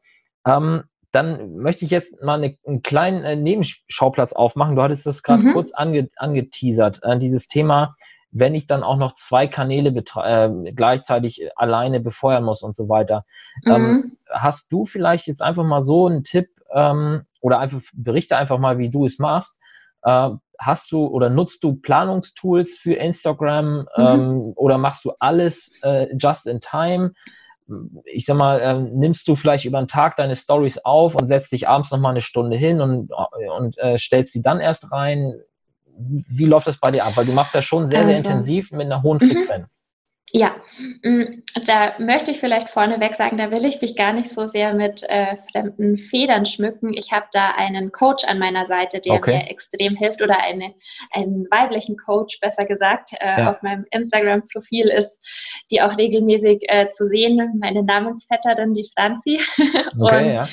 Ähm, 0.46 0.84
dann 1.10 1.56
möchte 1.56 1.84
ich 1.84 1.90
jetzt 1.90 2.22
mal 2.22 2.34
eine, 2.34 2.56
einen 2.66 2.82
kleinen 2.82 3.24
äh, 3.24 3.34
Nebenschauplatz 3.34 4.32
aufmachen. 4.32 4.76
Du 4.76 4.82
hattest 4.82 5.06
das 5.06 5.24
gerade 5.24 5.42
mhm. 5.42 5.52
kurz 5.54 5.72
ange, 5.72 6.08
angeteasert, 6.16 7.00
äh, 7.02 7.18
dieses 7.18 7.48
Thema 7.48 7.96
wenn 8.38 8.54
ich 8.54 8.66
dann 8.66 8.82
auch 8.82 8.96
noch 8.96 9.14
zwei 9.14 9.46
Kanäle 9.46 9.90
äh, 9.90 10.72
gleichzeitig 10.72 11.48
alleine 11.56 12.00
befeuern 12.00 12.44
muss 12.44 12.62
und 12.62 12.76
so 12.76 12.88
weiter. 12.88 13.24
Ähm, 13.66 13.72
mhm. 13.72 13.88
Ähm, 13.88 14.16
hast 14.30 14.72
du 14.72 14.84
vielleicht 14.84 15.26
jetzt 15.26 15.42
einfach 15.42 15.64
mal 15.64 15.82
so 15.82 16.06
einen 16.06 16.24
Tipp 16.24 16.48
ähm, 16.72 17.22
oder 17.40 17.58
einfach 17.58 17.80
berichte 17.92 18.36
einfach 18.36 18.58
mal, 18.58 18.78
wie 18.78 18.90
du 18.90 19.06
es 19.06 19.18
machst? 19.18 19.58
Äh, 20.02 20.30
hast 20.58 20.92
du 20.92 21.06
oder 21.06 21.30
nutzt 21.30 21.62
du 21.62 21.76
Planungstools 21.76 22.74
für 22.74 22.94
Instagram 22.94 23.78
mhm. 23.78 23.86
ähm, 23.96 24.52
oder 24.56 24.78
machst 24.78 25.04
du 25.04 25.12
alles 25.18 25.72
äh, 25.82 26.14
just 26.16 26.46
in 26.46 26.60
time? 26.60 27.12
ich 28.04 28.24
sag 28.24 28.36
mal, 28.36 28.60
ähm, 28.62 28.98
nimmst 28.98 29.28
du 29.28 29.36
vielleicht 29.36 29.66
über 29.66 29.78
einen 29.78 29.88
Tag 29.88 30.16
deine 30.16 30.36
Stories 30.36 30.78
auf 30.78 31.14
und 31.14 31.28
setzt 31.28 31.52
dich 31.52 31.68
abends 31.68 31.90
noch 31.90 31.98
mal 31.98 32.10
eine 32.10 32.22
Stunde 32.22 32.56
hin 32.56 32.80
und, 32.80 33.10
und 33.58 33.76
äh, 33.78 33.98
stellst 33.98 34.32
sie 34.32 34.42
dann 34.42 34.60
erst 34.60 34.90
rein 34.90 35.34
wie 35.98 36.44
läuft 36.44 36.66
das 36.66 36.78
bei 36.78 36.90
dir 36.90 37.04
ab? 37.04 37.16
Weil 37.16 37.26
du 37.26 37.32
machst 37.32 37.54
ja 37.54 37.62
schon 37.62 37.88
sehr, 37.88 38.04
sehr 38.06 38.16
also, 38.16 38.28
intensiv 38.28 38.72
mit 38.72 38.86
einer 38.86 39.02
hohen 39.02 39.18
mhm. 39.20 39.32
Frequenz. 39.32 39.87
Ja, 40.32 40.56
mm, 41.02 41.42
da 41.66 41.94
möchte 41.98 42.30
ich 42.30 42.38
vielleicht 42.38 42.68
vorneweg 42.68 43.16
sagen, 43.16 43.38
da 43.38 43.50
will 43.50 43.64
ich 43.64 43.80
mich 43.80 43.96
gar 43.96 44.12
nicht 44.12 44.30
so 44.30 44.46
sehr 44.46 44.74
mit 44.74 45.02
äh, 45.08 45.36
fremden 45.50 45.96
Federn 45.96 46.44
schmücken. 46.44 46.92
Ich 46.92 47.12
habe 47.12 47.26
da 47.32 47.52
einen 47.52 47.92
Coach 47.92 48.24
an 48.24 48.38
meiner 48.38 48.66
Seite, 48.66 49.00
der 49.00 49.14
okay. 49.14 49.38
mir 49.38 49.50
extrem 49.50 49.96
hilft 49.96 50.20
oder 50.20 50.38
eine, 50.42 50.74
einen 51.12 51.46
weiblichen 51.50 51.96
Coach, 51.96 52.40
besser 52.40 52.66
gesagt, 52.66 53.12
äh, 53.20 53.40
ja. 53.40 53.50
auf 53.50 53.62
meinem 53.62 53.86
Instagram-Profil 53.90 54.88
ist, 54.88 55.18
die 55.70 55.80
auch 55.80 55.96
regelmäßig 55.96 56.64
äh, 56.68 56.90
zu 56.90 57.06
sehen, 57.06 57.58
meine 57.58 57.82
Namensvetterin, 57.82 58.74
die 58.74 58.90
Franzi. 58.94 59.40
Okay, 59.98 60.28
Und 60.28 60.34
ja. 60.34 60.48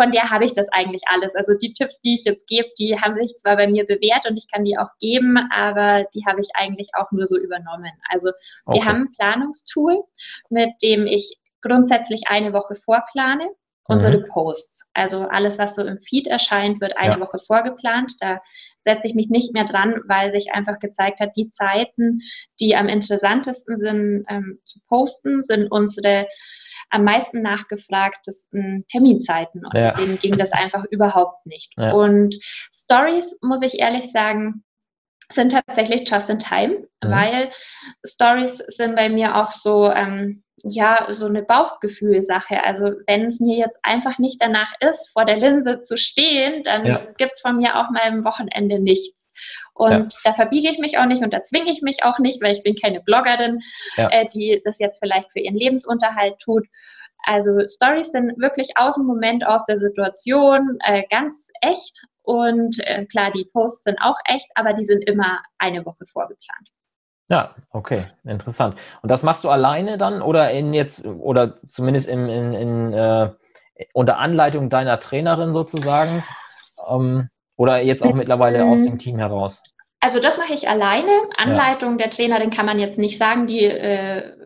von 0.00 0.10
der 0.12 0.30
habe 0.30 0.44
ich 0.44 0.54
das 0.54 0.68
eigentlich 0.70 1.02
alles. 1.06 1.34
Also 1.36 1.54
die 1.54 1.72
Tipps, 1.72 2.00
die 2.00 2.14
ich 2.14 2.24
jetzt 2.24 2.48
gebe, 2.48 2.68
die 2.78 2.98
haben 2.98 3.14
sich 3.14 3.36
zwar 3.36 3.56
bei 3.56 3.66
mir 3.66 3.86
bewährt 3.86 4.28
und 4.28 4.36
ich 4.36 4.46
kann 4.50 4.64
die 4.64 4.76
auch 4.78 4.88
geben, 4.98 5.38
aber 5.54 6.04
die 6.14 6.24
habe 6.26 6.40
ich 6.40 6.48
eigentlich 6.54 6.90
auch 6.94 7.10
nur 7.12 7.26
so 7.26 7.38
übernommen. 7.38 7.92
Also 8.08 8.30
okay. 8.64 8.78
wir 8.78 8.84
haben 8.84 9.01
Planungstool, 9.10 10.02
mit 10.50 10.70
dem 10.82 11.06
ich 11.06 11.38
grundsätzlich 11.62 12.22
eine 12.28 12.52
Woche 12.52 12.74
vorplane. 12.74 13.48
Unsere 13.84 14.18
mhm. 14.18 14.24
Posts, 14.28 14.84
also 14.94 15.26
alles, 15.28 15.58
was 15.58 15.74
so 15.74 15.84
im 15.84 15.98
Feed 15.98 16.28
erscheint, 16.28 16.80
wird 16.80 16.96
eine 16.96 17.14
ja. 17.14 17.20
Woche 17.20 17.40
vorgeplant. 17.44 18.12
Da 18.20 18.40
setze 18.84 19.08
ich 19.08 19.14
mich 19.14 19.28
nicht 19.28 19.52
mehr 19.52 19.64
dran, 19.64 20.00
weil 20.06 20.30
sich 20.30 20.52
einfach 20.52 20.78
gezeigt 20.78 21.18
hat, 21.18 21.36
die 21.36 21.50
Zeiten, 21.50 22.20
die 22.60 22.76
am 22.76 22.88
interessantesten 22.88 23.76
sind 23.76 24.24
ähm, 24.28 24.60
zu 24.64 24.78
posten, 24.86 25.42
sind 25.42 25.66
unsere 25.70 26.28
am 26.90 27.04
meisten 27.04 27.42
nachgefragtesten 27.42 28.84
Terminzeiten. 28.86 29.64
Und 29.64 29.74
ja. 29.74 29.86
deswegen 29.86 30.18
ging 30.18 30.36
das 30.36 30.52
einfach 30.52 30.84
überhaupt 30.90 31.44
nicht. 31.46 31.72
Ja. 31.76 31.92
Und 31.92 32.36
Stories, 32.72 33.38
muss 33.42 33.62
ich 33.62 33.80
ehrlich 33.80 34.12
sagen, 34.12 34.62
sind 35.30 35.52
tatsächlich 35.52 36.08
just 36.08 36.30
in 36.30 36.38
time, 36.38 36.86
mhm. 37.02 37.10
weil 37.10 37.50
Stories 38.06 38.58
sind 38.58 38.96
bei 38.96 39.08
mir 39.08 39.36
auch 39.36 39.52
so, 39.52 39.90
ähm, 39.90 40.42
ja, 40.64 41.06
so 41.10 41.26
eine 41.26 41.42
Bauchgefühlsache. 41.42 42.64
Also 42.64 42.92
wenn 43.06 43.26
es 43.26 43.40
mir 43.40 43.56
jetzt 43.56 43.78
einfach 43.82 44.18
nicht 44.18 44.40
danach 44.40 44.72
ist, 44.80 45.10
vor 45.12 45.24
der 45.24 45.36
Linse 45.36 45.82
zu 45.82 45.96
stehen, 45.96 46.62
dann 46.62 46.86
ja. 46.86 47.06
gibt's 47.16 47.40
von 47.40 47.56
mir 47.56 47.78
auch 47.78 47.90
mal 47.90 48.02
am 48.02 48.24
Wochenende 48.24 48.78
nichts. 48.78 49.28
Und 49.74 50.12
ja. 50.12 50.18
da 50.24 50.34
verbiege 50.34 50.70
ich 50.70 50.78
mich 50.78 50.98
auch 50.98 51.06
nicht 51.06 51.22
und 51.22 51.32
da 51.32 51.42
zwinge 51.42 51.70
ich 51.70 51.82
mich 51.82 52.04
auch 52.04 52.18
nicht, 52.18 52.42
weil 52.42 52.52
ich 52.52 52.62
bin 52.62 52.76
keine 52.76 53.00
Bloggerin, 53.00 53.60
ja. 53.96 54.08
äh, 54.10 54.28
die 54.28 54.60
das 54.64 54.78
jetzt 54.78 55.00
vielleicht 55.00 55.30
für 55.32 55.40
ihren 55.40 55.56
Lebensunterhalt 55.56 56.38
tut. 56.38 56.66
Also 57.24 57.52
Stories 57.68 58.10
sind 58.10 58.38
wirklich 58.38 58.70
aus 58.76 58.96
dem 58.96 59.06
Moment, 59.06 59.46
aus 59.46 59.64
der 59.64 59.76
Situation, 59.76 60.78
äh, 60.84 61.04
ganz 61.10 61.48
echt 61.60 62.06
und 62.22 62.78
äh, 62.86 63.04
klar, 63.06 63.30
die 63.32 63.44
Posts 63.52 63.84
sind 63.84 63.98
auch 64.00 64.16
echt, 64.24 64.48
aber 64.54 64.72
die 64.72 64.84
sind 64.84 65.02
immer 65.08 65.40
eine 65.58 65.84
Woche 65.84 66.04
vorgeplant. 66.06 66.68
Ja, 67.28 67.54
okay, 67.70 68.06
interessant. 68.24 68.76
Und 69.00 69.10
das 69.10 69.22
machst 69.22 69.44
du 69.44 69.48
alleine 69.48 69.96
dann 69.96 70.22
oder 70.22 70.50
in 70.50 70.74
jetzt 70.74 71.06
oder 71.06 71.58
zumindest 71.68 72.08
in, 72.08 72.28
in, 72.28 72.52
in 72.52 72.92
äh, 72.92 73.30
unter 73.94 74.18
Anleitung 74.18 74.68
deiner 74.68 75.00
Trainerin 75.00 75.52
sozusagen 75.52 76.24
ähm, 76.88 77.28
oder 77.56 77.80
jetzt 77.80 78.04
auch 78.04 78.14
mittlerweile 78.14 78.64
aus 78.64 78.84
dem 78.84 78.98
Team 78.98 79.18
heraus? 79.18 79.62
Also 80.00 80.18
das 80.18 80.36
mache 80.36 80.52
ich 80.52 80.68
alleine. 80.68 81.10
Anleitung 81.38 81.92
ja. 81.92 81.98
der 81.98 82.10
Trainerin 82.10 82.50
kann 82.50 82.66
man 82.66 82.78
jetzt 82.78 82.98
nicht 82.98 83.18
sagen, 83.18 83.46
die 83.46 83.64
äh, 83.64 84.41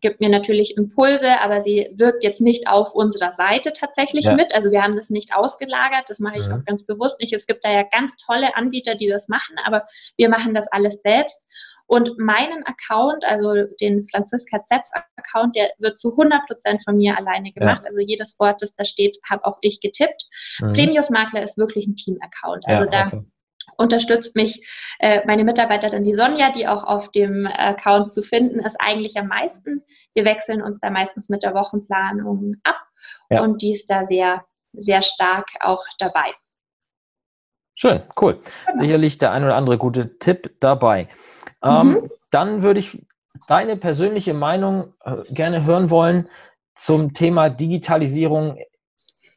gibt 0.00 0.20
mir 0.20 0.28
natürlich 0.28 0.76
Impulse, 0.76 1.40
aber 1.40 1.60
sie 1.60 1.90
wirkt 1.94 2.22
jetzt 2.22 2.40
nicht 2.40 2.68
auf 2.68 2.94
unserer 2.94 3.32
Seite 3.32 3.72
tatsächlich 3.72 4.26
ja. 4.26 4.34
mit. 4.34 4.54
Also 4.54 4.70
wir 4.70 4.82
haben 4.82 4.96
das 4.96 5.10
nicht 5.10 5.34
ausgelagert, 5.34 6.08
das 6.08 6.18
mache 6.18 6.38
ich 6.38 6.46
mhm. 6.46 6.54
auch 6.54 6.64
ganz 6.64 6.84
bewusst 6.84 7.20
nicht. 7.20 7.32
Es 7.32 7.46
gibt 7.46 7.64
da 7.64 7.72
ja 7.72 7.82
ganz 7.82 8.16
tolle 8.16 8.56
Anbieter, 8.56 8.94
die 8.94 9.08
das 9.08 9.28
machen, 9.28 9.56
aber 9.64 9.86
wir 10.16 10.28
machen 10.28 10.54
das 10.54 10.68
alles 10.68 11.00
selbst. 11.02 11.46
Und 11.86 12.18
meinen 12.18 12.64
Account, 12.64 13.24
also 13.24 13.52
den 13.80 14.06
Franziska 14.08 14.64
Zepf 14.64 14.88
Account, 15.16 15.56
der 15.56 15.70
wird 15.78 15.98
zu 15.98 16.12
100 16.12 16.46
Prozent 16.46 16.82
von 16.84 16.96
mir 16.96 17.18
alleine 17.18 17.52
gemacht. 17.52 17.82
Ja. 17.84 17.90
Also 17.90 18.00
jedes 18.00 18.38
Wort, 18.38 18.62
das 18.62 18.74
da 18.74 18.84
steht, 18.84 19.18
habe 19.28 19.44
auch 19.44 19.58
ich 19.60 19.80
getippt. 19.80 20.24
Mhm. 20.60 20.72
Premius 20.72 21.10
Makler 21.10 21.42
ist 21.42 21.58
wirklich 21.58 21.86
ein 21.86 21.96
Team-Account. 21.96 22.66
Also 22.66 22.84
ja, 22.84 22.88
da 22.88 23.06
okay. 23.08 23.24
Unterstützt 23.82 24.34
mich 24.36 24.66
äh, 24.98 25.20
meine 25.26 25.44
Mitarbeiterin, 25.44 26.04
die 26.04 26.14
Sonja, 26.14 26.52
die 26.52 26.66
auch 26.66 26.84
auf 26.84 27.10
dem 27.10 27.46
Account 27.46 28.12
zu 28.12 28.22
finden 28.22 28.60
ist, 28.60 28.76
eigentlich 28.78 29.16
am 29.18 29.28
meisten. 29.28 29.82
Wir 30.14 30.24
wechseln 30.24 30.62
uns 30.62 30.80
da 30.80 30.90
meistens 30.90 31.28
mit 31.28 31.42
der 31.42 31.54
Wochenplanung 31.54 32.56
ab 32.64 32.80
ja. 33.30 33.42
und 33.42 33.60
die 33.60 33.72
ist 33.72 33.90
da 33.90 34.04
sehr, 34.04 34.44
sehr 34.72 35.02
stark 35.02 35.48
auch 35.60 35.82
dabei. 35.98 36.32
Schön, 37.74 38.02
cool. 38.20 38.40
Genau. 38.66 38.82
Sicherlich 38.82 39.18
der 39.18 39.32
ein 39.32 39.44
oder 39.44 39.56
andere 39.56 39.78
gute 39.78 40.18
Tipp 40.18 40.56
dabei. 40.60 41.08
Ähm, 41.62 41.88
mhm. 41.88 42.10
Dann 42.30 42.62
würde 42.62 42.80
ich 42.80 43.02
deine 43.48 43.76
persönliche 43.76 44.34
Meinung 44.34 44.94
äh, 45.04 45.16
gerne 45.30 45.64
hören 45.64 45.90
wollen 45.90 46.28
zum 46.74 47.14
Thema 47.14 47.48
Digitalisierung 47.48 48.58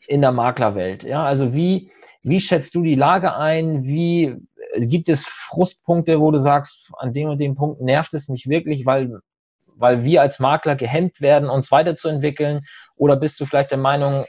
in 0.07 0.21
der 0.21 0.31
Maklerwelt. 0.31 1.03
Ja, 1.03 1.25
also 1.25 1.53
wie, 1.53 1.91
wie 2.25 2.41
schätzt 2.41 2.73
du 2.73 2.81
die 2.81 2.95
Lage 2.95 3.35
ein? 3.35 3.83
Wie 3.83 4.35
äh, 4.73 4.85
gibt 4.87 5.09
es 5.09 5.23
Frustpunkte, 5.23 6.19
wo 6.19 6.31
du 6.31 6.39
sagst, 6.39 6.89
an 6.97 7.13
dem 7.13 7.29
und 7.29 7.39
dem 7.39 7.55
Punkt 7.55 7.81
nervt 7.81 8.13
es 8.15 8.29
mich 8.29 8.49
wirklich, 8.49 8.85
weil, 8.85 9.19
weil 9.67 10.03
wir 10.03 10.21
als 10.21 10.39
Makler 10.39 10.75
gehemmt 10.75 11.21
werden, 11.21 11.49
uns 11.49 11.71
weiterzuentwickeln? 11.71 12.65
Oder 12.95 13.15
bist 13.15 13.39
du 13.39 13.45
vielleicht 13.45 13.69
der 13.69 13.77
Meinung, 13.77 14.25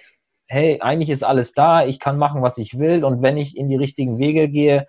hey, 0.47 0.78
eigentlich 0.82 1.09
ist 1.09 1.24
alles 1.24 1.53
da, 1.55 1.86
ich 1.86 1.99
kann 1.99 2.18
machen, 2.18 2.42
was 2.42 2.59
ich 2.59 2.78
will 2.78 3.03
und 3.03 3.22
wenn 3.22 3.38
ich 3.38 3.57
in 3.57 3.68
die 3.68 3.76
richtigen 3.76 4.18
Wege 4.18 4.49
gehe, 4.49 4.86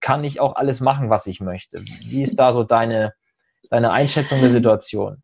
kann 0.00 0.24
ich 0.24 0.40
auch 0.40 0.56
alles 0.56 0.80
machen, 0.80 1.10
was 1.10 1.28
ich 1.28 1.40
möchte. 1.40 1.80
Wie 2.04 2.22
ist 2.22 2.40
da 2.40 2.52
so 2.52 2.64
deine, 2.64 3.12
deine 3.70 3.92
Einschätzung 3.92 4.40
der 4.40 4.50
Situation? 4.50 5.22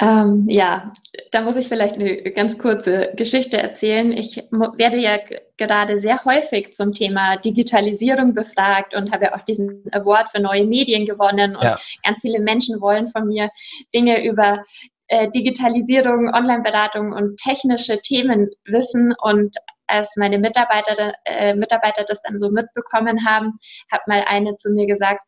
Ähm, 0.00 0.46
ja, 0.48 0.92
da 1.30 1.42
muss 1.42 1.56
ich 1.56 1.68
vielleicht 1.68 1.94
eine 1.94 2.22
ganz 2.32 2.58
kurze 2.58 3.12
Geschichte 3.14 3.58
erzählen. 3.58 4.10
Ich 4.12 4.42
werde 4.50 4.96
ja 4.96 5.18
gerade 5.58 6.00
sehr 6.00 6.24
häufig 6.24 6.72
zum 6.72 6.94
Thema 6.94 7.36
Digitalisierung 7.36 8.34
befragt 8.34 8.94
und 8.94 9.12
habe 9.12 9.26
ja 9.26 9.34
auch 9.34 9.42
diesen 9.42 9.84
Award 9.92 10.30
für 10.30 10.40
neue 10.40 10.64
Medien 10.64 11.04
gewonnen 11.04 11.56
und 11.56 11.64
ja. 11.64 11.76
ganz 12.04 12.20
viele 12.22 12.40
Menschen 12.40 12.80
wollen 12.80 13.08
von 13.08 13.28
mir 13.28 13.50
Dinge 13.94 14.24
über 14.24 14.64
äh, 15.08 15.30
Digitalisierung, 15.30 16.32
Online-Beratung 16.32 17.12
und 17.12 17.36
technische 17.36 18.00
Themen 18.00 18.48
wissen. 18.64 19.14
Und 19.22 19.54
als 19.86 20.16
meine 20.16 20.38
Mitarbeiter, 20.38 21.12
äh, 21.26 21.54
Mitarbeiter 21.54 22.04
das 22.04 22.22
dann 22.22 22.38
so 22.38 22.50
mitbekommen 22.50 23.26
haben, 23.26 23.58
hat 23.90 24.08
mal 24.08 24.24
eine 24.26 24.56
zu 24.56 24.72
mir 24.72 24.86
gesagt, 24.86 25.20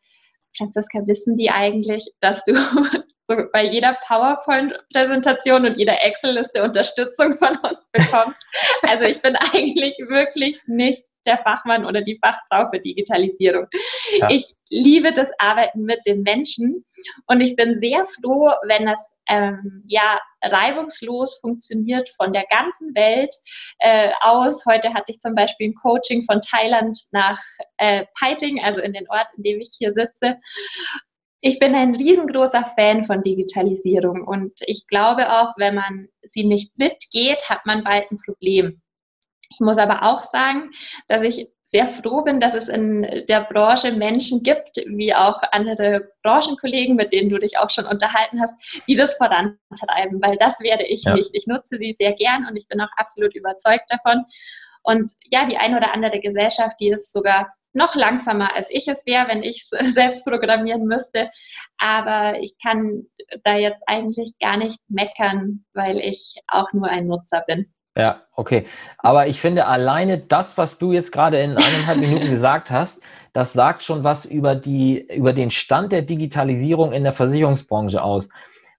Franziska, 0.57 1.05
wissen 1.05 1.37
die 1.37 1.51
eigentlich, 1.51 2.09
dass 2.19 2.43
du 2.43 2.53
bei 3.27 3.65
jeder 3.65 3.97
PowerPoint-Präsentation 4.07 5.65
und 5.65 5.77
jeder 5.77 6.03
Excel-Liste 6.03 6.63
Unterstützung 6.63 7.37
von 7.37 7.57
uns 7.57 7.89
bekommst? 7.91 8.39
Also 8.83 9.05
ich 9.05 9.21
bin 9.21 9.35
eigentlich 9.35 9.97
wirklich 10.07 10.59
nicht 10.67 11.03
der 11.25 11.39
Fachmann 11.39 11.85
oder 11.85 12.01
die 12.01 12.19
Fachfrau 12.23 12.69
für 12.69 12.79
Digitalisierung. 12.79 13.67
Ja. 14.19 14.29
Ich 14.29 14.53
liebe 14.69 15.11
das 15.11 15.31
Arbeiten 15.39 15.83
mit 15.83 15.99
den 16.05 16.21
Menschen 16.21 16.85
und 17.27 17.41
ich 17.41 17.55
bin 17.55 17.77
sehr 17.77 18.05
froh, 18.05 18.51
wenn 18.67 18.85
das 18.85 19.15
ähm, 19.27 19.83
ja 19.87 20.19
reibungslos 20.43 21.39
funktioniert 21.39 22.09
von 22.09 22.31
der 22.31 22.45
ganzen 22.49 22.93
Welt 22.95 23.33
äh, 23.79 24.11
aus. 24.21 24.65
Heute 24.65 24.93
hatte 24.93 25.11
ich 25.11 25.19
zum 25.19 25.33
Beispiel 25.33 25.69
ein 25.69 25.75
Coaching 25.75 26.23
von 26.23 26.41
Thailand 26.41 26.99
nach 27.11 27.41
äh, 27.77 28.05
Peiting, 28.19 28.63
also 28.63 28.81
in 28.81 28.93
den 28.93 29.09
Ort, 29.09 29.27
in 29.37 29.43
dem 29.43 29.61
ich 29.61 29.75
hier 29.77 29.93
sitze. 29.93 30.37
Ich 31.47 31.59
bin 31.59 31.75
ein 31.75 31.93
riesengroßer 31.93 32.63
Fan 32.75 33.05
von 33.05 33.21
Digitalisierung 33.21 34.23
und 34.27 34.53
ich 34.65 34.87
glaube 34.87 35.31
auch, 35.31 35.53
wenn 35.57 35.75
man 35.75 36.07
sie 36.23 36.43
nicht 36.43 36.75
mitgeht, 36.79 37.47
hat 37.47 37.67
man 37.67 37.83
bald 37.83 38.09
ein 38.09 38.17
Problem. 38.17 38.81
Ich 39.51 39.59
muss 39.59 39.77
aber 39.77 40.01
auch 40.01 40.23
sagen, 40.23 40.71
dass 41.07 41.21
ich 41.21 41.47
sehr 41.63 41.87
froh 41.87 42.23
bin, 42.23 42.39
dass 42.39 42.55
es 42.55 42.67
in 42.67 43.25
der 43.29 43.43
Branche 43.43 43.91
Menschen 43.91 44.41
gibt, 44.41 44.77
wie 44.87 45.13
auch 45.13 45.39
andere 45.51 46.09
Branchenkollegen, 46.23 46.95
mit 46.95 47.13
denen 47.13 47.29
du 47.29 47.37
dich 47.37 47.59
auch 47.59 47.69
schon 47.69 47.85
unterhalten 47.85 48.41
hast, 48.41 48.55
die 48.87 48.95
das 48.95 49.13
vorantreiben, 49.13 50.19
weil 50.23 50.37
das 50.37 50.59
werde 50.61 50.87
ich 50.87 51.03
ja. 51.03 51.13
nicht. 51.13 51.29
Ich 51.33 51.45
nutze 51.45 51.77
sie 51.77 51.93
sehr 51.93 52.13
gern 52.13 52.47
und 52.49 52.57
ich 52.57 52.67
bin 52.67 52.81
auch 52.81 52.89
absolut 52.97 53.35
überzeugt 53.35 53.85
davon. 53.89 54.25
Und 54.81 55.11
ja, 55.29 55.45
die 55.45 55.57
eine 55.57 55.77
oder 55.77 55.93
andere 55.93 56.19
Gesellschaft, 56.21 56.77
die 56.79 56.89
ist 56.89 57.11
sogar 57.11 57.53
noch 57.75 57.95
langsamer, 57.95 58.55
als 58.55 58.69
ich 58.69 58.87
es 58.87 59.05
wäre, 59.05 59.27
wenn 59.27 59.43
ich 59.43 59.67
es 59.69 59.69
selbst 59.93 60.25
programmieren 60.25 60.85
müsste. 60.85 61.29
Aber 61.77 62.39
ich 62.39 62.55
kann 62.63 63.03
da 63.43 63.55
jetzt 63.55 63.81
eigentlich 63.87 64.33
gar 64.39 64.57
nicht 64.57 64.79
meckern, 64.87 65.65
weil 65.73 65.99
ich 65.99 66.35
auch 66.47 66.71
nur 66.73 66.87
ein 66.87 67.07
Nutzer 67.07 67.43
bin. 67.47 67.67
Ja, 67.97 68.23
okay. 68.35 68.65
Aber 68.97 69.27
ich 69.27 69.39
finde 69.39 69.67
alleine 69.67 70.19
das, 70.19 70.57
was 70.57 70.77
du 70.77 70.91
jetzt 70.91 71.11
gerade 71.11 71.39
in 71.39 71.51
eineinhalb 71.51 71.97
Minuten 71.99 72.29
gesagt 72.29 72.71
hast, 72.71 73.01
das 73.33 73.53
sagt 73.53 73.83
schon 73.83 74.03
was 74.03 74.25
über 74.25 74.55
die, 74.55 75.07
über 75.13 75.33
den 75.33 75.51
Stand 75.51 75.91
der 75.91 76.01
Digitalisierung 76.01 76.91
in 76.91 77.03
der 77.03 77.13
Versicherungsbranche 77.13 78.01
aus. 78.01 78.29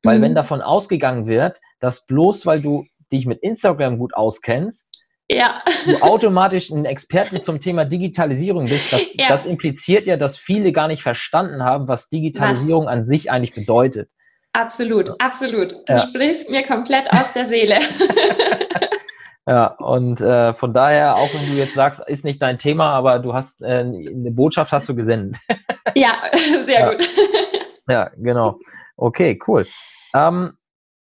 Weil 0.02 0.18
mhm. 0.18 0.22
wenn 0.22 0.34
davon 0.34 0.60
ausgegangen 0.60 1.26
wird, 1.26 1.60
dass 1.80 2.06
bloß 2.06 2.46
weil 2.46 2.60
du 2.60 2.84
dich 3.12 3.26
mit 3.26 3.40
Instagram 3.40 3.98
gut 3.98 4.14
auskennst, 4.14 4.95
ja. 5.30 5.62
du 5.84 5.96
automatisch 6.02 6.70
ein 6.70 6.84
Experte 6.84 7.40
zum 7.40 7.60
Thema 7.60 7.84
Digitalisierung 7.84 8.66
bist, 8.66 8.92
das, 8.92 9.14
ja. 9.14 9.28
das 9.28 9.46
impliziert 9.46 10.06
ja, 10.06 10.16
dass 10.16 10.36
viele 10.36 10.72
gar 10.72 10.88
nicht 10.88 11.02
verstanden 11.02 11.62
haben, 11.62 11.88
was 11.88 12.08
Digitalisierung 12.08 12.86
was? 12.86 12.92
an 12.92 13.06
sich 13.06 13.30
eigentlich 13.30 13.54
bedeutet. 13.54 14.08
Absolut, 14.52 15.10
absolut. 15.20 15.72
Du 15.72 15.92
ja. 15.92 15.98
sprichst 15.98 16.48
mir 16.48 16.62
komplett 16.66 17.10
aus 17.12 17.32
der 17.34 17.46
Seele. 17.46 17.76
Ja, 19.48 19.66
und 19.78 20.20
äh, 20.20 20.54
von 20.54 20.74
daher, 20.74 21.16
auch 21.16 21.32
wenn 21.32 21.46
du 21.46 21.52
jetzt 21.52 21.74
sagst, 21.74 22.02
ist 22.08 22.24
nicht 22.24 22.42
dein 22.42 22.58
Thema, 22.58 22.90
aber 22.90 23.20
du 23.20 23.32
hast 23.32 23.62
äh, 23.62 23.78
eine 23.78 24.32
Botschaft 24.32 24.72
hast 24.72 24.88
du 24.88 24.96
gesendet. 24.96 25.36
ja, 25.94 26.14
sehr 26.66 26.90
gut. 26.90 27.08
ja, 27.88 28.10
genau. 28.16 28.58
Okay, 28.96 29.38
cool. 29.46 29.64
Ähm, 30.14 30.54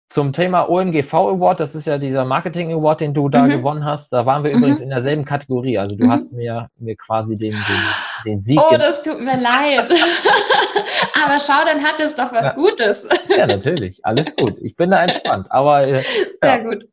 zum 0.08 0.32
Thema 0.32 0.68
OMGV 0.68 1.12
Award, 1.14 1.60
das 1.60 1.74
ist 1.74 1.86
ja 1.86 1.98
dieser 1.98 2.24
Marketing 2.24 2.72
Award, 2.72 3.00
den 3.00 3.14
du 3.14 3.28
da 3.28 3.44
mhm. 3.44 3.50
gewonnen 3.50 3.84
hast. 3.84 4.12
Da 4.12 4.26
waren 4.26 4.44
wir 4.44 4.52
mhm. 4.52 4.58
übrigens 4.58 4.80
in 4.80 4.90
derselben 4.90 5.24
Kategorie. 5.24 5.78
Also 5.78 5.96
du 5.96 6.04
mhm. 6.04 6.10
hast 6.10 6.32
mir, 6.32 6.68
mir 6.78 6.96
quasi 6.96 7.36
den, 7.36 7.52
den, 7.52 7.82
den 8.24 8.42
Sieg. 8.42 8.60
Oh, 8.60 8.76
das 8.76 9.02
tut 9.02 9.20
mir 9.20 9.40
leid. 9.40 9.90
Aber 11.24 11.40
schau, 11.40 11.64
dann 11.64 11.82
hat 11.82 11.98
es 12.00 12.14
doch 12.14 12.32
was 12.32 12.46
ja. 12.46 12.52
Gutes. 12.52 13.06
ja, 13.28 13.46
natürlich. 13.46 14.04
Alles 14.04 14.34
gut. 14.36 14.58
Ich 14.60 14.76
bin 14.76 14.90
da 14.90 15.02
entspannt. 15.02 15.50
Aber 15.50 15.86
äh, 15.86 16.04
sehr 16.42 16.60
gut. 16.62 16.86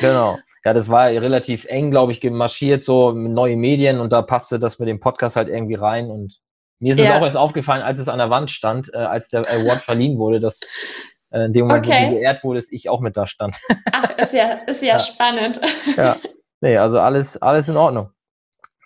Genau. 0.00 0.38
Ja, 0.64 0.74
das 0.74 0.88
war 0.88 1.06
relativ 1.06 1.64
eng, 1.66 1.92
glaube 1.92 2.10
ich, 2.10 2.20
gemarschiert, 2.20 2.82
so 2.82 3.12
mit 3.12 3.30
neue 3.30 3.56
Medien 3.56 4.00
und 4.00 4.12
da 4.12 4.22
passte 4.22 4.58
das 4.58 4.80
mit 4.80 4.88
dem 4.88 4.98
Podcast 4.98 5.36
halt 5.36 5.48
irgendwie 5.48 5.76
rein 5.76 6.10
und 6.10 6.40
mir 6.80 6.92
ist 6.92 6.98
ja. 6.98 7.04
es 7.04 7.10
auch 7.12 7.22
erst 7.24 7.36
aufgefallen, 7.36 7.82
als 7.82 8.00
es 8.00 8.08
an 8.08 8.18
der 8.18 8.30
Wand 8.30 8.50
stand, 8.50 8.92
äh, 8.92 8.96
als 8.96 9.28
der 9.28 9.48
Award 9.48 9.82
verliehen 9.82 10.18
wurde, 10.18 10.40
dass 10.40 10.60
in 11.30 11.52
dem 11.52 11.66
Moment, 11.66 11.86
okay. 11.86 12.06
wo 12.06 12.10
du 12.10 12.16
geehrt 12.16 12.44
wurdest, 12.44 12.72
ich 12.72 12.88
auch 12.88 13.00
mit 13.00 13.16
da 13.16 13.26
stand. 13.26 13.56
Ach, 13.92 14.18
ist 14.18 14.32
ja, 14.32 14.52
ist 14.66 14.82
ja, 14.82 14.94
ja. 14.94 14.98
spannend. 15.00 15.60
Ja, 15.96 16.16
nee, 16.60 16.76
also 16.76 17.00
alles, 17.00 17.40
alles 17.40 17.68
in 17.68 17.76
Ordnung. 17.76 18.10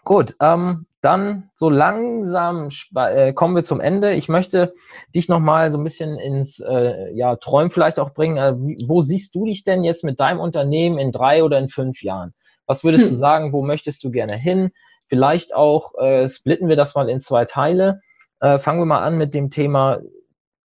Gut, 0.05 0.35
ähm, 0.41 0.87
dann 1.03 1.51
so 1.55 1.71
langsam 1.71 2.69
äh, 2.95 3.33
kommen 3.33 3.55
wir 3.57 3.63
zum 3.63 3.81
Ende. 3.81 4.13
Ich 4.13 4.29
möchte 4.29 4.75
dich 5.15 5.29
nochmal 5.29 5.73
so 5.73 5.79
ein 5.79 5.85
bisschen 5.85 6.19
ins 6.19 6.61
äh, 6.61 7.13
ja, 7.15 7.37
Träumen 7.37 7.71
vielleicht 7.71 7.99
auch 7.99 8.11
bringen. 8.11 8.37
Äh, 8.37 8.55
wo 8.87 9.01
siehst 9.01 9.35
du 9.35 9.47
dich 9.47 9.65
denn 9.65 9.83
jetzt 9.83 10.05
mit 10.05 10.21
deinem 10.21 10.41
Unternehmen 10.41 10.99
in 10.99 11.13
drei 11.13 11.43
oder 11.43 11.59
in 11.59 11.69
fünf 11.69 12.03
Jahren? 12.03 12.35
Was 12.67 12.85
würdest 12.85 13.05
hm. 13.05 13.11
du 13.11 13.17
sagen, 13.17 13.53
wo 13.53 13.63
möchtest 13.63 14.05
du 14.05 14.11
gerne 14.11 14.37
hin? 14.37 14.71
Vielleicht 15.07 15.55
auch 15.55 15.95
äh, 15.99 16.29
splitten 16.29 16.69
wir 16.69 16.77
das 16.77 16.95
mal 16.95 17.09
in 17.09 17.21
zwei 17.21 17.45
Teile. 17.45 18.01
Äh, 18.41 18.59
fangen 18.59 18.81
wir 18.81 18.87
mal 18.87 19.03
an 19.03 19.17
mit 19.17 19.35
dem 19.35 19.51
Thema 19.51 19.99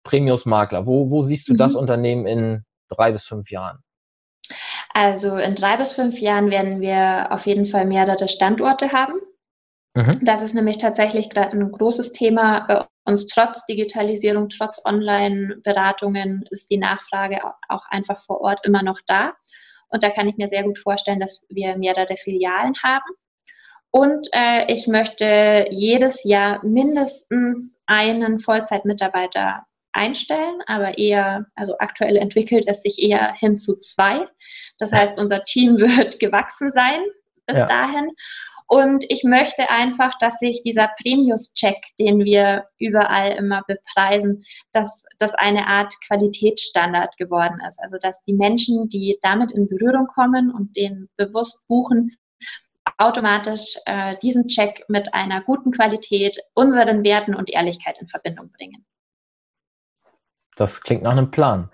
Premius 0.07 0.47
Makler. 0.47 0.87
Wo, 0.87 1.11
wo 1.11 1.23
siehst 1.23 1.49
du 1.49 1.53
mhm. 1.53 1.59
das 1.59 1.75
Unternehmen 1.75 2.27
in 2.27 2.65
drei 2.89 3.13
bis 3.13 3.25
fünf 3.25 3.51
Jahren? 3.51 3.79
Also 4.95 5.37
in 5.37 5.55
drei 5.55 5.77
bis 5.77 5.93
fünf 5.93 6.21
Jahren 6.21 6.51
werden 6.51 6.81
wir 6.81 7.29
auf 7.31 7.47
jeden 7.47 7.67
Fall 7.67 7.85
mehrere 7.85 8.29
Standorte 8.29 8.93
haben. 8.93 9.15
Mhm. 9.95 10.21
Das 10.23 10.43
ist 10.43 10.55
nämlich 10.55 10.79
tatsächlich 10.79 11.29
gerade 11.29 11.53
ein 11.53 11.73
großes 11.73 12.13
Thema 12.13 12.61
bei 12.61 12.87
uns. 13.05 13.27
Trotz 13.27 13.67
Digitalisierung, 13.67 14.49
trotz 14.49 14.81
Online-Beratungen 14.85 16.45
ist 16.51 16.71
die 16.71 16.79
Nachfrage 16.79 17.41
auch 17.69 17.85
einfach 17.91 18.23
vor 18.25 18.41
Ort 18.41 18.65
immer 18.65 18.83
noch 18.83 19.01
da. 19.07 19.35
Und 19.89 20.03
da 20.03 20.11
kann 20.11 20.29
ich 20.29 20.37
mir 20.37 20.49
sehr 20.49 20.65
gut 20.65 20.79
vorstellen, 20.79 21.21
dass 21.21 21.45
wir 21.49 21.77
mehrere 21.77 22.17
Filialen 22.17 22.75
haben. 22.83 23.11
Und 23.91 24.29
äh, 24.33 24.73
ich 24.73 24.87
möchte 24.89 25.67
jedes 25.71 26.25
Jahr 26.25 26.65
mindestens 26.65 27.79
einen 27.87 28.41
Vollzeitmitarbeiter 28.41 29.65
einstellen, 29.97 30.61
aber 30.67 30.99
eher, 30.99 31.47
also 31.55 31.77
aktuell 31.79 32.17
entwickelt 32.17 32.65
es 32.67 32.83
sich 32.83 33.03
eher 33.03 33.33
hin 33.35 33.57
zu 33.57 33.77
zwei. 33.79 34.29
Das 34.79 34.93
heißt, 34.93 35.19
unser 35.19 35.45
Team 35.45 35.79
wird 35.79 36.21
gewachsen 36.21 36.73
sein 36.73 37.03
bis 37.47 37.59
ja. 37.59 37.67
dahin. 37.67 38.11
Und 38.69 39.05
ich 39.09 39.23
möchte 39.23 39.71
einfach, 39.71 40.19
dass 40.19 40.39
sich 40.39 40.63
dieser 40.63 40.91
Premius-Check, 41.01 41.77
den 42.01 42.25
wir 42.25 42.65
überall 42.79 43.33
immer 43.33 43.63
bepreisen, 43.69 44.45
dass 44.73 45.05
das 45.19 45.35
eine 45.35 45.69
Art 45.69 45.95
Qualitätsstandard 46.07 47.17
geworden 47.17 47.61
ist. 47.69 47.81
Also 47.81 47.97
dass 47.99 48.21
die 48.25 48.35
Menschen, 48.35 48.89
die 48.89 49.19
damit 49.23 49.53
in 49.53 49.69
Berührung 49.69 50.09
kommen 50.09 50.53
und 50.53 50.77
den 50.77 51.09
bewusst 51.17 51.67
buchen, 51.69 52.17
automatisch 52.99 53.77
äh, 53.85 54.17
diesen 54.23 54.49
Check 54.49 54.85
mit 54.89 55.13
einer 55.13 55.43
guten 55.43 55.71
Qualität, 55.71 56.39
unseren 56.55 57.05
Werten 57.05 57.35
und 57.35 57.51
Ehrlichkeit 57.51 58.01
in 58.01 58.09
Verbindung 58.09 58.51
bringen. 58.51 58.86
Das 60.57 60.81
klingt 60.81 61.03
nach 61.03 61.13
einem 61.13 61.31
Plan. 61.31 61.69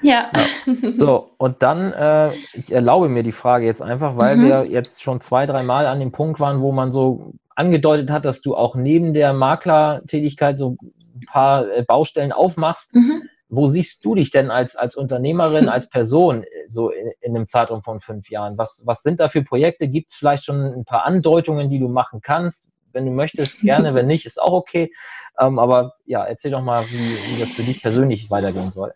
Ja. 0.00 0.30
ja. 0.34 0.92
So, 0.94 1.30
und 1.38 1.62
dann, 1.62 1.92
äh, 1.92 2.32
ich 2.54 2.72
erlaube 2.72 3.08
mir 3.08 3.22
die 3.22 3.32
Frage 3.32 3.66
jetzt 3.66 3.82
einfach, 3.82 4.16
weil 4.16 4.36
mhm. 4.36 4.46
wir 4.46 4.62
jetzt 4.68 5.02
schon 5.02 5.20
zwei, 5.20 5.46
drei 5.46 5.62
Mal 5.62 5.86
an 5.86 6.00
dem 6.00 6.12
Punkt 6.12 6.40
waren, 6.40 6.60
wo 6.60 6.72
man 6.72 6.92
so 6.92 7.32
angedeutet 7.54 8.10
hat, 8.10 8.24
dass 8.24 8.40
du 8.40 8.56
auch 8.56 8.76
neben 8.76 9.14
der 9.14 9.32
Maklertätigkeit 9.32 10.56
so 10.56 10.76
ein 10.80 11.26
paar 11.26 11.68
äh, 11.68 11.82
Baustellen 11.82 12.32
aufmachst. 12.32 12.94
Mhm. 12.94 13.22
Wo 13.50 13.66
siehst 13.66 14.04
du 14.04 14.14
dich 14.14 14.30
denn 14.30 14.50
als, 14.50 14.76
als 14.76 14.94
Unternehmerin, 14.94 15.68
als 15.68 15.88
Person 15.88 16.44
äh, 16.44 16.46
so 16.68 16.90
in, 16.90 17.10
in 17.20 17.34
einem 17.34 17.48
Zeitraum 17.48 17.82
von 17.82 18.00
fünf 18.00 18.30
Jahren? 18.30 18.56
Was, 18.58 18.82
was 18.84 19.02
sind 19.02 19.20
da 19.20 19.28
für 19.28 19.42
Projekte? 19.42 19.88
Gibt 19.88 20.12
es 20.12 20.16
vielleicht 20.16 20.44
schon 20.44 20.60
ein 20.60 20.84
paar 20.84 21.04
Andeutungen, 21.04 21.70
die 21.70 21.80
du 21.80 21.88
machen 21.88 22.20
kannst? 22.22 22.66
Wenn 22.98 23.06
du 23.06 23.12
möchtest, 23.12 23.60
gerne. 23.62 23.94
Wenn 23.94 24.08
nicht, 24.08 24.26
ist 24.26 24.42
auch 24.42 24.52
okay. 24.52 24.92
Ähm, 25.40 25.60
aber 25.60 25.94
ja, 26.04 26.24
erzähl 26.24 26.50
doch 26.50 26.62
mal, 26.62 26.84
wie, 26.86 27.16
wie 27.36 27.38
das 27.40 27.50
für 27.52 27.62
dich 27.62 27.80
persönlich 27.80 28.28
weitergehen 28.28 28.72
soll. 28.72 28.92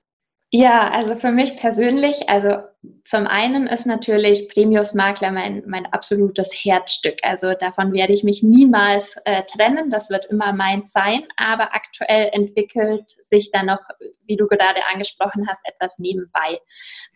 Ja, 0.51 0.91
also 0.91 1.17
für 1.17 1.31
mich 1.31 1.57
persönlich, 1.57 2.29
also 2.29 2.59
zum 3.05 3.27
einen 3.27 3.69
ist 3.69 3.87
natürlich 3.87 4.51
Premius 4.51 4.93
Makler 4.93 5.31
mein, 5.31 5.63
mein 5.67 5.87
absolutes 5.87 6.53
Herzstück. 6.53 7.17
Also 7.23 7.55
davon 7.55 7.93
werde 7.93 8.13
ich 8.13 8.23
mich 8.23 8.43
niemals 8.43 9.17
äh, 9.25 9.45
trennen. 9.45 9.89
Das 9.89 10.11
wird 10.11 10.27
immer 10.27 10.53
meins 10.53 10.93
sein. 10.93 11.23
Aber 11.37 11.75
aktuell 11.75 12.29
entwickelt 12.33 13.17
sich 13.31 13.51
dann 13.53 13.67
noch, 13.67 13.79
wie 14.27 14.37
du 14.37 14.47
gerade 14.47 14.81
angesprochen 14.93 15.49
hast, 15.49 15.61
etwas 15.65 15.99
nebenbei. 15.99 16.59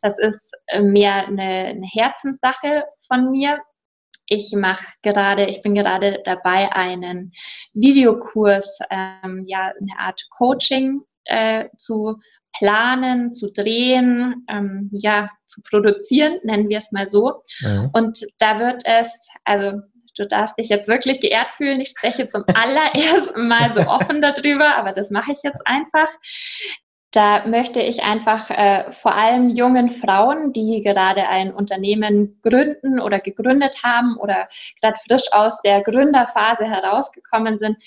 Das 0.01 0.18
ist 0.18 0.53
äh, 0.68 0.80
mehr 0.80 1.26
eine, 1.26 1.43
eine 1.43 1.87
Herzenssache 1.87 2.84
von 3.07 3.32
mir. 3.32 3.59
Ich 4.29 4.53
mache 4.57 4.85
gerade, 5.03 5.47
ich 5.47 5.62
bin 5.62 5.74
gerade 5.74 6.20
dabei, 6.24 6.72
einen 6.72 7.33
Videokurs, 7.74 8.79
ähm, 8.91 9.45
ja, 9.47 9.72
eine 9.81 9.99
Art 9.99 10.27
Coaching 10.31 11.03
äh, 11.24 11.66
zu 11.77 12.16
planen, 12.59 13.35
zu 13.35 13.53
drehen, 13.53 14.47
ähm, 14.49 14.91
ja, 14.93 15.31
zu 15.47 15.62
produzieren, 15.62 16.39
nennen 16.43 16.68
wir 16.68 16.79
es 16.79 16.93
mal 16.93 17.09
so. 17.09 17.43
Mhm. 17.61 17.91
Und 17.93 18.27
da 18.39 18.59
wird 18.59 18.83
es, 18.85 19.09
also 19.45 19.81
du 20.16 20.27
darfst 20.27 20.59
dich 20.59 20.68
jetzt 20.68 20.89
wirklich 20.89 21.20
geehrt 21.20 21.51
fühlen. 21.57 21.81
Ich 21.81 21.91
spreche 21.91 22.29
zum 22.29 22.45
allerersten 22.55 23.49
Mal 23.49 23.72
so 23.74 23.83
offen 23.83 24.22
darüber, 24.22 24.77
aber 24.77 24.93
das 24.93 25.11
mache 25.11 25.33
ich 25.33 25.43
jetzt 25.43 25.61
einfach. 25.66 26.09
Da 27.17 27.47
möchte 27.47 27.81
ich 27.81 28.03
einfach 28.03 28.51
äh, 28.51 28.93
vor 28.93 29.14
allem 29.14 29.49
jungen 29.49 29.89
Frauen, 29.89 30.53
die 30.53 30.83
gerade 30.83 31.27
ein 31.27 31.51
Unternehmen 31.51 32.39
gründen 32.43 33.01
oder 33.01 33.21
gegründet 33.21 33.83
haben 33.83 34.19
oder 34.19 34.51
gerade 34.83 34.99
frisch 35.09 35.33
aus 35.33 35.62
der 35.62 35.83
Gründerphase 35.83 36.67
herausgekommen 36.67 37.57
sind, 37.57 37.79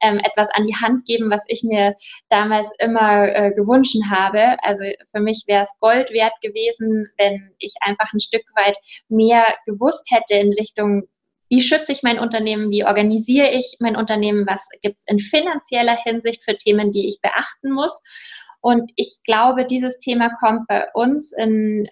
ähm, 0.00 0.20
etwas 0.20 0.50
an 0.54 0.68
die 0.68 0.76
Hand 0.76 1.04
geben, 1.04 1.32
was 1.32 1.42
ich 1.48 1.64
mir 1.64 1.96
damals 2.28 2.70
immer 2.78 3.26
äh, 3.26 3.50
gewünscht 3.50 3.96
habe. 4.08 4.56
Also 4.62 4.84
für 5.10 5.20
mich 5.20 5.42
wäre 5.48 5.64
es 5.64 5.70
Gold 5.80 6.12
wert 6.12 6.40
gewesen, 6.40 7.08
wenn 7.18 7.50
ich 7.58 7.74
einfach 7.80 8.12
ein 8.12 8.20
Stück 8.20 8.44
weit 8.54 8.76
mehr 9.08 9.46
gewusst 9.66 10.06
hätte 10.12 10.34
in 10.34 10.52
Richtung 10.52 11.08
wie 11.48 11.62
schütze 11.62 11.92
ich 11.92 12.02
mein 12.02 12.18
Unternehmen, 12.18 12.70
wie 12.70 12.84
organisiere 12.84 13.50
ich 13.50 13.76
mein 13.78 13.94
Unternehmen, 13.94 14.46
was 14.48 14.68
gibt 14.82 14.98
es 14.98 15.04
in 15.06 15.20
finanzieller 15.20 15.96
Hinsicht 15.96 16.42
für 16.42 16.56
Themen, 16.56 16.90
die 16.90 17.08
ich 17.08 17.20
beachten 17.20 17.70
muss. 17.70 18.02
Und 18.66 18.90
ich 18.96 19.20
glaube, 19.24 19.64
dieses 19.64 19.96
Thema 20.00 20.28
kommt 20.40 20.66
bei 20.66 20.88
uns 20.92 21.30
in, 21.30 21.88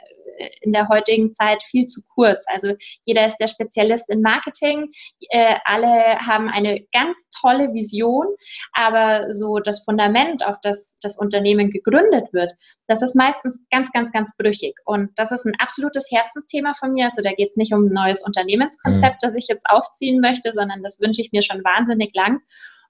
in 0.61 0.72
der 0.72 0.89
heutigen 0.89 1.33
Zeit 1.33 1.62
viel 1.62 1.87
zu 1.87 2.01
kurz. 2.16 2.45
Also 2.49 2.75
jeder 3.05 3.29
ist 3.29 3.37
der 3.37 3.47
Spezialist 3.47 4.11
in 4.11 4.22
Marketing, 4.22 4.91
äh, 5.31 5.55
alle 5.66 6.18
haben 6.18 6.49
eine 6.49 6.85
ganz 6.93 7.29
tolle 7.41 7.72
Vision, 7.72 8.27
aber 8.72 9.33
so 9.35 9.61
das 9.61 9.85
Fundament, 9.85 10.45
auf 10.45 10.57
das 10.64 10.99
das 11.01 11.16
Unternehmen 11.16 11.70
gegründet 11.70 12.33
wird, 12.33 12.51
das 12.89 13.03
ist 13.03 13.14
meistens 13.14 13.64
ganz, 13.70 13.93
ganz, 13.93 14.11
ganz 14.11 14.37
brüchig. 14.37 14.75
Und 14.85 15.11
das 15.14 15.31
ist 15.31 15.47
ein 15.47 15.55
absolutes 15.61 16.09
Herzensthema 16.11 16.75
von 16.75 16.93
mir. 16.93 17.05
Also 17.05 17.22
da 17.22 17.33
geht 17.35 17.51
es 17.51 17.57
nicht 17.57 17.72
um 17.72 17.87
ein 17.87 17.93
neues 17.93 18.20
Unternehmenskonzept, 18.27 19.22
mhm. 19.22 19.27
das 19.27 19.37
ich 19.37 19.47
jetzt 19.47 19.66
aufziehen 19.68 20.20
möchte, 20.20 20.53
sondern 20.53 20.83
das 20.83 20.99
wünsche 21.01 21.20
ich 21.20 21.31
mir 21.31 21.43
schon 21.43 21.62
wahnsinnig 21.62 22.11
lang. 22.16 22.41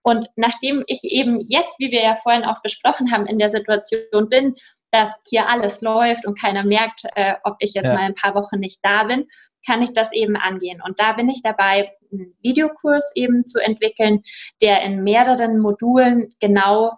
Und 0.05 0.28
nachdem 0.36 0.84
ich 0.86 1.02
eben 1.02 1.40
jetzt, 1.40 1.78
wie 1.78 1.90
wir 1.90 2.02
ja 2.02 2.16
vorhin 2.16 2.44
auch 2.44 2.61
besprochen 2.62 3.11
haben, 3.11 3.26
in 3.26 3.38
der 3.38 3.48
Situation 3.48 4.28
bin, 4.28 4.55
dass 4.90 5.11
hier 5.28 5.48
alles 5.48 5.80
läuft 5.80 6.26
und 6.26 6.38
keiner 6.38 6.62
merkt, 6.62 7.05
äh, 7.16 7.34
ob 7.42 7.57
ich 7.59 7.72
jetzt 7.74 7.86
ja. 7.86 7.94
mal 7.94 8.02
ein 8.02 8.14
paar 8.14 8.34
Wochen 8.34 8.61
nicht 8.61 8.78
da 8.82 9.05
bin, 9.05 9.26
kann 9.66 9.82
ich 9.82 9.94
das 9.94 10.12
eben 10.12 10.36
angehen. 10.36 10.82
Und 10.84 11.00
da 11.00 11.14
bin 11.14 11.28
ich 11.30 11.42
dabei, 11.42 11.90
einen 12.12 12.36
Videokurs 12.42 13.12
eben 13.14 13.46
zu 13.46 13.61
entwickeln, 13.61 14.22
der 14.61 14.82
in 14.82 15.02
mehreren 15.02 15.59
Modulen 15.59 16.28
genau 16.38 16.92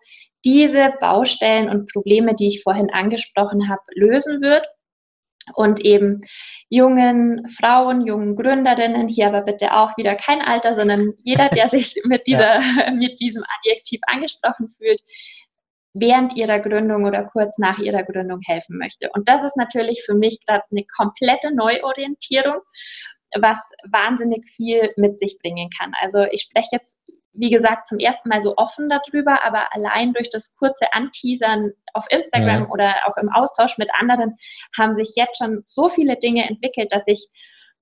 diese 0.45 0.93
Baustellen 1.01 1.71
und 1.71 1.91
Probleme, 1.93 2.35
die 2.35 2.49
ich 2.49 2.63
vorhin 2.65 2.91
angesprochen 2.93 3.69
habe, 3.69 3.83
lösen 3.95 4.43
wird 4.43 4.67
und 5.55 5.81
eben 5.81 6.23
jungen 6.69 7.49
Frauen, 7.49 8.07
jungen 8.07 8.37
Gründerinnen, 8.37 9.09
hier 9.09 9.29
aber 9.29 9.43
bitte 9.43 9.73
auch 9.73 9.97
wieder 9.97 10.17
kein 10.17 10.41
Alter, 10.41 10.75
sondern 10.75 11.15
jeder, 11.23 11.49
der 11.49 11.69
sich 11.69 12.01
mit 12.05 12.27
dieser, 12.27 12.61
ja. 12.61 12.91
mit 12.95 13.21
diesem 13.21 13.45
Adjektiv 13.59 14.01
angesprochen 14.07 14.75
fühlt, 14.79 15.01
während 15.95 16.37
ihrer 16.37 16.59
Gründung 16.59 17.05
oder 17.05 17.25
kurz 17.25 17.59
nach 17.59 17.79
ihrer 17.79 18.03
Gründung 18.03 18.41
helfen 18.45 18.79
möchte. 18.79 19.09
Und 19.15 19.29
das 19.29 19.43
ist 19.45 19.57
natürlich 19.57 20.03
für 20.05 20.15
mich 20.15 20.45
gerade 20.47 20.65
eine 20.71 20.85
komplette 20.97 21.55
Neuorientierung, 21.55 22.61
was 23.41 23.71
wahnsinnig 23.91 24.45
viel 24.55 24.93
mit 24.97 25.19
sich 25.19 25.39
bringen 25.41 25.71
kann. 25.79 25.93
Also 26.01 26.25
ich 26.31 26.43
spreche 26.43 26.69
jetzt 26.73 26.99
wie 27.37 27.51
gesagt, 27.51 27.87
zum 27.87 27.99
ersten 27.99 28.29
Mal 28.29 28.41
so 28.41 28.55
offen 28.57 28.89
darüber, 28.89 29.45
aber 29.45 29.75
allein 29.75 30.13
durch 30.13 30.31
das 30.31 30.55
kurze 30.57 30.93
Anteasern 30.93 31.73
auf 31.93 32.07
Instagram 32.11 32.65
ja. 32.65 32.69
oder 32.69 32.95
auch 33.07 33.17
im 33.17 33.31
Austausch 33.31 33.79
mit 33.79 33.91
anderen 33.99 34.37
haben 34.77 34.95
sich 34.95 35.13
jetzt 35.17 35.39
schon 35.39 35.63
so 35.65 35.89
viele 35.89 36.17
Dinge 36.17 36.49
entwickelt, 36.49 36.93
dass 36.93 37.05
ich 37.07 37.29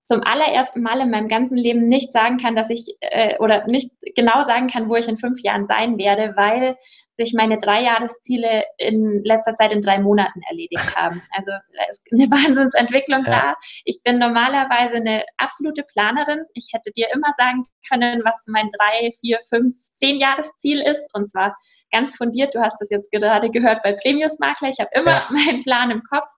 zum 0.07 0.23
allerersten 0.23 0.83
Mal 0.83 1.01
in 1.01 1.11
meinem 1.11 1.29
ganzen 1.29 1.57
Leben 1.57 1.89
nicht 1.89 2.13
sagen 2.13 2.39
kann, 2.39 2.55
dass 2.55 2.69
ich 2.69 2.97
äh, 3.01 3.39
oder 3.39 3.67
nicht 3.67 3.91
genau 4.15 4.43
sagen 4.43 4.69
kann, 4.69 4.89
wo 4.89 4.97
ich 4.97 5.09
in 5.09 5.17
fünf 5.17 5.41
Jahren 5.43 5.67
sein 5.67 5.97
werde, 5.97 6.35
weil 6.37 6.77
sich 7.17 7.33
meine 7.33 7.59
Dreijahresziele 7.59 8.65
in 8.77 9.23
letzter 9.25 9.55
Zeit 9.57 9.73
in 9.73 9.83
drei 9.83 9.99
Monaten 9.99 10.43
erledigt 10.51 10.97
haben. 10.97 11.23
Also 11.31 11.53
da 11.53 11.85
ist 11.89 12.03
eine 12.13 12.27
Wahnsinnsentwicklung 12.31 13.25
ja. 13.25 13.31
da. 13.31 13.55
Ich 13.85 14.03
bin 14.03 14.19
normalerweise 14.19 14.97
eine 14.97 15.25
absolute 15.39 15.85
Planerin. 15.85 16.41
Ich 16.55 16.71
hätte 16.73 16.91
dir 16.91 17.09
immer 17.15 17.33
sagen 17.39 17.65
können, 17.89 18.23
was 18.25 18.45
mein 18.49 18.69
drei, 18.79 19.13
vier, 19.21 19.39
fünf, 19.49 19.77
zehn 19.95 20.19
Jahresziel 20.19 20.81
ist 20.81 21.09
und 21.15 21.31
zwar 21.31 21.57
ganz 21.93 22.17
fundiert. 22.17 22.55
Du 22.55 22.61
hast 22.61 22.77
das 22.81 22.91
jetzt 22.91 23.11
gerade 23.13 23.51
gehört 23.51 23.83
bei 23.83 23.93
Premius 23.93 24.39
Makler. 24.39 24.69
Ich 24.69 24.81
habe 24.81 24.91
immer 24.95 25.13
ja. 25.13 25.27
meinen 25.31 25.63
Plan 25.63 25.91
im 25.91 26.03
Kopf. 26.03 26.29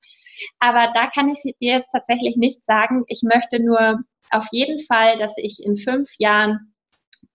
Aber 0.58 0.92
da 0.94 1.08
kann 1.08 1.28
ich 1.28 1.40
dir 1.42 1.78
jetzt 1.78 1.90
tatsächlich 1.90 2.36
nicht 2.36 2.64
sagen. 2.64 3.04
Ich 3.08 3.22
möchte 3.22 3.62
nur 3.62 4.00
auf 4.30 4.46
jeden 4.50 4.80
Fall, 4.86 5.18
dass 5.18 5.34
ich 5.36 5.62
in 5.64 5.76
fünf 5.76 6.10
Jahren 6.18 6.74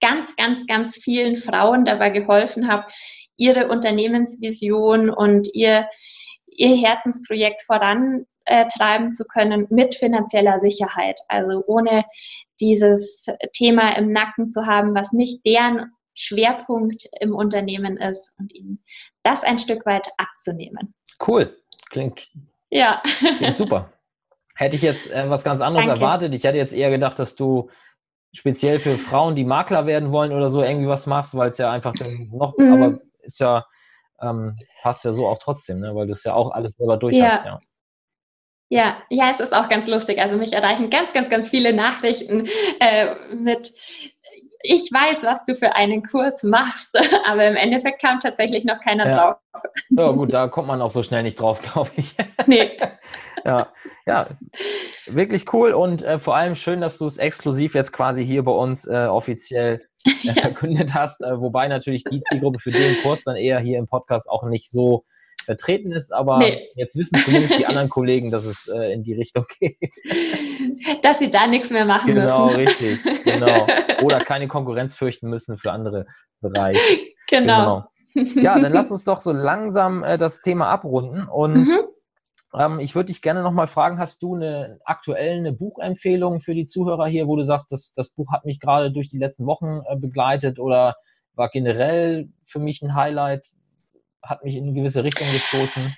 ganz, 0.01 0.35
ganz, 0.35 0.65
ganz 0.67 0.95
vielen 0.95 1.37
Frauen 1.37 1.85
dabei 1.85 2.09
geholfen 2.09 2.67
habe, 2.67 2.85
ihre 3.37 3.69
Unternehmensvision 3.69 5.09
und 5.09 5.49
ihr, 5.53 5.87
ihr 6.47 6.75
Herzensprojekt 6.75 7.63
vorantreiben 7.63 9.13
zu 9.13 9.25
können 9.25 9.67
mit 9.69 9.95
finanzieller 9.95 10.59
Sicherheit. 10.59 11.19
Also 11.27 11.63
ohne 11.65 12.03
dieses 12.59 13.25
Thema 13.53 13.97
im 13.97 14.11
Nacken 14.11 14.51
zu 14.51 14.65
haben, 14.65 14.93
was 14.93 15.11
nicht 15.11 15.45
deren 15.45 15.91
Schwerpunkt 16.13 17.07
im 17.19 17.33
Unternehmen 17.33 17.97
ist 17.97 18.31
und 18.37 18.53
ihnen 18.53 18.83
das 19.23 19.43
ein 19.43 19.57
Stück 19.57 19.85
weit 19.85 20.07
abzunehmen. 20.17 20.93
Cool. 21.25 21.57
Klingt 21.89 22.29
ja. 22.71 23.01
Klingt 23.37 23.57
super. 23.57 23.93
Hätte 24.55 24.75
ich 24.75 24.81
jetzt 24.81 25.11
äh, 25.11 25.29
was 25.29 25.43
ganz 25.43 25.61
anderes 25.61 25.85
Danke. 25.85 26.01
erwartet. 26.01 26.33
Ich 26.33 26.43
hätte 26.43 26.57
jetzt 26.57 26.73
eher 26.73 26.89
gedacht, 26.89 27.19
dass 27.19 27.35
du 27.35 27.69
speziell 28.33 28.79
für 28.79 28.97
Frauen, 28.97 29.35
die 29.35 29.43
Makler 29.43 29.85
werden 29.85 30.11
wollen 30.11 30.31
oder 30.31 30.49
so, 30.49 30.63
irgendwie 30.63 30.87
was 30.87 31.05
machst, 31.05 31.35
weil 31.35 31.49
es 31.49 31.57
ja 31.57 31.71
einfach 31.71 31.93
dann 31.93 32.29
noch, 32.31 32.57
mhm. 32.57 32.73
aber 32.73 32.99
ist 33.21 33.39
ja, 33.39 33.65
ähm, 34.21 34.55
passt 34.81 35.03
ja 35.03 35.13
so 35.13 35.27
auch 35.27 35.39
trotzdem, 35.39 35.79
ne? 35.79 35.93
weil 35.95 36.07
du 36.07 36.13
es 36.13 36.23
ja 36.23 36.33
auch 36.33 36.51
alles 36.51 36.75
selber 36.75 36.97
durch 36.97 37.15
ja. 37.15 37.25
hast. 37.25 37.45
Ja. 37.45 37.59
Ja, 38.73 39.03
ja, 39.09 39.29
es 39.29 39.41
ist 39.41 39.53
auch 39.53 39.67
ganz 39.67 39.85
lustig. 39.87 40.21
Also 40.21 40.37
mich 40.37 40.53
erreichen 40.53 40.89
ganz, 40.89 41.11
ganz, 41.11 41.29
ganz 41.29 41.49
viele 41.49 41.73
Nachrichten 41.73 42.47
äh, 42.79 43.15
mit 43.35 43.73
ich 44.63 44.91
weiß, 44.91 45.23
was 45.23 45.43
du 45.45 45.55
für 45.55 45.75
einen 45.75 46.03
Kurs 46.03 46.43
machst, 46.43 46.97
aber 47.25 47.47
im 47.47 47.55
Endeffekt 47.55 48.01
kam 48.01 48.19
tatsächlich 48.19 48.65
noch 48.65 48.79
keiner 48.81 49.07
ja. 49.07 49.17
drauf. 49.17 49.35
Ja, 49.89 50.11
gut, 50.11 50.33
da 50.33 50.47
kommt 50.47 50.67
man 50.67 50.81
auch 50.81 50.89
so 50.89 51.03
schnell 51.03 51.23
nicht 51.23 51.39
drauf, 51.39 51.61
glaube 51.73 51.91
ich. 51.95 52.15
Nee. 52.47 52.77
ja, 53.45 53.69
ja, 54.05 54.29
wirklich 55.07 55.51
cool 55.53 55.71
und 55.71 56.01
äh, 56.01 56.19
vor 56.19 56.35
allem 56.35 56.55
schön, 56.55 56.81
dass 56.81 56.97
du 56.97 57.05
es 57.05 57.17
exklusiv 57.17 57.75
jetzt 57.75 57.91
quasi 57.91 58.25
hier 58.25 58.43
bei 58.43 58.51
uns 58.51 58.87
äh, 58.87 59.07
offiziell 59.07 59.85
äh, 60.05 60.33
verkündet 60.39 60.93
hast, 60.93 61.21
äh, 61.21 61.39
wobei 61.39 61.67
natürlich 61.67 62.03
die 62.03 62.21
Zielgruppe 62.29 62.59
für 62.59 62.71
den 62.71 63.01
Kurs 63.01 63.23
dann 63.23 63.35
eher 63.35 63.59
hier 63.59 63.79
im 63.79 63.87
Podcast 63.87 64.29
auch 64.29 64.43
nicht 64.43 64.69
so 64.69 65.05
vertreten 65.45 65.91
ist, 65.91 66.13
aber 66.13 66.37
nee. 66.39 66.69
jetzt 66.75 66.95
wissen 66.95 67.17
zumindest 67.17 67.57
die 67.57 67.65
anderen 67.65 67.89
Kollegen, 67.89 68.31
dass 68.31 68.45
es 68.45 68.67
äh, 68.67 68.93
in 68.93 69.03
die 69.03 69.13
Richtung 69.13 69.45
geht. 69.59 69.95
Dass 71.01 71.19
sie 71.19 71.29
da 71.29 71.47
nichts 71.47 71.69
mehr 71.69 71.85
machen 71.85 72.13
genau, 72.13 72.47
müssen. 72.47 72.75
Genau, 72.77 72.95
richtig. 72.97 73.23
Genau. 73.23 73.67
Oder 74.03 74.19
keine 74.19 74.47
Konkurrenz 74.47 74.95
fürchten 74.95 75.29
müssen 75.29 75.57
für 75.57 75.71
andere 75.71 76.05
Bereiche. 76.39 76.79
Genau. 77.29 77.87
genau. 78.13 78.33
Ja, 78.41 78.59
dann 78.59 78.73
lass 78.73 78.91
uns 78.91 79.05
doch 79.05 79.21
so 79.21 79.31
langsam 79.31 80.03
äh, 80.03 80.17
das 80.17 80.41
Thema 80.41 80.67
abrunden 80.67 81.29
und 81.29 81.69
mhm. 81.69 81.79
ähm, 82.59 82.79
ich 82.81 82.93
würde 82.93 83.07
dich 83.07 83.21
gerne 83.21 83.41
nochmal 83.41 83.67
fragen, 83.67 83.99
hast 83.99 84.21
du 84.21 84.35
eine 84.35 84.79
aktuell 84.83 85.37
eine 85.37 85.53
Buchempfehlung 85.53 86.41
für 86.41 86.53
die 86.53 86.65
Zuhörer 86.65 87.07
hier, 87.07 87.27
wo 87.27 87.37
du 87.37 87.45
sagst, 87.45 87.71
das, 87.71 87.93
das 87.93 88.09
Buch 88.09 88.33
hat 88.33 88.43
mich 88.43 88.59
gerade 88.59 88.91
durch 88.91 89.07
die 89.07 89.17
letzten 89.17 89.45
Wochen 89.45 89.79
äh, 89.87 89.95
begleitet 89.95 90.59
oder 90.59 90.97
war 91.35 91.47
generell 91.47 92.27
für 92.43 92.59
mich 92.59 92.81
ein 92.81 92.95
Highlight? 92.95 93.47
hat 94.23 94.43
mich 94.43 94.55
in 94.55 94.65
eine 94.65 94.73
gewisse 94.73 95.03
Richtung 95.03 95.27
gestoßen? 95.31 95.95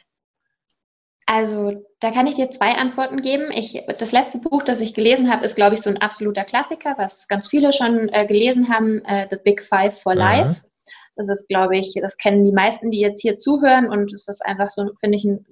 Also, 1.34 1.84
da 2.00 2.12
kann 2.12 2.28
ich 2.28 2.36
dir 2.36 2.52
zwei 2.52 2.74
Antworten 2.76 3.24
geben. 3.24 3.52
Ich, 3.52 3.82
das 3.98 4.12
letzte 4.12 4.38
Buch, 4.38 4.62
das 4.62 4.82
ich 4.82 4.94
gelesen 4.94 5.32
habe, 5.32 5.44
ist, 5.44 5.56
glaube 5.56 5.74
ich, 5.74 5.82
so 5.82 5.90
ein 5.90 5.98
absoluter 5.98 6.44
Klassiker, 6.44 6.94
was 7.00 7.28
ganz 7.28 7.48
viele 7.48 7.74
schon 7.74 8.08
äh, 8.10 8.28
gelesen 8.28 8.70
haben, 8.70 9.04
äh, 9.06 9.28
The 9.32 9.38
Big 9.44 9.64
Five 9.64 10.00
for 10.00 10.14
Life. 10.14 10.52
Mhm. 10.52 10.68
Das 11.16 11.30
ist, 11.30 11.48
glaube 11.48 11.76
ich, 11.76 11.96
das 12.00 12.18
kennen 12.18 12.44
die 12.44 12.52
meisten, 12.52 12.92
die 12.92 13.00
jetzt 13.00 13.20
hier 13.20 13.40
zuhören 13.40 13.90
und 13.90 14.14
es 14.14 14.28
ist 14.28 14.46
einfach 14.46 14.70
so, 14.70 14.92
finde 15.00 15.18
ich, 15.18 15.24
ein, 15.24 15.44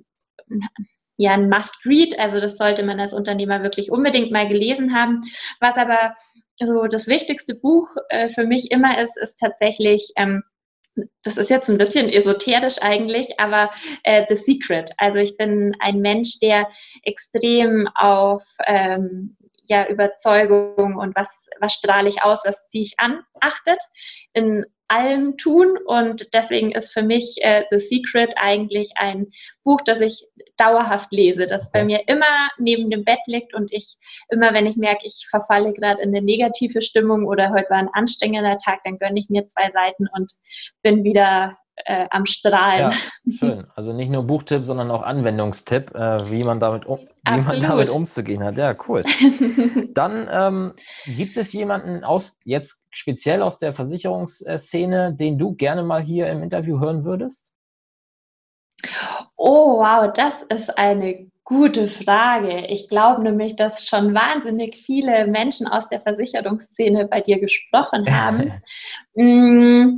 ja, 1.18 1.32
ein 1.32 1.50
Must-Read. 1.50 2.20
Also, 2.20 2.40
das 2.40 2.58
sollte 2.58 2.84
man 2.84 3.00
als 3.00 3.14
Unternehmer 3.14 3.64
wirklich 3.64 3.92
unbedingt 3.92 4.32
mal 4.32 4.48
gelesen 4.48 4.94
haben. 4.94 5.22
Was 5.60 5.78
aber 5.78 6.16
so 6.64 6.86
das 6.86 7.08
wichtigste 7.08 7.56
Buch 7.56 7.90
äh, 8.10 8.30
für 8.30 8.46
mich 8.46 8.70
immer 8.70 9.02
ist, 9.02 9.18
ist 9.18 9.40
tatsächlich 9.40 10.14
ähm, 10.16 10.44
das 11.24 11.38
ist 11.38 11.50
jetzt 11.50 11.70
ein 11.70 11.78
bisschen 11.78 12.10
esoterisch 12.10 12.82
eigentlich, 12.82 13.40
aber 13.40 13.72
äh, 14.04 14.26
The 14.30 14.36
Secret. 14.36 14.92
Also 14.98 15.20
ich 15.20 15.38
bin 15.38 15.76
ein 15.80 16.00
Mensch, 16.00 16.40
der 16.40 16.70
extrem 17.04 17.88
auf 17.96 18.44
ähm, 18.66 19.38
ja, 19.68 19.88
Überzeugung 19.88 20.96
und 20.96 21.16
was, 21.16 21.48
was 21.60 21.74
strahle 21.74 22.10
ich 22.10 22.24
aus, 22.24 22.42
was 22.46 22.68
ziehe 22.68 22.84
ich 22.84 22.96
an, 22.98 23.22
achtet. 23.40 23.80
In 24.34 24.66
allem 24.92 25.38
tun. 25.38 25.78
Und 25.86 26.34
deswegen 26.34 26.72
ist 26.72 26.92
für 26.92 27.02
mich 27.02 27.38
äh, 27.42 27.64
The 27.72 27.80
Secret 27.80 28.34
eigentlich 28.36 28.92
ein 28.96 29.28
Buch, 29.64 29.80
das 29.86 30.02
ich 30.02 30.28
dauerhaft 30.58 31.12
lese, 31.14 31.48
das 31.48 31.72
bei 31.72 31.84
mir 31.84 32.02
immer 32.08 32.50
neben 32.60 32.90
dem 32.90 33.06
Bett 33.06 33.22
liegt 33.26 33.56
und 33.56 33.72
ich 33.72 33.98
immer, 34.30 34.54
wenn 34.54 34.66
ich 34.66 34.76
merke, 34.76 35.06
ich 35.06 35.28
verfalle 35.30 35.74
gerade 35.74 36.02
in 36.02 36.16
eine 36.16 36.24
negative 36.24 36.82
Stimmung 36.82 37.26
oder 37.26 37.52
heute 37.52 37.70
war 37.70 37.78
ein 37.78 37.94
anstrengender 37.94 38.58
Tag, 38.58 38.82
dann 38.84 38.98
gönne 38.98 39.20
ich 39.20 39.30
mir 39.30 39.46
zwei 39.46 39.72
Seiten 39.72 40.08
und 40.14 40.34
bin 40.84 41.04
wieder 41.04 41.58
äh, 41.86 42.08
am 42.10 42.26
Strahlen. 42.26 42.92
Ja, 42.92 43.32
schön. 43.32 43.68
Also 43.76 43.94
nicht 43.94 44.10
nur 44.10 44.24
Buchtipp, 44.24 44.64
sondern 44.64 44.92
auch 44.92 45.04
Anwendungstipp, 45.04 45.94
äh, 45.96 46.30
wie 46.32 46.44
man 46.44 46.60
damit 46.60 46.86
um, 46.86 47.00
wie 47.00 47.42
man 47.42 47.60
damit 47.60 47.90
umzugehen 47.90 48.44
hat. 48.44 48.58
Ja, 48.58 48.76
cool. 48.88 49.04
Dann 49.94 50.28
ähm, 50.32 50.74
gibt 51.06 51.38
es 51.38 51.54
jemanden 51.54 52.04
aus 52.04 52.38
jetzt 52.44 52.86
speziell 52.90 53.42
aus 53.42 53.58
der 53.58 53.74
Versicherungsszene, 53.74 55.14
den 55.14 55.38
du 55.38 55.56
gerne 55.56 55.84
mal 55.84 56.02
hier 56.02 56.28
im 56.30 56.44
Interview 56.44 56.80
hören 56.80 57.04
würdest? 57.06 57.52
Oh, 59.36 59.80
wow, 59.80 60.12
das 60.14 60.34
ist 60.50 60.78
eine 60.78 61.32
gute 61.44 61.88
Frage. 61.88 62.68
Ich 62.68 62.88
glaube 62.90 63.22
nämlich, 63.22 63.56
dass 63.56 63.86
schon 63.86 64.14
wahnsinnig 64.14 64.78
viele 64.78 65.28
Menschen 65.28 65.68
aus 65.68 65.88
der 65.90 66.02
Versicherungsszene 66.02 67.08
bei 67.08 67.22
dir 67.22 67.40
gesprochen 67.40 68.10
haben. 68.10 68.54
Mm, 69.14 69.98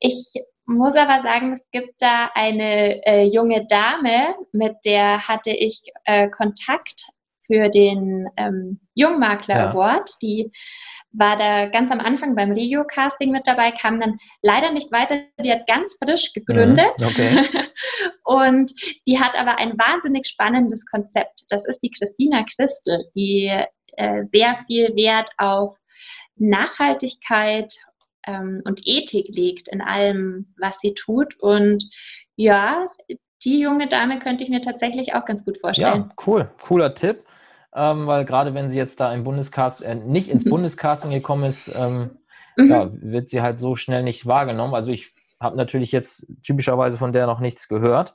ich 0.00 0.34
muss 0.70 0.94
aber 0.96 1.22
sagen, 1.22 1.52
es 1.52 1.62
gibt 1.72 1.94
da 2.00 2.30
eine 2.34 3.04
äh, 3.04 3.24
junge 3.24 3.66
Dame, 3.66 4.34
mit 4.52 4.76
der 4.84 5.26
hatte 5.26 5.50
ich 5.50 5.82
äh, 6.04 6.28
Kontakt 6.28 7.04
für 7.46 7.68
den 7.68 8.28
ähm, 8.36 8.80
Jungmakler 8.94 9.56
ja. 9.56 9.70
Award. 9.70 10.10
Die 10.22 10.52
war 11.12 11.36
da 11.36 11.66
ganz 11.66 11.90
am 11.90 11.98
Anfang 11.98 12.36
beim 12.36 12.52
Regio-Casting 12.52 13.32
mit 13.32 13.46
dabei, 13.46 13.72
kam 13.72 13.98
dann 13.98 14.18
leider 14.42 14.72
nicht 14.72 14.92
weiter. 14.92 15.22
Die 15.42 15.50
hat 15.50 15.66
ganz 15.66 15.96
frisch 16.02 16.32
gegründet. 16.32 17.00
Mhm, 17.00 17.06
okay. 17.06 17.44
und 18.24 18.72
die 19.08 19.18
hat 19.18 19.36
aber 19.36 19.58
ein 19.58 19.76
wahnsinnig 19.76 20.28
spannendes 20.28 20.86
Konzept. 20.86 21.42
Das 21.48 21.66
ist 21.66 21.80
die 21.80 21.90
Christina 21.90 22.44
Christel, 22.54 23.04
die 23.16 23.50
äh, 23.96 24.24
sehr 24.26 24.56
viel 24.66 24.94
Wert 24.94 25.30
auf 25.36 25.76
Nachhaltigkeit 26.36 27.74
ähm, 28.26 28.62
und 28.64 28.82
Ethik 28.84 29.28
legt 29.34 29.68
in 29.68 29.80
allem, 29.80 30.54
was 30.58 30.78
sie 30.80 30.94
tut. 30.94 31.38
Und 31.40 31.84
ja, 32.36 32.84
die 33.44 33.60
junge 33.60 33.88
Dame 33.88 34.18
könnte 34.18 34.44
ich 34.44 34.50
mir 34.50 34.60
tatsächlich 34.60 35.14
auch 35.14 35.24
ganz 35.24 35.44
gut 35.44 35.58
vorstellen. 35.58 36.08
Ja, 36.08 36.24
cool, 36.26 36.50
cooler 36.62 36.94
Tipp. 36.94 37.24
Ähm, 37.74 38.06
weil 38.06 38.24
gerade 38.24 38.52
wenn 38.54 38.70
sie 38.70 38.76
jetzt 38.76 38.98
da 38.98 39.12
im 39.14 39.22
Bundescast, 39.22 39.82
äh, 39.82 39.94
nicht 39.94 40.28
ins 40.28 40.44
mhm. 40.44 40.50
Bundescasting 40.50 41.10
gekommen 41.10 41.44
ist, 41.44 41.72
ähm, 41.74 42.18
mhm. 42.56 42.66
ja, 42.66 42.90
wird 42.92 43.28
sie 43.28 43.42
halt 43.42 43.60
so 43.60 43.76
schnell 43.76 44.02
nicht 44.02 44.26
wahrgenommen. 44.26 44.74
Also 44.74 44.90
ich 44.90 45.14
habe 45.40 45.56
natürlich 45.56 45.92
jetzt 45.92 46.26
typischerweise 46.42 46.98
von 46.98 47.12
der 47.12 47.26
noch 47.26 47.40
nichts 47.40 47.68
gehört. 47.68 48.14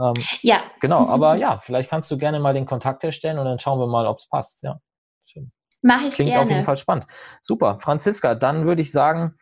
Ähm, 0.00 0.14
ja. 0.42 0.62
Genau, 0.80 1.06
aber 1.06 1.34
ja, 1.36 1.60
vielleicht 1.60 1.90
kannst 1.90 2.10
du 2.10 2.18
gerne 2.18 2.40
mal 2.40 2.54
den 2.54 2.66
Kontakt 2.66 3.04
herstellen 3.04 3.38
und 3.38 3.44
dann 3.44 3.60
schauen 3.60 3.78
wir 3.78 3.86
mal, 3.86 4.06
ob 4.06 4.18
es 4.18 4.28
passt. 4.28 4.62
Ja, 4.62 4.80
schön. 5.24 5.52
Mache 5.82 6.06
ich 6.06 6.14
Klingt 6.14 6.30
gerne. 6.30 6.44
auf 6.44 6.50
jeden 6.50 6.64
Fall 6.64 6.76
spannend. 6.76 7.06
Super, 7.42 7.78
Franziska, 7.80 8.34
dann 8.34 8.66
würde 8.66 8.82
ich 8.82 8.92
sagen, 8.92 9.34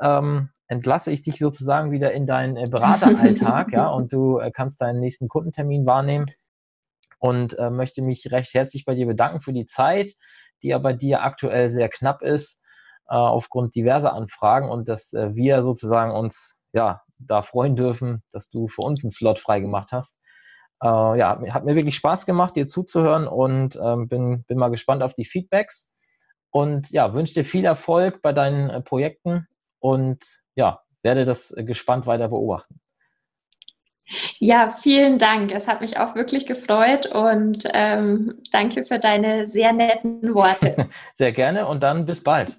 ähm, 0.00 0.50
entlasse 0.68 1.10
ich 1.10 1.22
dich 1.22 1.38
sozusagen 1.38 1.90
wieder 1.90 2.12
in 2.12 2.26
deinen 2.26 2.56
äh, 2.56 2.68
Berateralltag, 2.70 3.72
ja, 3.72 3.88
und 3.88 4.12
du 4.12 4.38
äh, 4.38 4.50
kannst 4.52 4.80
deinen 4.80 5.00
nächsten 5.00 5.28
Kundentermin 5.28 5.86
wahrnehmen 5.86 6.26
und 7.18 7.58
äh, 7.58 7.70
möchte 7.70 8.02
mich 8.02 8.30
recht 8.30 8.54
herzlich 8.54 8.84
bei 8.84 8.94
dir 8.94 9.06
bedanken 9.06 9.40
für 9.40 9.52
die 9.52 9.66
Zeit, 9.66 10.12
die 10.62 10.68
ja 10.68 10.78
bei 10.78 10.92
dir 10.92 11.22
aktuell 11.22 11.70
sehr 11.70 11.88
knapp 11.88 12.22
ist, 12.22 12.60
äh, 13.08 13.14
aufgrund 13.14 13.74
diverser 13.74 14.12
Anfragen 14.12 14.68
und 14.68 14.88
dass 14.88 15.12
äh, 15.14 15.34
wir 15.34 15.62
sozusagen 15.62 16.12
uns 16.12 16.60
ja 16.72 17.02
da 17.18 17.42
freuen 17.42 17.74
dürfen, 17.74 18.22
dass 18.32 18.50
du 18.50 18.68
für 18.68 18.82
uns 18.82 19.02
einen 19.02 19.10
Slot 19.10 19.38
frei 19.38 19.60
gemacht 19.60 19.90
hast. 19.92 20.17
Äh, 20.82 21.18
ja, 21.18 21.40
hat 21.50 21.64
mir 21.64 21.74
wirklich 21.74 21.96
Spaß 21.96 22.26
gemacht, 22.26 22.56
dir 22.56 22.66
zuzuhören 22.66 23.26
und 23.26 23.78
ähm, 23.82 24.08
bin, 24.08 24.44
bin 24.44 24.58
mal 24.58 24.70
gespannt 24.70 25.02
auf 25.02 25.14
die 25.14 25.24
Feedbacks. 25.24 25.94
Und 26.50 26.90
ja, 26.90 27.12
wünsche 27.12 27.34
dir 27.34 27.44
viel 27.44 27.64
Erfolg 27.64 28.22
bei 28.22 28.32
deinen 28.32 28.70
äh, 28.70 28.80
Projekten 28.80 29.46
und 29.80 30.24
ja, 30.54 30.80
werde 31.02 31.24
das 31.24 31.50
äh, 31.56 31.64
gespannt 31.64 32.06
weiter 32.06 32.28
beobachten. 32.28 32.80
Ja, 34.38 34.76
vielen 34.82 35.18
Dank. 35.18 35.52
Es 35.52 35.68
hat 35.68 35.82
mich 35.82 35.98
auch 35.98 36.14
wirklich 36.14 36.46
gefreut 36.46 37.06
und 37.06 37.64
ähm, 37.74 38.40
danke 38.50 38.86
für 38.86 38.98
deine 38.98 39.48
sehr 39.48 39.72
netten 39.72 40.34
Worte. 40.34 40.88
sehr 41.14 41.32
gerne 41.32 41.66
und 41.66 41.82
dann 41.82 42.06
bis 42.06 42.22
bald. 42.22 42.58